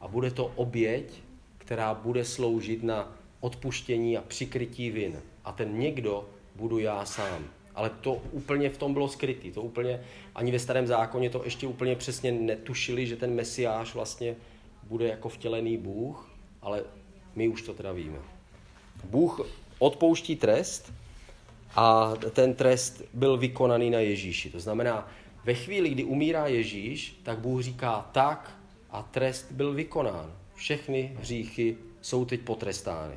a 0.00 0.08
bude 0.08 0.30
to 0.30 0.52
oběť, 0.56 1.22
která 1.58 1.94
bude 1.94 2.24
sloužit 2.24 2.82
na 2.82 3.16
odpuštění 3.40 4.16
a 4.16 4.22
přikrytí 4.22 4.90
vin. 4.90 5.22
A 5.44 5.52
ten 5.52 5.78
někdo 5.78 6.28
budu 6.54 6.78
já 6.78 7.04
sám. 7.04 7.44
Ale 7.74 7.90
to 7.90 8.14
úplně 8.32 8.70
v 8.70 8.78
tom 8.78 8.92
bylo 8.92 9.08
skrytý. 9.08 9.52
To 9.52 9.62
úplně 9.62 10.00
ani 10.34 10.52
ve 10.52 10.58
starém 10.58 10.86
zákoně 10.86 11.30
to 11.30 11.44
ještě 11.44 11.66
úplně 11.66 11.96
přesně 11.96 12.32
netušili, 12.32 13.06
že 13.06 13.16
ten 13.16 13.34
mesiáš 13.34 13.94
vlastně 13.94 14.36
bude 14.82 15.08
jako 15.08 15.28
vtělený 15.28 15.76
Bůh, 15.76 16.30
ale 16.62 16.84
my 17.34 17.48
už 17.48 17.62
to 17.62 17.74
teda 17.74 17.92
víme. 17.92 18.35
Bůh 19.04 19.48
odpouští 19.78 20.36
trest 20.36 20.92
a 21.74 22.14
ten 22.30 22.54
trest 22.54 23.02
byl 23.14 23.36
vykonaný 23.36 23.90
na 23.90 23.98
Ježíši. 23.98 24.50
To 24.50 24.60
znamená, 24.60 25.08
ve 25.44 25.54
chvíli, 25.54 25.88
kdy 25.88 26.04
umírá 26.04 26.46
Ježíš, 26.46 27.20
tak 27.22 27.38
Bůh 27.38 27.62
říká 27.62 28.10
tak 28.12 28.58
a 28.90 29.02
trest 29.02 29.52
byl 29.52 29.72
vykonán. 29.72 30.32
Všechny 30.54 31.16
hříchy 31.20 31.76
jsou 32.00 32.24
teď 32.24 32.40
potrestány. 32.40 33.16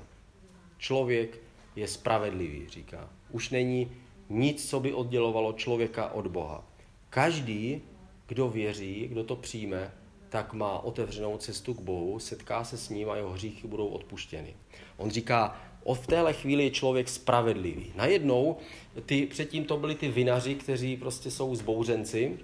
Člověk 0.77 1.39
je 1.75 1.88
spravedlivý, 1.88 2.69
říká. 2.69 3.09
Už 3.32 3.49
není 3.49 3.91
nic, 4.30 4.69
co 4.69 4.80
by 4.80 4.93
oddělovalo 4.93 5.53
člověka 5.53 6.09
od 6.09 6.27
Boha. 6.27 6.63
Každý, 7.09 7.82
kdo 8.27 8.49
věří, 8.49 9.07
kdo 9.07 9.23
to 9.23 9.36
přijme, 9.36 9.91
tak 10.30 10.53
má 10.53 10.80
otevřenou 10.80 11.38
cestu 11.38 11.73
k 11.73 11.82
Bohu, 11.82 12.19
setká 12.19 12.63
se 12.63 12.77
s 12.77 12.89
ním 12.89 13.09
a 13.09 13.15
jeho 13.15 13.30
hříchy 13.30 13.67
budou 13.67 13.88
odpuštěny. 13.88 14.55
On 14.97 15.09
říká, 15.09 15.61
v 15.93 16.07
téhle 16.07 16.33
chvíli 16.33 16.63
je 16.63 16.71
člověk 16.71 17.09
spravedlivý. 17.09 17.91
Najednou, 17.95 18.57
ty, 19.05 19.25
předtím 19.25 19.65
to 19.65 19.77
byli 19.77 19.95
ty 19.95 20.07
vinaři, 20.07 20.55
kteří 20.55 20.97
prostě 20.97 21.31
jsou 21.31 21.55
zbouřenci, 21.55 22.39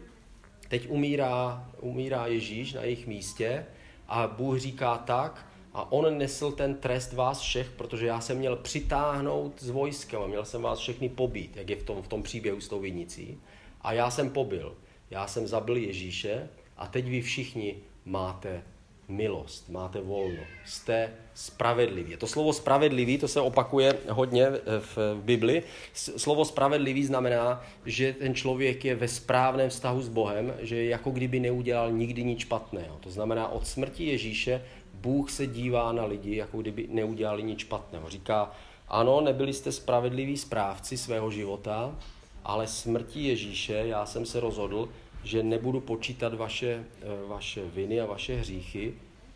teď 0.67 0.89
umírá, 0.89 1.69
umírá 1.81 2.27
Ježíš 2.27 2.73
na 2.73 2.81
jejich 2.81 3.07
místě 3.07 3.65
a 4.07 4.27
Bůh 4.27 4.59
říká 4.59 4.97
tak, 4.97 5.47
a 5.73 5.91
on 5.91 6.17
nesl 6.17 6.51
ten 6.51 6.75
trest 6.75 7.13
vás 7.13 7.39
všech, 7.39 7.69
protože 7.69 8.05
já 8.05 8.21
jsem 8.21 8.37
měl 8.37 8.55
přitáhnout 8.55 9.61
s 9.61 9.69
vojskem 9.69 10.21
a 10.21 10.27
měl 10.27 10.45
jsem 10.45 10.61
vás 10.61 10.79
všechny 10.79 11.09
pobít, 11.09 11.57
jak 11.57 11.69
je 11.69 11.75
v 11.75 11.83
tom, 11.83 12.01
v 12.01 12.07
tom 12.07 12.23
příběhu 12.23 12.61
s 12.61 12.67
tou 12.67 12.79
vinicí. 12.79 13.37
A 13.81 13.93
já 13.93 14.11
jsem 14.11 14.29
pobil. 14.29 14.75
Já 15.11 15.27
jsem 15.27 15.47
zabil 15.47 15.77
Ježíše 15.77 16.49
a 16.77 16.87
teď 16.87 17.05
vy 17.05 17.21
všichni 17.21 17.75
máte 18.05 18.63
milost, 19.07 19.69
máte 19.69 20.01
volno, 20.01 20.43
jste 20.65 21.13
spravedliví. 21.33 22.17
To 22.17 22.27
slovo 22.27 22.53
spravedlivý, 22.53 23.17
to 23.17 23.27
se 23.27 23.41
opakuje 23.41 23.93
hodně 24.09 24.47
v 24.79 24.97
Bibli. 25.21 25.63
Slovo 25.93 26.45
spravedlivý 26.45 27.05
znamená, 27.05 27.65
že 27.85 28.13
ten 28.13 28.35
člověk 28.35 28.85
je 28.85 28.95
ve 28.95 29.07
správném 29.07 29.69
vztahu 29.69 30.01
s 30.01 30.09
Bohem, 30.09 30.53
že 30.59 30.85
jako 30.85 31.11
kdyby 31.11 31.39
neudělal 31.39 31.91
nikdy 31.91 32.23
nic 32.23 32.39
špatného. 32.39 32.97
To 32.99 33.11
znamená, 33.11 33.47
od 33.47 33.67
smrti 33.67 34.05
Ježíše 34.05 34.61
Bůh 34.93 35.31
se 35.31 35.47
dívá 35.47 35.91
na 35.91 36.05
lidi, 36.05 36.35
jako 36.35 36.61
kdyby 36.61 36.87
neudělali 36.89 37.43
nic 37.43 37.59
špatného. 37.59 38.09
Říká, 38.09 38.51
ano, 38.87 39.21
nebyli 39.21 39.53
jste 39.53 39.71
spravedliví 39.71 40.37
správci 40.37 40.97
svého 40.97 41.31
života, 41.31 41.95
ale 42.43 42.67
smrti 42.67 43.23
Ježíše 43.27 43.73
já 43.73 44.05
jsem 44.05 44.25
se 44.25 44.39
rozhodl, 44.39 44.89
že 45.26 45.43
nebudu 45.43 45.80
počítat 45.80 46.34
vaše, 46.34 46.84
eh, 47.01 47.05
vaše 47.28 47.61
viny 47.65 48.01
a 48.01 48.05
vaše 48.05 48.36
hříchy. 48.36 48.93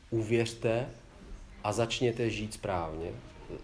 Uvěřte 0.10 0.90
a 1.64 1.74
začněte 1.74 2.30
žít 2.30 2.54
správně. 2.54 3.12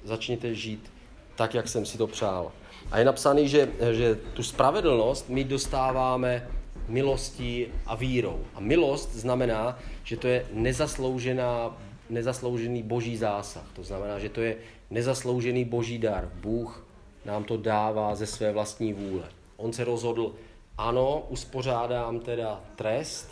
Začněte 0.04 0.56
žít 0.56 0.92
tak, 1.36 1.54
jak 1.54 1.68
jsem 1.68 1.86
si 1.86 1.98
to 1.98 2.08
přál. 2.08 2.52
A 2.92 3.00
je 3.00 3.06
napsaný, 3.06 3.48
že, 3.48 3.72
že 3.92 4.16
tu 4.16 4.44
spravedlnost 4.44 5.30
my 5.30 5.44
dostáváme 5.44 6.48
milostí 6.88 7.68
a 7.86 7.96
vírou. 7.96 8.40
A 8.56 8.60
milost 8.60 9.14
znamená, 9.14 9.80
že 10.04 10.18
to 10.18 10.28
je 10.28 10.46
nezasloužená, 10.54 11.78
nezasloužený 12.10 12.84
boží 12.84 13.18
zásah. 13.18 13.66
To 13.74 13.84
znamená, 13.84 14.20
že 14.20 14.30
to 14.30 14.42
je 14.42 14.56
nezasloužený 14.90 15.66
boží 15.66 15.98
dar. 15.98 16.32
Bůh 16.36 16.86
nám 17.26 17.44
to 17.44 17.58
dává 17.58 18.16
ze 18.16 18.26
své 18.26 18.52
vlastní 18.52 18.94
vůle. 18.94 19.24
On 19.58 19.74
se 19.74 19.84
rozhodl, 19.84 20.34
ano, 20.78 21.26
uspořádám 21.30 22.20
teda 22.20 22.62
trest 22.76 23.30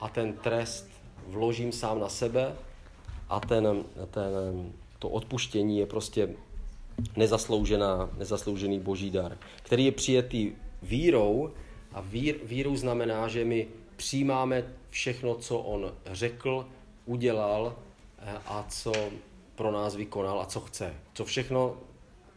a 0.00 0.08
ten 0.08 0.32
trest 0.32 0.90
vložím 1.26 1.72
sám 1.72 2.00
na 2.00 2.08
sebe 2.08 2.56
a 3.28 3.40
ten, 3.40 3.84
ten, 4.10 4.72
to 4.98 5.08
odpuštění 5.08 5.78
je 5.78 5.86
prostě 5.86 6.28
nezasloužená, 7.16 8.10
nezasloužený 8.18 8.80
boží 8.80 9.10
dar, 9.10 9.38
který 9.62 9.84
je 9.84 9.92
přijetý 9.92 10.52
vírou 10.82 11.50
a 11.92 12.00
vír, 12.00 12.36
vírou 12.44 12.76
znamená, 12.76 13.28
že 13.28 13.44
my 13.44 13.68
přijímáme 13.96 14.64
všechno, 14.90 15.34
co 15.34 15.58
on 15.58 15.92
řekl, 16.06 16.66
udělal 17.06 17.76
eh, 18.18 18.38
a 18.46 18.66
co 18.68 18.92
pro 19.54 19.72
nás 19.72 19.96
vykonal 19.96 20.40
a 20.40 20.46
co 20.46 20.60
chce. 20.60 20.94
Co 21.14 21.24
všechno, 21.24 21.76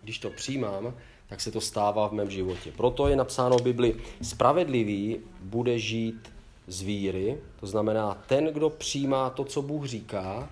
když 0.01 0.19
to 0.19 0.29
přijímám, 0.29 0.93
tak 1.27 1.41
se 1.41 1.51
to 1.51 1.61
stává 1.61 2.07
v 2.07 2.11
mém 2.11 2.31
životě. 2.31 2.71
Proto 2.77 3.07
je 3.07 3.15
napsáno 3.15 3.57
v 3.57 3.61
Bibli, 3.61 3.95
spravedlivý 4.21 5.19
bude 5.41 5.79
žít 5.79 6.33
z 6.67 6.81
víry, 6.81 7.37
to 7.59 7.67
znamená, 7.67 8.23
ten, 8.27 8.45
kdo 8.45 8.69
přijímá 8.69 9.29
to, 9.29 9.43
co 9.43 9.61
Bůh 9.61 9.85
říká, 9.85 10.49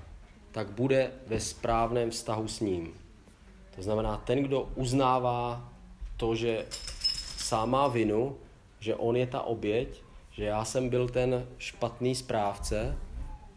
tak 0.51 0.72
bude 0.72 1.11
ve 1.28 1.39
správném 1.39 2.09
vztahu 2.09 2.47
s 2.47 2.59
ním. 2.59 2.93
To 3.76 3.82
znamená, 3.82 4.17
ten, 4.17 4.43
kdo 4.43 4.69
uznává 4.76 5.69
to, 6.17 6.36
že 6.36 6.65
sám 7.38 7.69
má 7.69 7.88
vinu, 7.88 8.36
že 8.80 8.95
on 8.95 9.15
je 9.15 9.28
ta 9.28 9.41
oběť, 9.41 10.01
že 10.32 10.43
já 10.43 10.65
jsem 10.65 10.89
byl 10.89 11.09
ten 11.09 11.47
špatný 11.57 12.15
správce, 12.15 12.97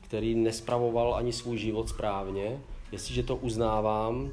který 0.00 0.34
nespravoval 0.34 1.14
ani 1.14 1.32
svůj 1.32 1.58
život 1.58 1.88
správně, 1.88 2.60
jestliže 2.92 3.22
to 3.22 3.36
uznávám 3.36 4.30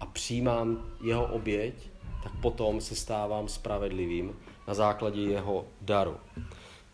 a 0.00 0.06
přijímám 0.06 0.84
jeho 1.04 1.26
oběť, 1.26 1.74
tak 2.22 2.32
potom 2.40 2.80
se 2.80 2.96
stávám 2.96 3.48
spravedlivým 3.48 4.36
na 4.68 4.74
základě 4.74 5.20
jeho 5.20 5.64
daru. 5.80 6.16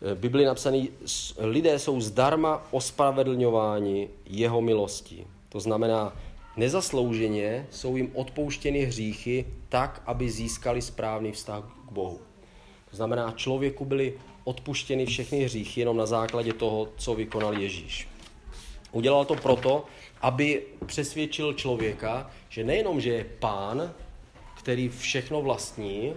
V 0.01 0.15
Bibli 0.15 0.45
napsaný, 0.45 0.89
lidé 1.37 1.79
jsou 1.79 2.01
zdarma 2.01 2.67
ospravedlňováni 2.71 4.09
jeho 4.25 4.61
milostí. 4.61 5.27
To 5.49 5.59
znamená, 5.59 6.15
nezaslouženě 6.57 7.67
jsou 7.71 7.95
jim 7.95 8.11
odpouštěny 8.13 8.79
hříchy 8.79 9.45
tak, 9.69 10.01
aby 10.05 10.29
získali 10.29 10.81
správný 10.81 11.31
vztah 11.31 11.63
k 11.87 11.91
Bohu. 11.91 12.19
To 12.89 12.95
znamená, 12.95 13.31
člověku 13.31 13.85
byly 13.85 14.13
odpuštěny 14.43 15.05
všechny 15.05 15.43
hříchy 15.43 15.81
jenom 15.81 15.97
na 15.97 16.05
základě 16.05 16.53
toho, 16.53 16.89
co 16.97 17.15
vykonal 17.15 17.53
Ježíš. 17.53 18.07
Udělal 18.91 19.25
to 19.25 19.35
proto, 19.35 19.85
aby 20.21 20.63
přesvědčil 20.85 21.53
člověka, 21.53 22.31
že 22.49 22.63
nejenom, 22.63 23.01
že 23.01 23.09
je 23.09 23.23
pán, 23.39 23.93
který 24.59 24.89
všechno 24.89 25.41
vlastní 25.41 26.13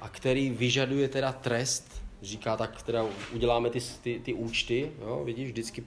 a 0.00 0.08
který 0.08 0.50
vyžaduje 0.50 1.08
teda 1.08 1.32
trest, 1.32 2.02
říká 2.22 2.56
tak, 2.56 2.82
teda 2.82 3.06
uděláme 3.32 3.70
ty, 3.70 3.78
ty, 4.02 4.20
ty 4.24 4.34
účty, 4.34 4.92
jo, 5.00 5.22
vidíš, 5.24 5.50
vždycky, 5.50 5.84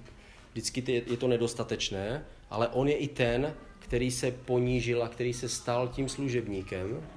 vždycky 0.51 0.81
ty, 0.81 1.03
je 1.07 1.17
to 1.17 1.27
nedostatečné, 1.27 2.25
ale 2.49 2.67
on 2.67 2.87
je 2.87 2.95
i 2.95 3.07
ten, 3.07 3.53
který 3.79 4.11
se 4.11 4.31
ponížil 4.31 5.03
a 5.03 5.07
který 5.07 5.33
se 5.33 5.49
stal 5.49 5.87
tím 5.87 6.09
služebníkem 6.09 7.07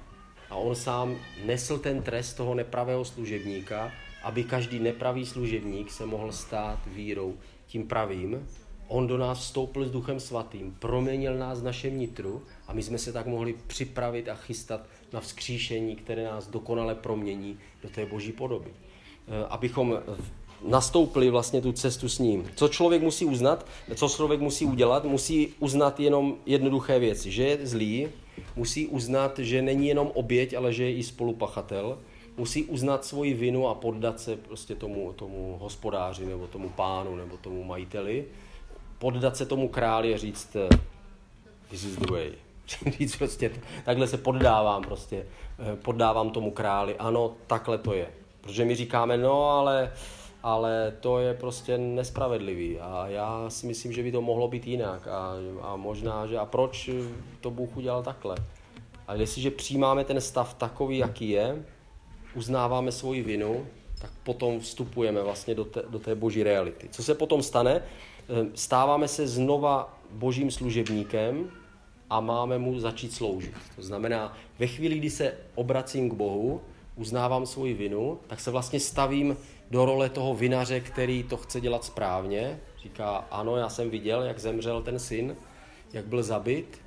a 0.49 0.55
on 0.55 0.75
sám 0.75 1.19
nesl 1.45 1.79
ten 1.79 2.01
trest 2.01 2.33
toho 2.33 2.55
nepravého 2.55 3.05
služebníka, 3.05 3.91
aby 4.23 4.43
každý 4.43 4.79
nepravý 4.79 5.25
služebník 5.25 5.91
se 5.91 6.05
mohl 6.05 6.31
stát 6.31 6.79
vírou 6.87 7.37
tím 7.67 7.87
pravým 7.87 8.47
On 8.87 9.07
do 9.07 9.17
nás 9.17 9.39
vstoupil 9.39 9.85
s 9.85 9.91
Duchem 9.91 10.19
Svatým, 10.19 10.75
proměnil 10.79 11.37
nás 11.37 11.61
v 11.61 11.63
našem 11.63 11.99
nitru 11.99 12.41
a 12.67 12.73
my 12.73 12.83
jsme 12.83 12.97
se 12.97 13.13
tak 13.13 13.25
mohli 13.25 13.55
připravit 13.67 14.29
a 14.29 14.35
chystat 14.35 14.81
na 15.13 15.19
vzkříšení, 15.19 15.95
které 15.95 16.23
nás 16.23 16.47
dokonale 16.47 16.95
promění 16.95 17.59
do 17.83 17.89
té 17.89 18.05
boží 18.05 18.31
podoby. 18.31 18.69
Eh, 19.27 19.45
abychom 19.49 19.99
nastoupili 20.67 21.29
vlastně 21.29 21.61
tu 21.61 21.71
cestu 21.71 22.09
s 22.09 22.19
ním. 22.19 22.49
Co 22.55 22.67
člověk 22.67 23.01
musí 23.01 23.25
uznat, 23.25 23.67
co 23.95 24.09
člověk 24.09 24.41
musí 24.41 24.65
udělat, 24.65 25.05
musí 25.05 25.53
uznat 25.59 25.99
jenom 25.99 26.35
jednoduché 26.45 26.99
věci, 26.99 27.31
že 27.31 27.43
je 27.43 27.67
zlý, 27.67 28.07
musí 28.55 28.87
uznat, 28.87 29.39
že 29.39 29.61
není 29.61 29.87
jenom 29.87 30.11
oběť, 30.13 30.53
ale 30.53 30.73
že 30.73 30.83
je 30.83 30.95
i 30.95 31.03
spolupachatel, 31.03 31.97
musí 32.37 32.63
uznat 32.63 33.05
svoji 33.05 33.33
vinu 33.33 33.67
a 33.67 33.75
poddat 33.75 34.19
se 34.19 34.35
prostě 34.35 34.75
tomu, 34.75 35.13
tomu 35.13 35.57
hospodáři 35.61 36.25
nebo 36.25 36.47
tomu 36.47 36.69
pánu 36.69 37.15
nebo 37.15 37.37
tomu 37.37 37.63
majiteli, 37.63 38.25
poddat 38.97 39.37
se 39.37 39.45
tomu 39.45 39.69
králi 39.69 40.13
a 40.13 40.17
říct 40.17 40.55
eh, 40.55 40.69
this 41.69 41.83
is 41.83 41.95
the 41.95 42.11
way. 42.11 42.31
říct 42.97 43.15
prostě, 43.15 43.51
takhle 43.85 44.07
se 44.07 44.17
poddávám 44.17 44.83
prostě, 44.83 45.25
eh, 45.59 45.75
poddávám 45.75 46.29
tomu 46.29 46.51
králi, 46.51 46.95
ano, 46.95 47.33
takhle 47.47 47.77
to 47.77 47.93
je. 47.93 48.07
Protože 48.41 48.65
my 48.65 48.75
říkáme, 48.75 49.17
no 49.17 49.49
ale, 49.49 49.93
ale 50.43 50.93
to 50.99 51.19
je 51.19 51.33
prostě 51.33 51.77
nespravedlivý 51.77 52.79
a 52.79 53.05
já 53.07 53.49
si 53.49 53.67
myslím, 53.67 53.91
že 53.91 54.03
by 54.03 54.11
to 54.11 54.21
mohlo 54.21 54.47
být 54.47 54.67
jinak 54.67 55.07
a, 55.07 55.33
a 55.61 55.75
možná, 55.75 56.27
že 56.27 56.37
a 56.37 56.45
proč 56.45 56.89
to 57.41 57.51
Bůh 57.51 57.77
udělal 57.77 58.03
takhle. 58.03 58.35
A 59.07 59.13
jestliže 59.13 59.51
přijímáme 59.51 60.03
ten 60.03 60.21
stav 60.21 60.53
takový, 60.53 60.97
jaký 60.97 61.29
je, 61.29 61.65
uznáváme 62.35 62.91
svoji 62.91 63.21
vinu, 63.21 63.67
tak 64.01 64.11
potom 64.23 64.59
vstupujeme 64.59 65.21
vlastně 65.21 65.55
do 65.55 65.65
té, 65.65 65.83
do 65.89 65.99
té 65.99 66.15
boží 66.15 66.43
reality. 66.43 66.89
Co 66.91 67.03
se 67.03 67.15
potom 67.15 67.43
stane? 67.43 67.81
Ehm, 68.29 68.51
stáváme 68.55 69.07
se 69.07 69.27
znova 69.27 69.99
božím 70.11 70.51
služebníkem 70.51 71.51
a 72.09 72.19
máme 72.19 72.57
mu 72.57 72.79
začít 72.79 73.13
sloužit. 73.13 73.53
To 73.75 73.81
znamená, 73.81 74.37
ve 74.59 74.67
chvíli, 74.67 74.97
kdy 74.97 75.09
se 75.09 75.37
obracím 75.55 76.09
k 76.09 76.13
Bohu, 76.13 76.61
uznávám 76.95 77.45
svoji 77.45 77.73
vinu, 77.73 78.19
tak 78.27 78.39
se 78.39 78.51
vlastně 78.51 78.79
stavím 78.79 79.37
do 79.71 79.85
role 79.85 80.09
toho 80.09 80.35
vinaře, 80.35 80.79
který 80.79 81.23
to 81.23 81.37
chce 81.37 81.61
dělat 81.61 81.83
správně. 81.83 82.59
Říká, 82.83 83.27
ano, 83.31 83.57
já 83.57 83.69
jsem 83.69 83.89
viděl, 83.89 84.21
jak 84.21 84.39
zemřel 84.39 84.81
ten 84.81 84.99
syn, 84.99 85.35
jak 85.93 86.05
byl 86.05 86.23
zabit, 86.23 86.81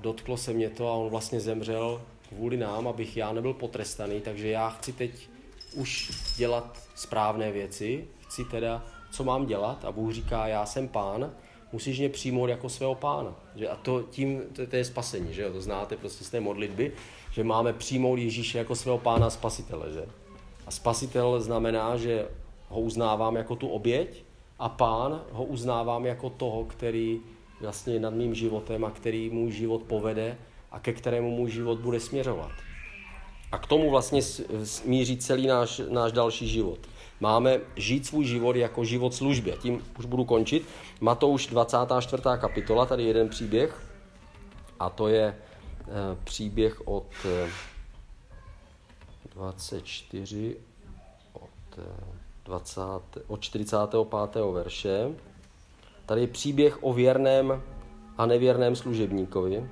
dotklo 0.00 0.36
se 0.36 0.52
mě 0.52 0.70
to 0.70 0.88
a 0.88 0.92
on 0.92 1.10
vlastně 1.10 1.40
zemřel 1.40 2.02
kvůli 2.28 2.56
nám, 2.56 2.88
abych 2.88 3.16
já 3.16 3.32
nebyl 3.32 3.54
potrestaný, 3.54 4.20
takže 4.20 4.48
já 4.48 4.70
chci 4.70 4.92
teď 4.92 5.28
už 5.74 6.10
dělat 6.36 6.78
správné 6.94 7.52
věci, 7.52 8.08
chci 8.18 8.44
teda 8.44 8.84
co 9.10 9.24
mám 9.24 9.46
dělat 9.46 9.84
a 9.84 9.92
Bůh 9.92 10.12
říká, 10.12 10.46
já 10.46 10.66
jsem 10.66 10.88
pán, 10.88 11.32
musíš 11.72 11.98
mě 11.98 12.08
přijmout 12.08 12.46
jako 12.46 12.68
svého 12.68 12.94
pána. 12.94 13.34
Že? 13.54 13.68
A 13.68 13.76
to 13.76 14.02
tím, 14.02 14.42
to, 14.52 14.66
to 14.66 14.76
je 14.76 14.84
spasení, 14.84 15.34
že 15.34 15.42
jo? 15.42 15.52
to 15.52 15.60
znáte 15.60 15.96
prostě 15.96 16.24
z 16.24 16.30
té 16.30 16.40
modlitby, 16.40 16.92
že 17.32 17.44
máme 17.44 17.72
přijmout 17.72 18.18
Ježíše 18.18 18.58
jako 18.58 18.74
svého 18.74 18.98
pána 18.98 19.26
a 19.26 19.30
spasitele. 19.30 19.92
Že? 19.92 20.06
A 20.66 20.70
spasitel 20.70 21.40
znamená, 21.40 21.96
že 21.96 22.28
ho 22.68 22.80
uznávám 22.80 23.36
jako 23.36 23.56
tu 23.56 23.68
oběť 23.68 24.22
a 24.58 24.68
pán 24.68 25.22
ho 25.32 25.44
uznávám 25.44 26.06
jako 26.06 26.30
toho, 26.30 26.64
který 26.64 27.20
vlastně 27.60 27.94
je 27.94 28.00
nad 28.00 28.14
mým 28.14 28.34
životem 28.34 28.84
a 28.84 28.90
který 28.90 29.30
můj 29.30 29.52
život 29.52 29.82
povede 29.82 30.38
a 30.70 30.78
ke 30.78 30.92
kterému 30.92 31.36
můj 31.36 31.50
život 31.50 31.78
bude 31.78 32.00
směřovat. 32.00 32.50
A 33.52 33.58
k 33.58 33.66
tomu 33.66 33.90
vlastně 33.90 34.22
smíří 34.64 35.16
celý 35.16 35.46
náš, 35.46 35.80
náš 35.88 36.12
další 36.12 36.48
život. 36.48 36.78
Máme 37.20 37.60
žít 37.76 38.06
svůj 38.06 38.24
život 38.24 38.56
jako 38.56 38.84
život 38.84 39.14
služby. 39.14 39.54
Tím 39.62 39.84
už 39.98 40.04
budu 40.04 40.24
končit. 40.24 40.68
Matouš 41.00 41.46
24. 41.46 42.22
kapitola, 42.40 42.86
tady 42.86 43.04
jeden 43.04 43.28
příběh. 43.28 43.82
A 44.80 44.90
to 44.90 45.08
je 45.08 45.36
eh, 45.80 46.16
příběh 46.24 46.88
od 46.88 47.06
24, 49.34 50.56
eh, 50.56 50.62
od, 51.32 51.78
20, 52.44 52.82
eh, 53.16 53.20
od 53.26 53.40
45. 53.40 54.52
verše. 54.52 55.14
Tady 56.06 56.20
je 56.20 56.26
příběh 56.26 56.82
o 56.82 56.92
věrném 56.92 57.62
a 58.18 58.26
nevěrném 58.26 58.76
služebníkovi. 58.76 59.70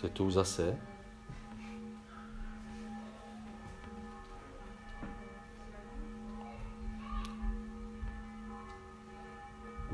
To 0.00 0.06
je 0.06 0.10
tu 0.10 0.30
zase. 0.30 0.87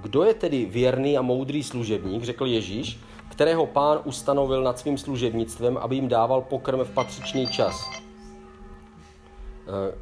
Kdo 0.05 0.23
je 0.23 0.35
tedy 0.35 0.65
věrný 0.65 1.19
a 1.19 1.23
moudrý 1.23 1.63
služebník, 1.63 2.23
řekl 2.23 2.47
Ježíš, 2.47 2.99
kterého 3.29 3.67
pán 3.67 4.01
ustanovil 4.05 4.63
nad 4.63 4.79
svým 4.79 4.99
služebnictvem, 4.99 5.77
aby 5.77 5.95
jim 5.95 6.09
dával 6.09 6.41
pokrm 6.41 6.81
v 6.81 6.91
patřičný 6.91 7.47
čas. 7.47 7.91
Eh, 9.67 9.95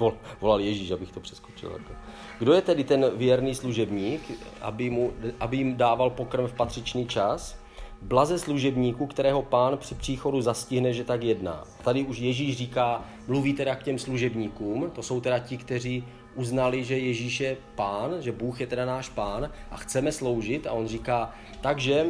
volal 0.40 0.60
Ježíš, 0.60 0.90
abych 0.90 1.12
to 1.12 1.20
přeskočil. 1.20 1.70
Jako. 1.70 1.92
Kdo 2.38 2.52
je 2.52 2.62
tedy 2.62 2.84
ten 2.84 3.10
věrný 3.16 3.54
služebník, 3.54 4.22
aby, 4.60 4.90
mu, 4.90 5.12
aby 5.40 5.56
jim 5.56 5.76
dával 5.76 6.10
pokrm 6.10 6.46
v 6.46 6.52
patřičný 6.52 7.06
čas? 7.06 7.58
Blaze 8.02 8.38
služebníku, 8.38 9.06
kterého 9.06 9.42
pán 9.42 9.78
při 9.78 9.94
příchodu 9.94 10.40
zastihne, 10.40 10.92
že 10.92 11.04
tak 11.04 11.22
jedná. 11.22 11.64
Tady 11.84 12.04
už 12.04 12.18
Ježíš 12.18 12.56
říká, 12.56 13.04
mluví 13.28 13.52
teda 13.52 13.74
k 13.74 13.82
těm 13.82 13.98
služebníkům, 13.98 14.90
to 14.90 15.02
jsou 15.02 15.20
teda 15.20 15.38
ti, 15.38 15.56
kteří 15.56 16.04
uznali, 16.34 16.84
že 16.84 16.98
Ježíš 16.98 17.40
je 17.40 17.56
pán, 17.74 18.14
že 18.20 18.32
Bůh 18.32 18.60
je 18.60 18.66
teda 18.66 18.84
náš 18.84 19.08
pán 19.08 19.50
a 19.70 19.76
chceme 19.76 20.12
sloužit 20.12 20.66
a 20.66 20.72
on 20.72 20.88
říká, 20.88 21.30
takže 21.60 22.06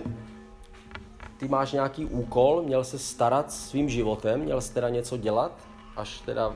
ty 1.37 1.49
máš 1.49 1.73
nějaký 1.73 2.05
úkol, 2.05 2.62
měl 2.62 2.85
se 2.85 2.99
starat 2.99 3.53
svým 3.53 3.89
životem, 3.89 4.41
měl 4.41 4.61
se 4.61 4.75
teda 4.75 4.89
něco 4.89 5.16
dělat, 5.16 5.53
až 5.97 6.20
teda 6.20 6.55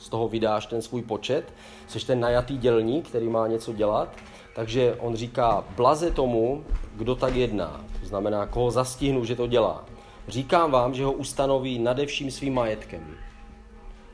z 0.00 0.08
toho 0.08 0.28
vydáš 0.28 0.66
ten 0.66 0.82
svůj 0.82 1.02
počet, 1.02 1.52
jsi 1.88 2.06
ten 2.06 2.20
najatý 2.20 2.58
dělník, 2.58 3.08
který 3.08 3.28
má 3.28 3.46
něco 3.46 3.72
dělat, 3.72 4.16
takže 4.54 4.96
on 4.98 5.16
říká, 5.16 5.64
blaze 5.76 6.10
tomu, 6.10 6.64
kdo 6.94 7.14
tak 7.14 7.34
jedná, 7.34 7.84
to 8.00 8.06
znamená, 8.06 8.46
koho 8.46 8.70
zastihnu, 8.70 9.24
že 9.24 9.36
to 9.36 9.46
dělá. 9.46 9.84
Říkám 10.28 10.70
vám, 10.70 10.94
že 10.94 11.04
ho 11.04 11.12
ustanoví 11.12 11.78
nadevším 11.78 12.30
svým 12.30 12.54
majetkem. 12.54 13.16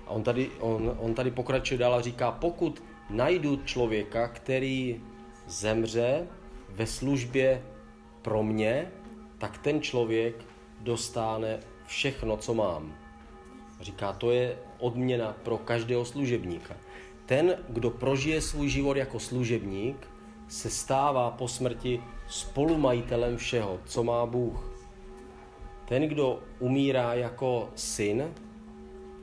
A 0.08 0.10
on 0.10 0.22
tady, 0.22 0.50
on, 0.60 0.96
on 0.98 1.14
tady 1.14 1.30
pokračuje 1.30 1.78
dál 1.78 1.94
a 1.94 2.00
říká, 2.00 2.32
pokud 2.32 2.82
najdu 3.10 3.56
člověka, 3.64 4.28
který 4.28 5.00
zemře 5.46 6.26
ve 6.68 6.86
službě 6.86 7.62
pro 8.22 8.42
mě, 8.42 8.92
tak 9.38 9.58
ten 9.58 9.82
člověk 9.82 10.44
dostane 10.80 11.60
všechno, 11.86 12.36
co 12.36 12.54
mám. 12.54 12.94
Říká, 13.80 14.12
to 14.12 14.30
je 14.30 14.58
odměna 14.78 15.36
pro 15.42 15.58
každého 15.58 16.04
služebníka. 16.04 16.74
Ten, 17.26 17.56
kdo 17.68 17.90
prožije 17.90 18.40
svůj 18.40 18.68
život 18.68 18.96
jako 18.96 19.18
služebník, 19.18 20.08
se 20.48 20.70
stává 20.70 21.30
po 21.30 21.48
smrti 21.48 22.02
spolumajitelem 22.28 23.36
všeho, 23.36 23.80
co 23.84 24.04
má 24.04 24.26
Bůh. 24.26 24.72
Ten, 25.84 26.08
kdo 26.08 26.40
umírá 26.58 27.14
jako 27.14 27.68
syn, 27.74 28.34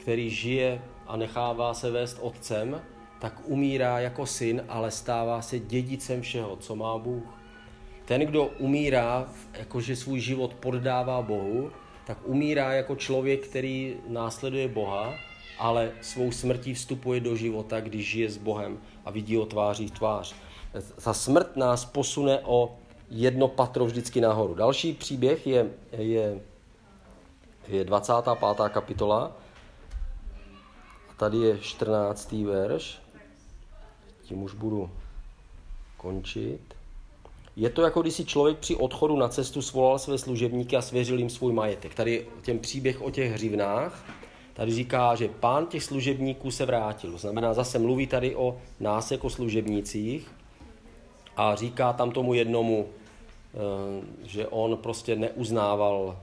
který 0.06 0.30
žije 0.30 0.82
a 1.08 1.18
nechává 1.18 1.74
se 1.74 1.91
vést 1.91 2.18
otcem, 2.22 2.82
tak 3.20 3.41
umírá 3.45 3.99
jako 3.99 4.26
syn, 4.26 4.64
ale 4.70 4.91
stává 4.91 5.41
se 5.41 5.60
dědicem 5.60 6.22
všeho, 6.22 6.56
co 6.56 6.76
má 6.76 6.97
Bůh. 6.97 7.24
Ten, 8.06 8.22
kdo 8.22 8.45
umírá, 8.45 9.30
jakože 9.53 9.95
svůj 9.95 10.20
život 10.20 10.53
poddává 10.53 11.22
Bohu, 11.22 11.72
tak 12.08 12.18
umírá 12.24 12.74
jako 12.74 12.95
člověk, 12.95 13.47
který 13.47 13.95
následuje 14.08 14.68
Boha, 14.68 15.14
ale 15.60 15.91
svou 16.01 16.32
smrtí 16.32 16.74
vstupuje 16.74 17.20
do 17.20 17.36
života, 17.36 17.82
když 17.82 18.10
žije 18.10 18.30
s 18.30 18.38
Bohem 18.38 18.78
a 19.06 19.12
vidí 19.12 19.36
ho 19.36 19.45
tváří 19.45 19.91
tvář. 19.91 20.36
Ta 21.03 21.14
smrt 21.14 21.58
nás 21.58 21.86
posune 21.86 22.39
o 22.43 22.76
jedno 23.10 23.47
patro 23.47 23.86
vždycky 23.86 24.22
nahoru. 24.22 24.53
Další 24.53 24.93
příběh 24.93 25.47
je, 25.47 25.70
je, 25.91 26.39
je 27.68 27.84
25. 27.84 28.38
kapitola, 28.70 29.45
Tady 31.18 31.38
je 31.38 31.59
14. 31.59 32.32
verš. 32.32 33.01
Tím 34.24 34.43
už 34.43 34.53
budu 34.53 34.89
končit. 35.97 36.76
Je 37.55 37.70
to 37.70 37.82
jako 37.82 38.01
když 38.01 38.13
si 38.13 38.26
člověk 38.26 38.57
při 38.57 38.76
odchodu 38.76 39.18
na 39.18 39.30
cestu 39.30 39.61
svolal 39.61 39.99
své 39.99 40.18
služebníky 40.18 40.76
a 40.76 40.82
svěřil 40.82 41.20
jim 41.20 41.30
svůj 41.30 41.53
majetek. 41.53 41.95
Tady 41.95 42.28
těm 42.41 42.59
příběh 42.59 43.01
o 43.01 43.11
těch 43.11 43.32
hřivnách, 43.32 44.05
tady 44.53 44.72
říká, 44.74 45.16
že 45.16 45.28
pán 45.28 45.68
těch 45.68 45.84
služebníků 45.84 46.51
se 46.51 46.66
vrátil. 46.66 47.11
To 47.11 47.18
znamená, 47.18 47.53
zase 47.53 47.80
mluví 47.80 48.07
tady 48.07 48.36
o 48.36 48.57
nás 48.80 49.11
jako 49.11 49.30
služebnících 49.30 50.32
a 51.38 51.55
říká 51.55 51.93
tam 51.93 52.11
tomu 52.11 52.34
jednomu, 52.34 52.88
eh, 52.89 53.57
že 54.24 54.47
on 54.47 54.78
prostě 54.78 55.16
neuznával 55.16 56.18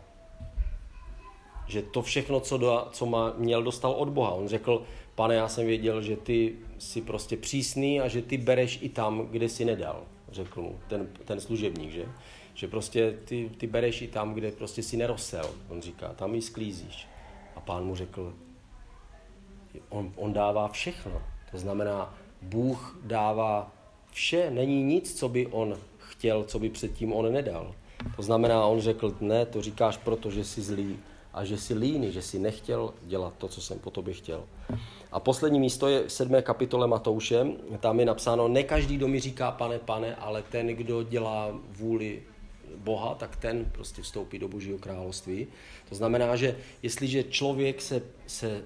že 1.72 1.82
to 1.82 2.02
všechno, 2.02 2.40
co, 2.40 2.58
do, 2.58 2.88
co 2.92 3.06
má, 3.06 3.32
měl, 3.36 3.62
dostal 3.62 3.92
od 3.92 4.08
Boha. 4.08 4.30
On 4.30 4.48
řekl, 4.48 4.82
pane, 5.14 5.34
já 5.34 5.48
jsem 5.48 5.66
věděl, 5.66 6.02
že 6.02 6.16
ty 6.16 6.54
jsi 6.78 7.00
prostě 7.00 7.36
přísný 7.36 8.00
a 8.00 8.08
že 8.08 8.22
ty 8.22 8.38
bereš 8.38 8.78
i 8.82 8.88
tam, 8.88 9.26
kde 9.30 9.48
si 9.48 9.64
nedal, 9.64 10.02
řekl 10.32 10.62
mu 10.62 10.78
ten, 10.88 11.08
ten 11.24 11.40
služebník, 11.40 11.90
že? 11.90 12.06
Že 12.54 12.68
prostě 12.68 13.18
ty, 13.24 13.50
ty 13.58 13.66
bereš 13.66 14.02
i 14.02 14.08
tam, 14.08 14.34
kde 14.34 14.52
prostě 14.52 14.82
si 14.82 14.96
nerosel, 14.96 15.50
on 15.68 15.82
říká, 15.82 16.08
tam 16.08 16.34
ji 16.34 16.42
sklízíš. 16.42 17.08
A 17.56 17.60
pán 17.60 17.84
mu 17.84 17.96
řekl, 17.96 18.34
on, 19.88 20.12
on 20.16 20.32
dává 20.32 20.68
všechno. 20.68 21.22
To 21.50 21.58
znamená, 21.58 22.14
Bůh 22.42 22.98
dává 23.04 23.72
vše, 24.10 24.50
není 24.50 24.82
nic, 24.82 25.18
co 25.18 25.28
by 25.28 25.46
on 25.46 25.76
chtěl, 25.98 26.44
co 26.44 26.58
by 26.58 26.68
předtím 26.68 27.12
on 27.12 27.32
nedal. 27.32 27.74
To 28.16 28.22
znamená, 28.22 28.66
on 28.66 28.80
řekl, 28.80 29.16
ne, 29.20 29.46
to 29.46 29.62
říkáš 29.62 29.96
proto, 29.96 30.30
že 30.30 30.44
jsi 30.44 30.62
zlý, 30.62 30.98
a 31.34 31.44
že 31.44 31.58
jsi 31.58 31.74
líný, 31.74 32.12
že 32.12 32.22
jsi 32.22 32.38
nechtěl 32.38 32.94
dělat 33.02 33.34
to, 33.38 33.48
co 33.48 33.60
jsem 33.60 33.78
po 33.78 33.90
tobě 33.90 34.14
chtěl. 34.14 34.44
A 35.12 35.20
poslední 35.20 35.60
místo 35.60 35.88
je 35.88 36.08
v 36.08 36.12
7. 36.12 36.42
kapitole 36.42 36.86
Matouše. 36.86 37.46
Tam 37.80 38.00
je 38.00 38.06
napsáno, 38.06 38.48
ne 38.48 38.62
každý, 38.62 38.96
kdo 38.96 39.08
mi 39.08 39.20
říká 39.20 39.50
pane, 39.50 39.78
pane, 39.78 40.16
ale 40.16 40.42
ten, 40.42 40.66
kdo 40.66 41.02
dělá 41.02 41.48
vůli 41.70 42.22
Boha, 42.76 43.14
tak 43.14 43.36
ten 43.36 43.64
prostě 43.64 44.02
vstoupí 44.02 44.38
do 44.38 44.48
Božího 44.48 44.78
království. 44.78 45.46
To 45.88 45.94
znamená, 45.94 46.36
že 46.36 46.56
jestliže 46.82 47.22
člověk 47.22 47.82
se, 47.82 48.02
se 48.26 48.62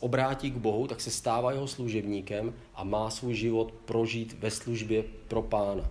obrátí 0.00 0.50
k 0.50 0.56
Bohu, 0.56 0.86
tak 0.86 1.00
se 1.00 1.10
stává 1.10 1.52
jeho 1.52 1.66
služebníkem 1.66 2.54
a 2.74 2.84
má 2.84 3.10
svůj 3.10 3.34
život 3.34 3.72
prožít 3.84 4.36
ve 4.38 4.50
službě 4.50 5.04
pro 5.28 5.42
pána. 5.42 5.90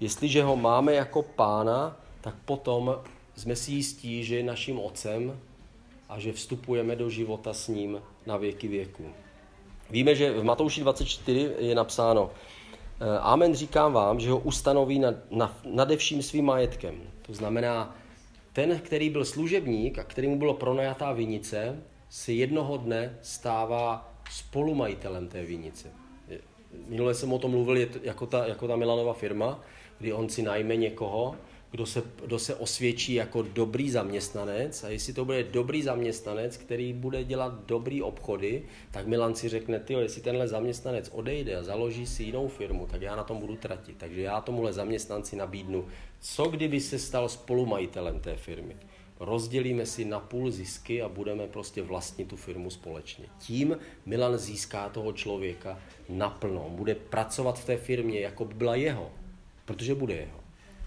Jestliže 0.00 0.42
ho 0.42 0.56
máme 0.56 0.94
jako 0.94 1.22
pána, 1.22 1.96
tak 2.20 2.34
potom 2.44 2.96
jsme 3.36 3.56
si 3.56 3.72
jistí, 3.72 4.24
že 4.24 4.36
je 4.36 4.42
naším 4.42 4.78
otcem 4.78 5.40
a 6.08 6.18
že 6.18 6.32
vstupujeme 6.32 6.96
do 6.96 7.10
života 7.10 7.52
s 7.52 7.68
ním 7.68 8.02
na 8.26 8.36
věky 8.36 8.68
věku. 8.68 9.04
Víme, 9.90 10.14
že 10.14 10.32
v 10.32 10.44
Matouši 10.44 10.80
24 10.80 11.50
je 11.58 11.74
napsáno, 11.74 12.30
eh, 13.00 13.18
Amen 13.18 13.54
říkám 13.54 13.92
vám, 13.92 14.20
že 14.20 14.30
ho 14.30 14.38
ustanoví 14.38 14.98
nad, 14.98 15.14
nad, 15.30 15.56
nadevším 15.64 16.22
svým 16.22 16.44
majetkem. 16.44 16.94
To 17.22 17.34
znamená, 17.34 17.96
ten, 18.52 18.80
který 18.84 19.10
byl 19.10 19.24
služebník 19.24 19.98
a 19.98 20.04
kterýmu 20.04 20.38
bylo 20.38 20.54
pronajatá 20.54 21.12
vinice, 21.12 21.82
si 22.08 22.32
jednoho 22.32 22.76
dne 22.76 23.18
stává 23.22 24.14
spolumajitelem 24.30 25.28
té 25.28 25.42
vinice. 25.42 25.88
Minule 26.88 27.14
jsem 27.14 27.32
o 27.32 27.38
tom 27.38 27.50
mluvil 27.50 27.88
jako 28.02 28.26
ta, 28.26 28.46
jako 28.46 28.68
ta 28.68 28.76
Milanova 28.76 29.12
firma, 29.12 29.60
kdy 29.98 30.12
on 30.12 30.28
si 30.28 30.42
najme 30.42 30.76
někoho, 30.76 31.36
kdo 31.72 31.86
se, 31.86 32.02
kdo 32.24 32.38
se 32.38 32.54
osvědčí 32.54 33.14
jako 33.14 33.42
dobrý 33.42 33.90
zaměstnanec 33.90 34.84
a 34.84 34.88
jestli 34.88 35.12
to 35.12 35.24
bude 35.24 35.44
dobrý 35.44 35.82
zaměstnanec, 35.82 36.56
který 36.56 36.92
bude 36.92 37.24
dělat 37.24 37.66
dobrý 37.66 38.02
obchody, 38.02 38.62
tak 38.90 39.06
Milan 39.06 39.34
si 39.34 39.48
řekne, 39.48 39.80
ty, 39.80 39.92
jestli 39.92 40.22
tenhle 40.22 40.48
zaměstnanec 40.48 41.10
odejde 41.12 41.56
a 41.56 41.62
založí 41.62 42.06
si 42.06 42.22
jinou 42.22 42.48
firmu, 42.48 42.86
tak 42.86 43.02
já 43.02 43.16
na 43.16 43.24
tom 43.24 43.38
budu 43.38 43.56
tratit. 43.56 43.96
Takže 43.98 44.20
já 44.20 44.40
tomuhle 44.40 44.72
zaměstnanci 44.72 45.36
nabídnu, 45.36 45.86
co 46.20 46.44
kdyby 46.44 46.80
se 46.80 46.98
stal 46.98 47.28
spolumajitelem 47.28 48.20
té 48.20 48.36
firmy. 48.36 48.76
Rozdělíme 49.20 49.86
si 49.86 50.04
na 50.04 50.20
půl 50.20 50.50
zisky 50.50 51.02
a 51.02 51.08
budeme 51.08 51.46
prostě 51.46 51.82
vlastnit 51.82 52.28
tu 52.28 52.36
firmu 52.36 52.70
společně. 52.70 53.26
Tím 53.38 53.78
Milan 54.06 54.38
získá 54.38 54.88
toho 54.88 55.12
člověka 55.12 55.78
naplno. 56.08 56.70
Bude 56.70 56.94
pracovat 56.94 57.58
v 57.58 57.64
té 57.64 57.76
firmě, 57.76 58.20
jako 58.20 58.44
by 58.44 58.54
byla 58.54 58.74
jeho, 58.74 59.10
protože 59.64 59.94
bude 59.94 60.14
jeho. 60.14 60.41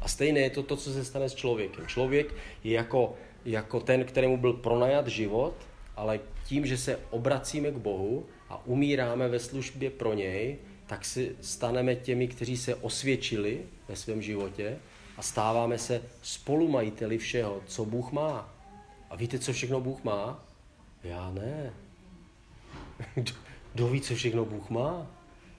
A 0.05 0.07
stejné 0.07 0.39
je 0.39 0.49
to 0.49 0.63
to, 0.63 0.75
co 0.75 0.93
se 0.93 1.05
stane 1.05 1.29
s 1.29 1.35
člověkem. 1.35 1.87
Člověk 1.87 2.33
je 2.63 2.73
jako, 2.73 3.13
jako 3.45 3.79
ten, 3.79 4.03
kterému 4.03 4.37
byl 4.37 4.53
pronajat 4.53 5.07
život, 5.07 5.53
ale 5.95 6.19
tím, 6.45 6.65
že 6.65 6.77
se 6.77 6.99
obracíme 7.09 7.71
k 7.71 7.77
Bohu 7.77 8.25
a 8.49 8.65
umíráme 8.65 9.27
ve 9.27 9.39
službě 9.39 9.89
pro 9.89 10.13
něj, 10.13 10.57
tak 10.87 11.05
si 11.05 11.35
staneme 11.41 11.95
těmi, 11.95 12.27
kteří 12.27 12.57
se 12.57 12.75
osvědčili 12.75 13.61
ve 13.87 13.95
svém 13.95 14.21
životě 14.21 14.77
a 15.17 15.21
stáváme 15.21 15.77
se 15.77 16.01
spolumajiteli 16.21 17.17
všeho, 17.17 17.61
co 17.67 17.85
Bůh 17.85 18.11
má. 18.11 18.53
A 19.09 19.15
víte, 19.15 19.39
co 19.39 19.53
všechno 19.53 19.81
Bůh 19.81 20.03
má? 20.03 20.45
Já 21.03 21.31
ne. 21.31 21.73
Kdo 23.73 23.87
ví, 23.87 24.01
co 24.01 24.15
všechno 24.15 24.45
Bůh 24.45 24.69
má? 24.69 25.07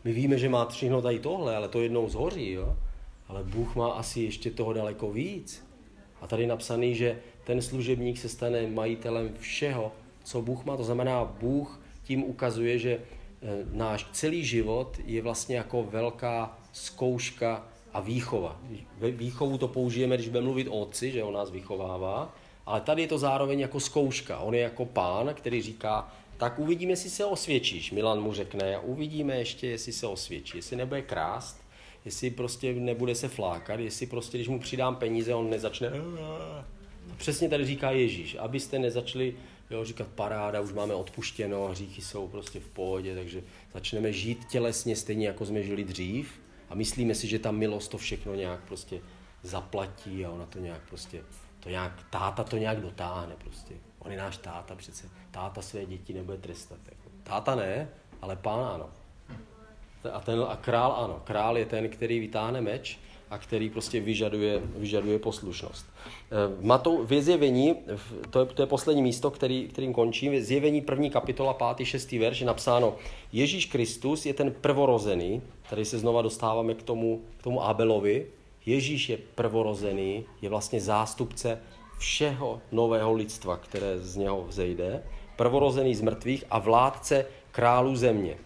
My 0.04 0.12
víme, 0.12 0.38
že 0.38 0.48
má 0.48 0.66
všechno 0.66 1.02
tady 1.02 1.18
tohle, 1.18 1.56
ale 1.56 1.68
to 1.68 1.82
jednou 1.82 2.08
zhoří, 2.08 2.52
jo? 2.52 2.76
Ale 3.28 3.44
Bůh 3.44 3.76
má 3.76 3.92
asi 3.92 4.20
ještě 4.20 4.50
toho 4.50 4.72
daleko 4.72 5.10
víc. 5.10 5.66
A 6.20 6.26
tady 6.26 6.42
je 6.42 6.48
napsaný, 6.48 6.94
že 6.94 7.18
ten 7.44 7.62
služebník 7.62 8.18
se 8.18 8.28
stane 8.28 8.66
majitelem 8.66 9.34
všeho, 9.38 9.92
co 10.24 10.42
Bůh 10.42 10.64
má. 10.64 10.76
To 10.76 10.84
znamená, 10.84 11.24
Bůh 11.24 11.80
tím 12.02 12.24
ukazuje, 12.24 12.78
že 12.78 12.92
eh, 12.92 13.48
náš 13.72 14.06
celý 14.12 14.44
život 14.44 15.00
je 15.04 15.22
vlastně 15.22 15.56
jako 15.56 15.82
velká 15.82 16.58
zkouška 16.72 17.66
a 17.92 18.00
výchova. 18.00 18.60
Výchovu 19.00 19.58
to 19.58 19.68
použijeme, 19.68 20.16
když 20.16 20.28
budeme 20.28 20.44
mluvit 20.44 20.68
o 20.68 20.80
otci, 20.80 21.10
že 21.10 21.24
on 21.24 21.34
nás 21.34 21.50
vychovává, 21.50 22.34
ale 22.66 22.80
tady 22.80 23.02
je 23.02 23.08
to 23.08 23.18
zároveň 23.18 23.60
jako 23.60 23.80
zkouška. 23.80 24.38
On 24.38 24.54
je 24.54 24.60
jako 24.60 24.84
pán, 24.84 25.34
který 25.34 25.62
říká, 25.62 26.12
tak 26.36 26.58
uvidíme, 26.58 26.92
jestli 26.92 27.10
se 27.10 27.24
osvědčíš. 27.24 27.92
Milan 27.92 28.22
mu 28.22 28.32
řekne, 28.32 28.78
uvidíme 28.78 29.36
ještě, 29.36 29.66
jestli 29.66 29.92
se 29.92 30.06
osvědčí, 30.06 30.58
jestli 30.58 30.76
nebude 30.76 31.02
krást, 31.02 31.65
jestli 32.06 32.30
prostě 32.30 32.74
nebude 32.74 33.14
se 33.14 33.28
flákat, 33.28 33.80
jestli 33.80 34.06
prostě, 34.06 34.38
když 34.38 34.48
mu 34.48 34.60
přidám 34.60 34.96
peníze, 34.96 35.34
on 35.34 35.50
nezačne... 35.50 35.90
A 37.10 37.14
přesně 37.16 37.48
tady 37.48 37.66
říká 37.66 37.90
Ježíš, 37.90 38.36
abyste 38.40 38.78
nezačali 38.78 39.34
jo, 39.70 39.84
říkat 39.84 40.06
paráda, 40.06 40.60
už 40.60 40.72
máme 40.72 40.94
odpuštěno, 40.94 41.68
hříchy 41.68 42.02
jsou 42.02 42.28
prostě 42.28 42.60
v 42.60 42.68
pohodě, 42.68 43.14
takže 43.14 43.42
začneme 43.74 44.12
žít 44.12 44.44
tělesně 44.44 44.96
stejně, 44.96 45.26
jako 45.26 45.46
jsme 45.46 45.62
žili 45.62 45.84
dřív 45.84 46.40
a 46.70 46.74
myslíme 46.74 47.14
si, 47.14 47.26
že 47.26 47.38
ta 47.38 47.50
milost 47.50 47.90
to 47.90 47.98
všechno 47.98 48.34
nějak 48.34 48.60
prostě 48.60 49.00
zaplatí 49.42 50.24
a 50.24 50.30
ona 50.30 50.46
to 50.46 50.58
nějak 50.58 50.88
prostě, 50.88 51.22
to 51.60 51.68
nějak, 51.68 52.06
táta 52.10 52.44
to 52.44 52.56
nějak 52.56 52.80
dotáhne 52.80 53.34
prostě. 53.38 53.74
On 53.98 54.12
je 54.12 54.18
náš 54.18 54.36
táta 54.36 54.74
přece. 54.74 55.08
Táta 55.30 55.62
své 55.62 55.86
děti 55.86 56.14
nebude 56.14 56.38
trestat. 56.38 56.78
Jako. 56.88 57.10
Táta 57.22 57.54
ne, 57.54 57.88
ale 58.22 58.36
pán 58.36 58.60
ano. 58.74 58.90
A, 60.12 60.20
ten, 60.20 60.44
a 60.48 60.56
král 60.56 60.92
ano. 60.98 61.20
Král 61.24 61.58
je 61.58 61.66
ten, 61.66 61.88
který 61.88 62.20
vytáhne 62.20 62.60
meč 62.60 62.98
a 63.30 63.38
který 63.38 63.70
prostě 63.70 64.00
vyžaduje, 64.00 64.62
vyžaduje 64.76 65.18
poslušnost. 65.18 65.86
Eh, 66.06 66.64
Matou, 66.66 67.04
v 67.04 67.22
zjevení, 67.22 67.74
to 68.30 68.40
je, 68.40 68.46
to 68.46 68.62
je 68.62 68.66
poslední 68.66 69.02
místo, 69.02 69.30
který, 69.30 69.68
kterým 69.68 69.92
končím, 69.92 70.32
v 70.32 70.40
zjevení 70.40 70.80
první 70.80 71.10
kapitola, 71.10 71.54
pátý, 71.54 71.84
šestý 71.84 72.18
verš 72.18 72.40
je 72.40 72.46
napsáno 72.46 72.94
Ježíš 73.32 73.66
Kristus 73.66 74.26
je 74.26 74.34
ten 74.34 74.52
prvorozený, 74.60 75.42
tady 75.70 75.84
se 75.84 75.98
znova 75.98 76.22
dostáváme 76.22 76.74
k 76.74 76.82
tomu, 76.82 77.22
k 77.38 77.42
tomu 77.42 77.64
Abelovi, 77.64 78.26
Ježíš 78.66 79.08
je 79.08 79.18
prvorozený, 79.34 80.24
je 80.42 80.48
vlastně 80.48 80.80
zástupce 80.80 81.58
všeho 81.98 82.60
nového 82.72 83.12
lidstva, 83.12 83.56
které 83.56 83.98
z 83.98 84.16
něho 84.16 84.44
vzejde, 84.44 85.02
prvorozený 85.36 85.94
z 85.94 86.00
mrtvých 86.00 86.44
a 86.50 86.58
vládce 86.58 87.26
králů 87.52 87.96
země. 87.96 88.36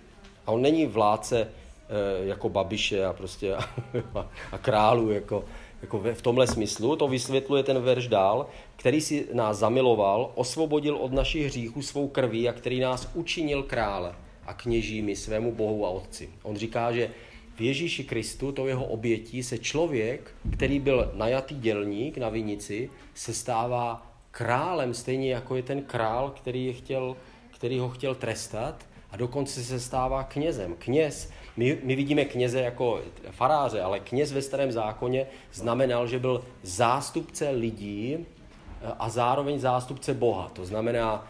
A 0.50 0.52
on 0.52 0.62
není 0.62 0.86
vládce 0.86 1.40
e, 1.40 2.26
jako 2.26 2.48
babiše 2.48 3.04
a 3.04 3.12
prostě 3.12 3.54
a, 4.14 4.26
a 4.52 4.58
králů 4.58 5.10
jako, 5.10 5.44
jako 5.82 5.98
v 6.14 6.22
tomhle 6.22 6.46
smyslu, 6.46 6.96
to 6.96 7.08
vysvětluje 7.08 7.62
ten 7.62 7.78
verš 7.82 8.08
dál, 8.08 8.46
který 8.76 9.00
si 9.00 9.28
nás 9.32 9.58
zamiloval, 9.58 10.32
osvobodil 10.34 10.96
od 10.96 11.12
našich 11.12 11.46
hříchů 11.46 11.82
svou 11.82 12.08
krví 12.08 12.48
a 12.48 12.52
který 12.52 12.80
nás 12.80 13.10
učinil 13.14 13.62
krále 13.62 14.14
a 14.46 14.54
kněžími 14.54 15.16
svému 15.16 15.52
Bohu 15.52 15.86
a 15.86 15.90
Otci. 15.90 16.28
On 16.42 16.56
říká, 16.56 16.92
že 16.92 17.10
v 17.56 17.60
Ježíši 17.60 18.04
Kristu, 18.04 18.52
to 18.52 18.66
jeho 18.66 18.84
obětí, 18.84 19.42
se 19.42 19.58
člověk, 19.58 20.34
který 20.52 20.80
byl 20.80 21.12
najatý 21.14 21.54
dělník 21.54 22.18
na 22.18 22.28
vinici, 22.28 22.90
se 23.14 23.34
stává 23.34 24.06
králem, 24.30 24.94
stejně 24.94 25.32
jako 25.32 25.56
je 25.56 25.62
ten 25.62 25.82
král, 25.82 26.30
který, 26.30 26.66
je 26.66 26.72
chtěl, 26.72 27.16
který 27.54 27.78
ho 27.78 27.88
chtěl 27.88 28.14
trestat 28.14 28.89
a 29.12 29.16
dokonce 29.16 29.64
se 29.64 29.80
stává 29.80 30.22
knězem. 30.22 30.74
Kněz, 30.78 31.30
my, 31.56 31.78
my 31.82 31.96
vidíme 31.96 32.24
kněze 32.24 32.60
jako 32.60 33.00
faráře, 33.30 33.82
ale 33.82 34.00
kněz 34.00 34.32
ve 34.32 34.42
starém 34.42 34.72
zákoně 34.72 35.26
znamenal, 35.52 36.06
že 36.06 36.18
byl 36.18 36.44
zástupce 36.62 37.50
lidí 37.50 38.16
eh, 38.16 38.92
a 38.98 39.08
zároveň 39.08 39.58
zástupce 39.58 40.14
Boha. 40.14 40.50
To 40.52 40.66
znamená, 40.66 41.26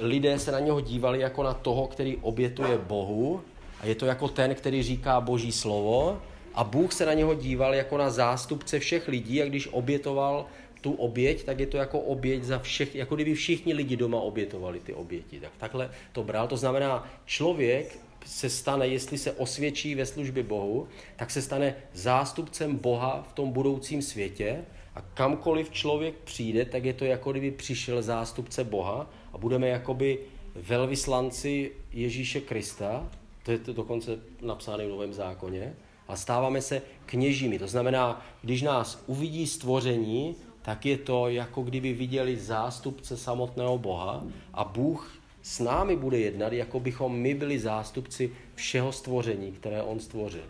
lidé 0.00 0.38
se 0.38 0.52
na 0.52 0.60
něho 0.60 0.80
dívali 0.80 1.20
jako 1.20 1.42
na 1.42 1.54
toho, 1.54 1.86
který 1.86 2.16
obětuje 2.16 2.78
Bohu 2.78 3.42
a 3.80 3.86
je 3.86 3.94
to 3.94 4.06
jako 4.06 4.28
ten, 4.28 4.54
který 4.54 4.82
říká 4.82 5.20
Boží 5.20 5.52
slovo 5.52 6.20
a 6.54 6.64
Bůh 6.64 6.92
se 6.92 7.06
na 7.06 7.12
něho 7.12 7.34
díval 7.34 7.74
jako 7.74 7.98
na 7.98 8.10
zástupce 8.10 8.78
všech 8.78 9.08
lidí 9.08 9.42
a 9.42 9.46
když 9.46 9.68
obětoval 9.72 10.46
tu 10.84 10.92
oběť, 10.92 11.44
tak 11.44 11.60
je 11.60 11.66
to 11.66 11.76
jako 11.76 12.00
oběť 12.00 12.42
za 12.42 12.58
všech, 12.58 12.94
jako 12.94 13.14
kdyby 13.14 13.34
všichni 13.34 13.74
lidi 13.74 13.96
doma 13.96 14.20
obětovali 14.20 14.80
ty 14.80 14.94
oběti. 14.94 15.40
Tak 15.40 15.52
takhle 15.58 15.90
to 16.12 16.24
bral. 16.24 16.48
To 16.48 16.56
znamená, 16.56 17.08
člověk 17.24 17.98
se 18.26 18.50
stane, 18.50 18.86
jestli 18.86 19.18
se 19.18 19.32
osvědčí 19.32 19.94
ve 19.94 20.06
službě 20.06 20.42
Bohu, 20.42 20.88
tak 21.16 21.30
se 21.30 21.42
stane 21.42 21.74
zástupcem 21.92 22.76
Boha 22.76 23.26
v 23.30 23.32
tom 23.32 23.52
budoucím 23.52 24.02
světě 24.02 24.64
a 24.94 25.00
kamkoliv 25.00 25.70
člověk 25.70 26.14
přijde, 26.24 26.64
tak 26.64 26.84
je 26.84 26.92
to 26.92 27.04
jako 27.04 27.32
kdyby 27.32 27.50
přišel 27.50 28.02
zástupce 28.02 28.64
Boha 28.64 29.10
a 29.32 29.38
budeme 29.38 29.68
jakoby 29.68 30.18
velvyslanci 30.54 31.72
Ježíše 31.92 32.40
Krista, 32.40 33.08
to 33.42 33.52
je 33.52 33.58
to 33.58 33.72
dokonce 33.72 34.18
napsáno 34.40 34.84
v 34.84 34.88
Novém 34.88 35.12
zákoně, 35.12 35.74
a 36.08 36.16
stáváme 36.16 36.60
se 36.60 36.82
kněžími. 37.06 37.58
To 37.58 37.66
znamená, 37.66 38.26
když 38.42 38.62
nás 38.62 39.04
uvidí 39.06 39.46
stvoření, 39.46 40.36
tak 40.64 40.86
je 40.86 40.98
to, 40.98 41.28
jako 41.28 41.62
kdyby 41.62 41.92
viděli 41.92 42.36
zástupce 42.36 43.16
samotného 43.16 43.78
Boha 43.78 44.24
a 44.54 44.64
Bůh 44.64 45.18
s 45.42 45.60
námi 45.60 45.96
bude 45.96 46.18
jednat, 46.18 46.52
jako 46.52 46.80
bychom 46.80 47.16
my 47.16 47.34
byli 47.34 47.58
zástupci 47.58 48.32
všeho 48.54 48.92
stvoření, 48.92 49.52
které 49.52 49.82
On 49.82 50.00
stvořil. 50.00 50.44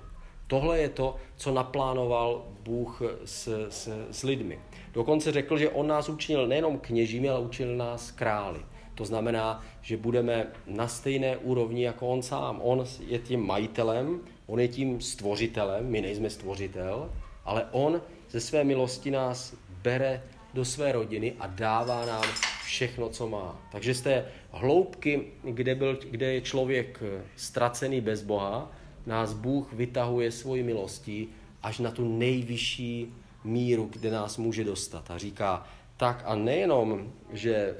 Tohle 0.47 0.79
je 0.79 0.89
to, 0.89 1.17
co 1.37 1.55
naplánoval 1.55 2.45
Bůh 2.65 3.03
s, 3.25 3.67
s, 3.69 4.07
s 4.11 4.23
lidmi. 4.23 4.59
Dokonce 4.93 5.33
řekl, 5.33 5.59
že 5.59 5.71
On 5.71 5.87
nás 5.87 6.09
učinil 6.09 6.47
nejenom 6.47 6.79
kněžími, 6.79 7.29
ale 7.29 7.41
učinil 7.41 7.77
nás 7.77 8.11
králi. 8.11 8.61
To 8.95 9.05
znamená, 9.05 9.65
že 9.83 9.97
budeme 9.97 10.47
na 10.67 10.89
stejné 10.89 11.37
úrovni 11.37 11.85
jako 11.85 12.09
on 12.09 12.23
sám. 12.23 12.61
On 12.63 12.85
je 13.07 13.19
tím 13.19 13.47
majitelem, 13.47 14.21
on 14.47 14.61
je 14.61 14.69
tím 14.69 15.01
stvořitelem, 15.01 15.91
my 15.91 16.01
nejsme 16.01 16.31
stvořitel, 16.31 17.11
ale 17.45 17.67
on 17.73 18.01
ze 18.31 18.41
své 18.41 18.65
milosti 18.65 19.11
nás 19.11 19.55
bere 19.85 20.23
do 20.55 20.65
své 20.65 20.93
rodiny 20.93 21.33
a 21.39 21.47
dává 21.47 22.07
nám 22.07 22.25
všechno, 22.65 23.09
co 23.09 23.29
má. 23.29 23.69
Takže 23.73 23.95
z 23.95 24.01
té 24.01 24.27
hloubky, 24.53 25.27
kde, 25.45 25.75
byl, 25.75 25.99
kde 26.11 26.35
je 26.35 26.41
člověk 26.41 27.03
ztracený 27.37 28.01
bez 28.01 28.23
Boha, 28.23 28.73
nás 29.07 29.33
Bůh 29.33 29.73
vytahuje 29.73 30.33
svoji 30.33 30.63
milostí 30.63 31.29
až 31.63 31.79
na 31.79 31.91
tu 31.91 32.19
nejvyšší 32.19 33.13
míru, 33.45 33.91
kde 33.93 34.11
nás 34.11 34.37
může 34.37 34.65
dostat. 34.65 35.11
A 35.11 35.19
říká, 35.19 35.67
tak 35.97 36.23
a 36.27 36.35
nejenom, 36.35 37.13
že, 37.33 37.75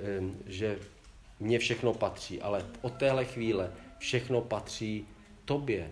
že 0.47 0.79
mně 1.41 1.59
všechno 1.59 1.95
patří, 1.95 2.41
ale 2.41 2.67
od 2.83 2.93
téhle 2.93 3.25
chvíle 3.25 3.73
všechno 3.99 4.41
patří 4.41 5.07
tobě, 5.45 5.91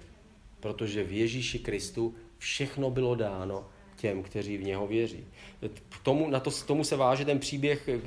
protože 0.61 1.05
v 1.05 1.13
Ježíši 1.13 1.59
Kristu 1.59 2.15
všechno 2.39 2.91
bylo 2.91 3.15
dáno 3.15 3.65
těm, 3.97 4.23
kteří 4.23 4.59
v 4.59 4.65
něho 4.65 4.87
věří. 4.87 5.27
Tomu, 6.03 6.31
na 6.31 6.41
to, 6.41 6.51
tomu 6.67 6.85
se 6.85 6.97
váže 6.97 7.25
ten 7.25 7.39
příběh, 7.39 7.89
eh, 7.89 8.01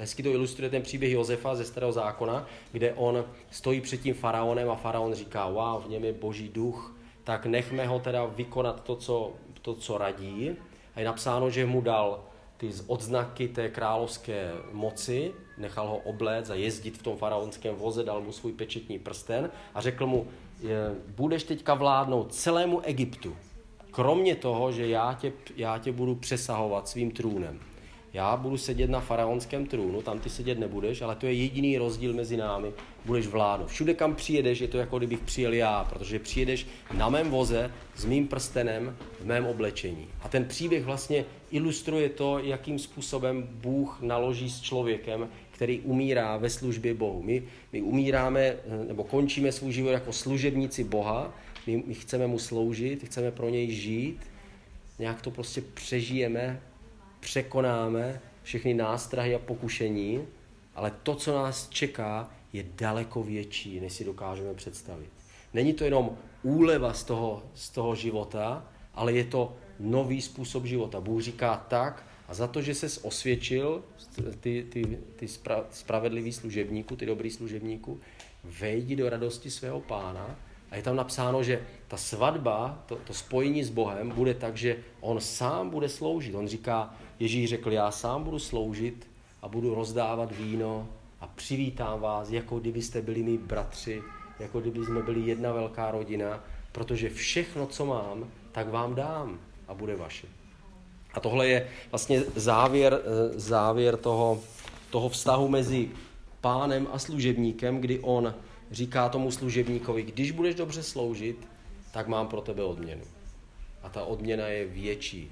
hezky 0.00 0.22
to 0.22 0.28
ilustruje 0.28 0.70
ten 0.70 0.82
příběh 0.82 1.12
Josefa 1.12 1.54
ze 1.54 1.64
starého 1.64 1.92
zákona, 1.92 2.46
kde 2.72 2.92
on 2.92 3.24
stojí 3.50 3.80
před 3.80 3.96
tím 3.96 4.14
faraonem 4.14 4.70
a 4.70 4.76
faraon 4.76 5.14
říká, 5.14 5.48
wow, 5.48 5.84
v 5.84 5.88
něm 5.88 6.04
je 6.04 6.12
boží 6.12 6.48
duch, 6.48 6.96
tak 7.24 7.46
nechme 7.46 7.86
ho 7.86 7.98
teda 7.98 8.24
vykonat 8.24 8.84
to, 8.84 8.96
co, 8.96 9.32
to, 9.62 9.74
co 9.74 9.98
radí. 9.98 10.50
A 10.94 11.00
je 11.00 11.06
napsáno, 11.06 11.50
že 11.50 11.66
mu 11.66 11.80
dal 11.80 12.24
ty 12.56 12.70
odznaky 12.86 13.48
té 13.48 13.68
královské 13.68 14.52
moci, 14.72 15.32
nechal 15.58 15.88
ho 15.88 15.96
obléct 15.96 16.50
a 16.50 16.54
jezdit 16.54 16.98
v 16.98 17.02
tom 17.02 17.16
faraonském 17.16 17.74
voze, 17.74 18.04
dal 18.04 18.20
mu 18.20 18.32
svůj 18.32 18.52
pečetní 18.52 18.98
prsten 18.98 19.50
a 19.74 19.80
řekl 19.80 20.06
mu, 20.06 20.26
budeš 21.16 21.44
teďka 21.44 21.74
vládnout 21.74 22.34
celému 22.34 22.80
Egyptu, 22.80 23.36
kromě 23.96 24.34
toho, 24.34 24.72
že 24.72 24.88
já 24.88 25.16
tě, 25.20 25.32
já 25.56 25.78
tě 25.78 25.92
budu 25.92 26.14
přesahovat 26.14 26.88
svým 26.88 27.10
trůnem. 27.10 27.60
Já 28.12 28.36
budu 28.36 28.56
sedět 28.56 28.90
na 28.90 29.00
faraonském 29.00 29.66
trůnu, 29.66 30.02
tam 30.02 30.18
ty 30.18 30.30
sedět 30.30 30.58
nebudeš, 30.58 31.02
ale 31.02 31.16
to 31.16 31.26
je 31.26 31.32
jediný 31.32 31.78
rozdíl 31.78 32.12
mezi 32.14 32.36
námi. 32.36 32.72
Budeš 33.04 33.26
vládnout. 33.26 33.68
Všude, 33.68 33.94
kam 33.94 34.14
přijedeš, 34.14 34.60
je 34.60 34.68
to 34.68 34.78
jako 34.78 34.98
kdybych 34.98 35.20
přijel 35.20 35.52
já, 35.52 35.84
protože 35.84 36.18
přijedeš 36.18 36.66
na 36.94 37.08
mém 37.08 37.30
voze 37.30 37.70
s 37.96 38.04
mým 38.04 38.28
prstenem 38.28 38.96
v 39.20 39.26
mém 39.26 39.46
oblečení. 39.46 40.06
A 40.22 40.28
ten 40.28 40.44
příběh 40.44 40.84
vlastně 40.84 41.24
ilustruje 41.50 42.08
to, 42.08 42.38
jakým 42.38 42.78
způsobem 42.78 43.48
Bůh 43.50 43.98
naloží 44.02 44.50
s 44.50 44.60
člověkem, 44.60 45.28
který 45.50 45.80
umírá 45.80 46.36
ve 46.36 46.50
službě 46.50 46.94
Bohu. 46.94 47.22
My, 47.22 47.42
my 47.72 47.82
umíráme 47.82 48.56
nebo 48.88 49.04
končíme 49.04 49.52
svůj 49.52 49.72
život 49.72 49.90
jako 49.90 50.12
služebníci 50.12 50.84
Boha, 50.84 51.32
my, 51.66 51.82
my 51.86 51.94
chceme 51.94 52.26
mu 52.26 52.38
sloužit, 52.38 53.04
chceme 53.04 53.30
pro 53.30 53.48
něj 53.48 53.70
žít, 53.70 54.20
nějak 54.98 55.22
to 55.22 55.30
prostě 55.30 55.60
přežijeme, 55.60 56.60
překonáme 57.20 58.20
všechny 58.42 58.74
nástrahy 58.74 59.34
a 59.34 59.38
pokušení, 59.38 60.26
ale 60.74 60.92
to, 61.02 61.14
co 61.14 61.34
nás 61.34 61.68
čeká, 61.68 62.30
je 62.52 62.64
daleko 62.74 63.22
větší, 63.22 63.80
než 63.80 63.92
si 63.92 64.04
dokážeme 64.04 64.54
představit. 64.54 65.10
Není 65.54 65.72
to 65.72 65.84
jenom 65.84 66.18
úleva 66.42 66.92
z 66.92 67.04
toho, 67.04 67.42
z 67.54 67.70
toho 67.70 67.94
života, 67.94 68.68
ale 68.94 69.12
je 69.12 69.24
to 69.24 69.56
nový 69.80 70.22
způsob 70.22 70.64
života. 70.64 71.00
Bůh 71.00 71.22
říká 71.22 71.66
tak, 71.68 72.06
a 72.28 72.34
za 72.34 72.46
to, 72.46 72.62
že 72.62 72.74
ses 72.74 73.04
osvědčil, 73.04 73.84
ty, 74.40 74.66
ty, 74.70 74.98
ty 75.16 75.28
spra, 75.28 75.64
spravedlivý 75.70 76.32
služebníku, 76.32 76.96
ty 76.96 77.06
dobrý 77.06 77.30
služebníku, 77.30 78.00
vejdi 78.44 78.96
do 78.96 79.10
radosti 79.10 79.50
svého 79.50 79.80
pána. 79.80 80.38
A 80.70 80.76
je 80.76 80.82
tam 80.82 80.96
napsáno, 80.96 81.42
že 81.42 81.62
ta 81.88 81.96
svatba, 81.96 82.82
to, 82.86 82.96
to 82.96 83.14
spojení 83.14 83.64
s 83.64 83.70
Bohem, 83.70 84.10
bude 84.10 84.34
tak, 84.34 84.56
že 84.56 84.76
on 85.00 85.20
sám 85.20 85.70
bude 85.70 85.88
sloužit. 85.88 86.34
On 86.34 86.48
říká, 86.48 86.94
Ježíš 87.18 87.50
řekl, 87.50 87.72
já 87.72 87.90
sám 87.90 88.24
budu 88.24 88.38
sloužit 88.38 89.06
a 89.42 89.48
budu 89.48 89.74
rozdávat 89.74 90.32
víno 90.32 90.88
a 91.20 91.26
přivítám 91.26 92.00
vás, 92.00 92.30
jako 92.30 92.58
kdybyste 92.58 93.02
byli 93.02 93.22
mý 93.22 93.38
bratři, 93.38 94.02
jako 94.38 94.60
kdyby 94.60 94.84
jsme 94.84 95.02
byli 95.02 95.20
jedna 95.20 95.52
velká 95.52 95.90
rodina, 95.90 96.44
protože 96.72 97.10
všechno, 97.10 97.66
co 97.66 97.86
mám, 97.86 98.30
tak 98.52 98.68
vám 98.68 98.94
dám 98.94 99.38
a 99.68 99.74
bude 99.74 99.96
vaše. 99.96 100.26
A 101.14 101.20
tohle 101.20 101.48
je 101.48 101.68
vlastně 101.90 102.22
závěr, 102.36 103.00
eh, 103.00 103.38
závěr 103.38 103.96
toho, 103.96 104.40
toho 104.90 105.08
vztahu 105.08 105.48
mezi 105.48 105.90
pánem 106.40 106.86
a 106.92 106.98
služebníkem, 106.98 107.80
kdy 107.80 107.98
on 107.98 108.34
říká 108.70 109.08
tomu 109.08 109.30
služebníkovi, 109.30 110.02
když 110.02 110.30
budeš 110.30 110.54
dobře 110.54 110.82
sloužit, 110.82 111.48
tak 111.92 112.06
mám 112.06 112.28
pro 112.28 112.40
tebe 112.40 112.62
odměnu. 112.62 113.04
A 113.82 113.88
ta 113.88 114.04
odměna 114.04 114.46
je 114.46 114.64
větší, 114.64 115.30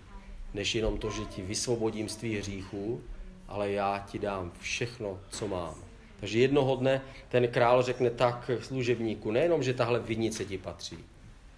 než 0.55 0.75
jenom 0.75 0.99
to, 0.99 1.11
že 1.11 1.25
ti 1.25 1.43
vysvobodím 1.43 2.09
z 2.09 2.17
tvých 2.17 2.39
hříchů, 2.39 3.01
ale 3.49 3.71
já 3.71 4.07
ti 4.11 4.19
dám 4.19 4.53
všechno, 4.61 5.21
co 5.31 5.49
mám. 5.49 5.75
Takže 6.21 6.39
jednoho 6.39 6.77
dne 6.77 7.03
ten 7.29 7.49
král 7.49 7.83
řekne 7.83 8.11
tak 8.11 8.51
služebníku, 8.61 9.31
nejenom, 9.31 9.63
že 9.63 9.75
tahle 9.75 10.01
vinice 10.01 10.45
ti 10.45 10.59
patří, 10.59 10.99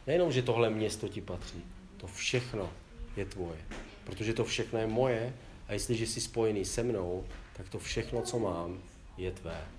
nejenom, 0.07 0.33
že 0.33 0.43
tohle 0.43 0.71
město 0.71 1.09
ti 1.09 1.21
patří, 1.21 1.63
to 1.97 2.07
všechno 2.07 2.71
je 3.17 3.25
tvoje. 3.25 3.59
Protože 4.05 4.35
to 4.35 4.45
všechno 4.45 4.79
je 4.79 4.87
moje 4.87 5.35
a 5.69 5.73
jestliže 5.73 6.07
jsi 6.07 6.21
spojený 6.21 6.65
se 6.65 6.83
mnou, 6.83 7.25
tak 7.57 7.69
to 7.69 7.79
všechno, 7.79 8.23
co 8.23 8.39
mám, 8.39 8.83
je 9.17 9.31
tvé. 9.33 9.76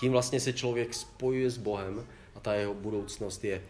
Tím 0.00 0.12
vlastně 0.12 0.40
se 0.40 0.52
člověk 0.52 0.94
spojuje 0.94 1.50
s 1.50 1.58
Bohem 1.58 2.06
a 2.34 2.40
ta 2.40 2.54
jeho 2.54 2.74
budoucnost 2.74 3.44
je 3.44 3.62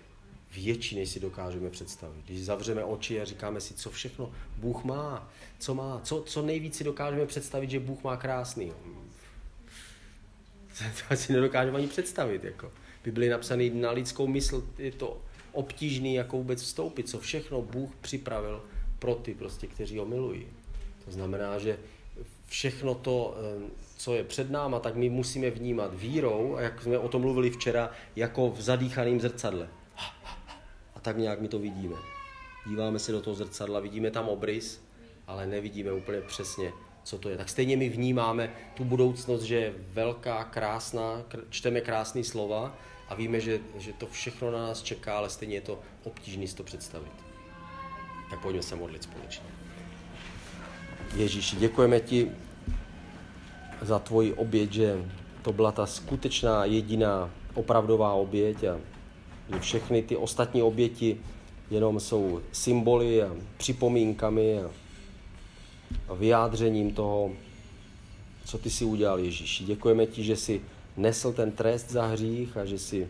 větší, 0.55 0.97
než 0.97 1.09
si 1.09 1.21
dokážeme 1.21 1.71
představit. 1.71 2.25
Když 2.25 2.45
zavřeme 2.45 2.85
oči 2.85 3.21
a 3.21 3.25
říkáme 3.25 3.61
si, 3.61 3.75
co 3.75 3.91
všechno 3.91 4.33
Bůh 4.57 4.85
má, 4.85 5.31
co 5.59 5.75
má, 5.75 6.01
co, 6.05 6.23
co 6.27 6.43
nejvíc 6.43 6.77
si 6.77 6.85
dokážeme 6.85 7.27
představit, 7.27 7.71
že 7.71 7.81
Bůh 7.81 8.05
má 8.05 8.17
krásný. 8.17 8.73
To 11.09 11.17
si 11.17 11.33
nedokážeme 11.33 11.79
ani 11.79 11.87
představit. 11.87 12.45
Jako. 12.45 12.73
Bibli 13.05 13.29
napsaný 13.29 13.71
na 13.71 13.91
lidskou 13.91 14.27
mysl 14.27 14.69
je 14.79 14.93
to 14.93 15.21
obtížný, 15.53 16.15
jako 16.15 16.37
vůbec 16.37 16.63
vstoupit, 16.63 17.09
co 17.09 17.19
všechno 17.19 17.63
Bůh 17.63 17.91
připravil 18.01 18.65
pro 18.99 19.15
ty, 19.15 19.35
prostě, 19.35 19.67
kteří 19.67 19.99
ho 19.99 20.05
milují. 20.05 20.47
To 21.05 21.11
znamená, 21.11 21.59
že 21.59 21.79
všechno 22.47 22.95
to, 22.95 23.37
eh, 23.39 23.71
co 23.97 24.15
je 24.15 24.25
před 24.25 24.51
náma, 24.51 24.79
tak 24.79 24.95
my 24.95 25.09
musíme 25.09 25.51
vnímat 25.51 25.95
vírou, 25.95 26.57
a 26.57 26.61
jak 26.61 26.83
jsme 26.83 26.99
o 26.99 27.09
tom 27.09 27.23
mluvili 27.23 27.51
včera, 27.51 27.91
jako 28.17 28.51
v 28.51 28.61
zadýchaném 28.61 29.21
zrcadle. 29.21 29.69
A 30.95 31.01
tak 31.01 31.17
nějak 31.17 31.41
my 31.41 31.49
to 31.49 31.59
vidíme. 31.59 31.97
Díváme 32.67 32.99
se 32.99 33.13
do 33.13 33.21
toho 33.21 33.35
zrcadla, 33.35 33.81
vidíme 33.81 34.11
tam 34.11 34.29
obrys, 34.29 34.85
ale 35.27 35.47
nevidíme 35.47 35.93
úplně 35.93 36.21
přesně, 36.21 36.73
co 37.05 37.19
to 37.19 37.29
je. 37.29 37.37
Tak 37.37 37.49
stejně 37.49 37.77
my 37.77 37.89
vnímáme 37.89 38.55
tu 38.75 38.85
budoucnost, 38.85 39.43
že 39.43 39.55
je 39.55 39.75
velká, 39.93 40.45
krásná, 40.45 41.23
čteme 41.51 41.81
krásné 41.81 42.25
slova 42.25 42.77
a 43.09 43.15
víme, 43.15 43.41
že, 43.41 43.61
že 43.79 43.93
to 43.93 44.07
všechno 44.07 44.51
na 44.51 44.59
nás 44.59 44.83
čeká, 44.83 45.17
ale 45.17 45.31
stejně 45.31 45.55
je 45.57 45.61
to 45.61 45.81
obtížné 46.05 46.47
si 46.47 46.57
to 46.57 46.63
představit. 46.63 47.13
Tak 48.31 48.41
pojďme 48.41 48.63
se 48.63 48.77
modlit 48.77 49.03
společně. 49.03 49.47
Ježíši, 51.17 51.57
děkujeme 51.57 52.01
ti 52.01 52.31
za 53.85 53.99
tvoji 53.99 54.33
oběť, 54.33 54.73
že 54.73 55.05
to 55.43 55.53
byla 55.53 55.73
ta 55.73 55.87
skutečná 55.87 56.65
jediná 56.65 57.31
opravdová 57.55 58.13
oběť 58.13 58.65
a 58.65 58.77
že 59.53 59.61
všechny 59.61 60.03
ty 60.03 60.17
ostatní 60.17 60.63
oběti 60.63 61.21
jenom 61.71 62.01
jsou 62.01 62.41
symboly 62.53 63.23
a 63.23 63.37
připomínkami 63.57 64.59
a, 64.63 64.71
vyjádřením 66.15 66.93
toho, 66.93 67.31
co 68.45 68.59
ty 68.59 68.71
si 68.71 68.85
udělal 68.85 69.19
Ježíši. 69.19 69.65
Děkujeme 69.65 70.07
ti, 70.07 70.25
že 70.25 70.37
jsi 70.37 70.61
nesl 70.97 71.33
ten 71.33 71.53
trest 71.53 71.91
za 71.91 72.07
hřích 72.07 72.57
a 72.57 72.65
že 72.65 72.79
jsi 72.79 73.09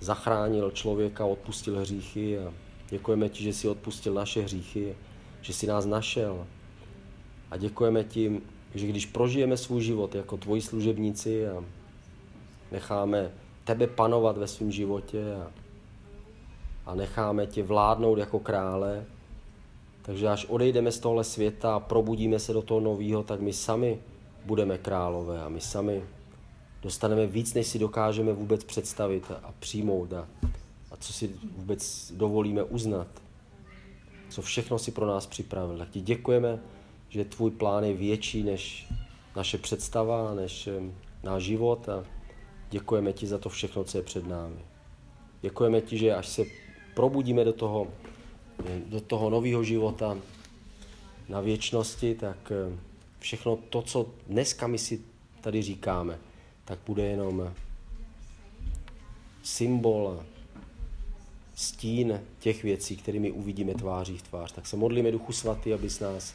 zachránil 0.00 0.70
člověka, 0.70 1.24
odpustil 1.24 1.80
hříchy 1.80 2.38
a 2.38 2.52
Děkujeme 2.92 3.28
ti, 3.28 3.42
že 3.42 3.52
jsi 3.52 3.68
odpustil 3.68 4.14
naše 4.14 4.42
hříchy, 4.42 4.96
že 5.40 5.52
jsi 5.52 5.66
nás 5.66 5.86
našel. 5.86 6.46
A 7.50 7.56
děkujeme 7.56 8.04
ti, 8.04 8.40
že 8.74 8.86
když 8.86 9.06
prožijeme 9.06 9.56
svůj 9.56 9.82
život 9.82 10.14
jako 10.14 10.36
tvoji 10.36 10.62
služebníci 10.62 11.48
a 11.48 11.64
necháme 12.72 13.30
tebe 13.64 13.86
panovat 13.86 14.38
ve 14.38 14.46
svém 14.46 14.72
životě 14.72 15.34
a, 15.34 15.50
a 16.86 16.94
necháme 16.94 17.46
tě 17.46 17.62
vládnout 17.62 18.18
jako 18.18 18.38
krále, 18.38 19.04
takže 20.02 20.28
až 20.28 20.46
odejdeme 20.48 20.92
z 20.92 20.98
tohle 20.98 21.24
světa 21.24 21.74
a 21.74 21.80
probudíme 21.80 22.38
se 22.38 22.52
do 22.52 22.62
toho 22.62 22.80
nového, 22.80 23.22
tak 23.22 23.40
my 23.40 23.52
sami 23.52 23.98
budeme 24.44 24.78
králové 24.78 25.42
a 25.42 25.48
my 25.48 25.60
sami 25.60 26.02
dostaneme 26.82 27.26
víc, 27.26 27.54
než 27.54 27.66
si 27.66 27.78
dokážeme 27.78 28.32
vůbec 28.32 28.64
představit 28.64 29.30
a 29.42 29.54
přijmout. 29.60 30.12
A 30.12 30.26
a 30.92 30.96
co 30.96 31.12
si 31.12 31.30
vůbec 31.56 32.12
dovolíme 32.16 32.62
uznat, 32.62 33.06
co 34.28 34.42
všechno 34.42 34.78
si 34.78 34.90
pro 34.90 35.06
nás 35.06 35.26
připravil. 35.26 35.78
Tak 35.78 35.90
ti 35.90 36.00
děkujeme, 36.00 36.58
že 37.12 37.24
tvůj 37.24 37.50
plán 37.50 37.84
je 37.84 37.94
větší 37.94 38.42
než 38.42 38.86
naše 39.36 39.58
představa, 39.58 40.34
než 40.34 40.68
náš 41.22 41.42
život 41.42 41.88
a 41.88 42.04
děkujeme 42.70 43.12
ti 43.12 43.26
za 43.26 43.38
to 43.38 43.48
všechno, 43.48 43.84
co 43.84 43.98
je 43.98 44.04
před 44.04 44.26
námi. 44.26 44.60
Děkujeme 45.42 45.80
ti, 45.80 45.98
že 45.98 46.14
až 46.14 46.28
se 46.28 46.44
probudíme 46.94 47.44
do 47.44 47.52
toho, 47.52 47.88
do 48.86 49.00
toho 49.00 49.30
nového 49.30 49.64
života 49.64 50.18
na 51.28 51.40
věčnosti, 51.40 52.14
tak 52.14 52.52
všechno 53.18 53.56
to, 53.56 53.82
co 53.82 54.06
dneska 54.26 54.66
my 54.66 54.78
si 54.78 55.00
tady 55.40 55.62
říkáme, 55.62 56.18
tak 56.64 56.78
bude 56.86 57.02
jenom 57.02 57.52
symbol 59.42 60.22
stín 61.54 62.20
těch 62.38 62.62
věcí, 62.62 62.96
kterými 62.96 63.30
uvidíme 63.30 63.74
tváří 63.74 64.18
v 64.18 64.22
tvář. 64.22 64.52
Tak 64.52 64.66
se 64.66 64.76
modlíme 64.76 65.10
Duchu 65.10 65.32
Svatý, 65.32 65.74
abys 65.74 66.00
nás 66.00 66.34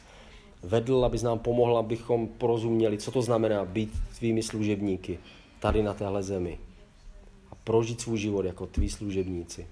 vedl, 0.62 1.04
abys 1.04 1.22
nám 1.22 1.38
pomohl, 1.38 1.78
abychom 1.78 2.28
porozuměli, 2.28 2.98
co 2.98 3.10
to 3.10 3.22
znamená 3.22 3.64
být 3.64 3.92
tvými 4.18 4.42
služebníky 4.42 5.18
tady 5.60 5.82
na 5.82 5.94
téhle 5.94 6.22
zemi 6.22 6.58
a 7.50 7.54
prožít 7.54 8.00
svůj 8.00 8.18
život 8.18 8.44
jako 8.44 8.66
tví 8.66 8.88
služebníci. 8.88 9.66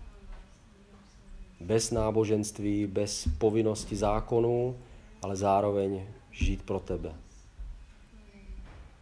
Bez 1.61 1.91
náboženství, 1.91 2.87
bez 2.87 3.29
povinnosti 3.39 3.97
zákonů, 3.97 4.77
ale 5.23 5.37
zároveň 5.37 6.07
žít 6.33 6.63
pro 6.63 6.81
tebe. 6.81 7.15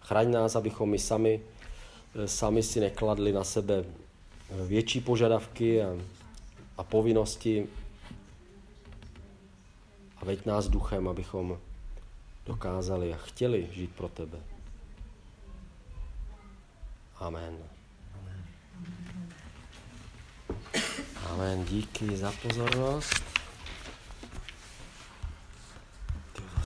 Chraň 0.00 0.30
nás, 0.30 0.56
abychom 0.56 0.90
my 0.90 0.98
sami, 0.98 1.40
sami 2.26 2.62
si 2.62 2.80
nekladli 2.80 3.32
na 3.32 3.44
sebe 3.44 3.84
větší 4.50 5.00
požadavky 5.00 5.82
a 5.82 5.96
a 6.78 6.82
povinnosti 6.82 7.66
a 10.16 10.24
veď 10.24 10.46
nás 10.46 10.68
duchem, 10.68 11.08
abychom 11.08 11.58
dokázali 12.46 13.14
a 13.14 13.16
chtěli 13.16 13.68
žít 13.72 13.94
pro 13.96 14.08
tebe. 14.08 14.38
Amen. 17.16 17.58
Amen. 21.30 21.64
Díky 21.64 22.16
za 22.16 22.32
pozornost. 22.42 23.33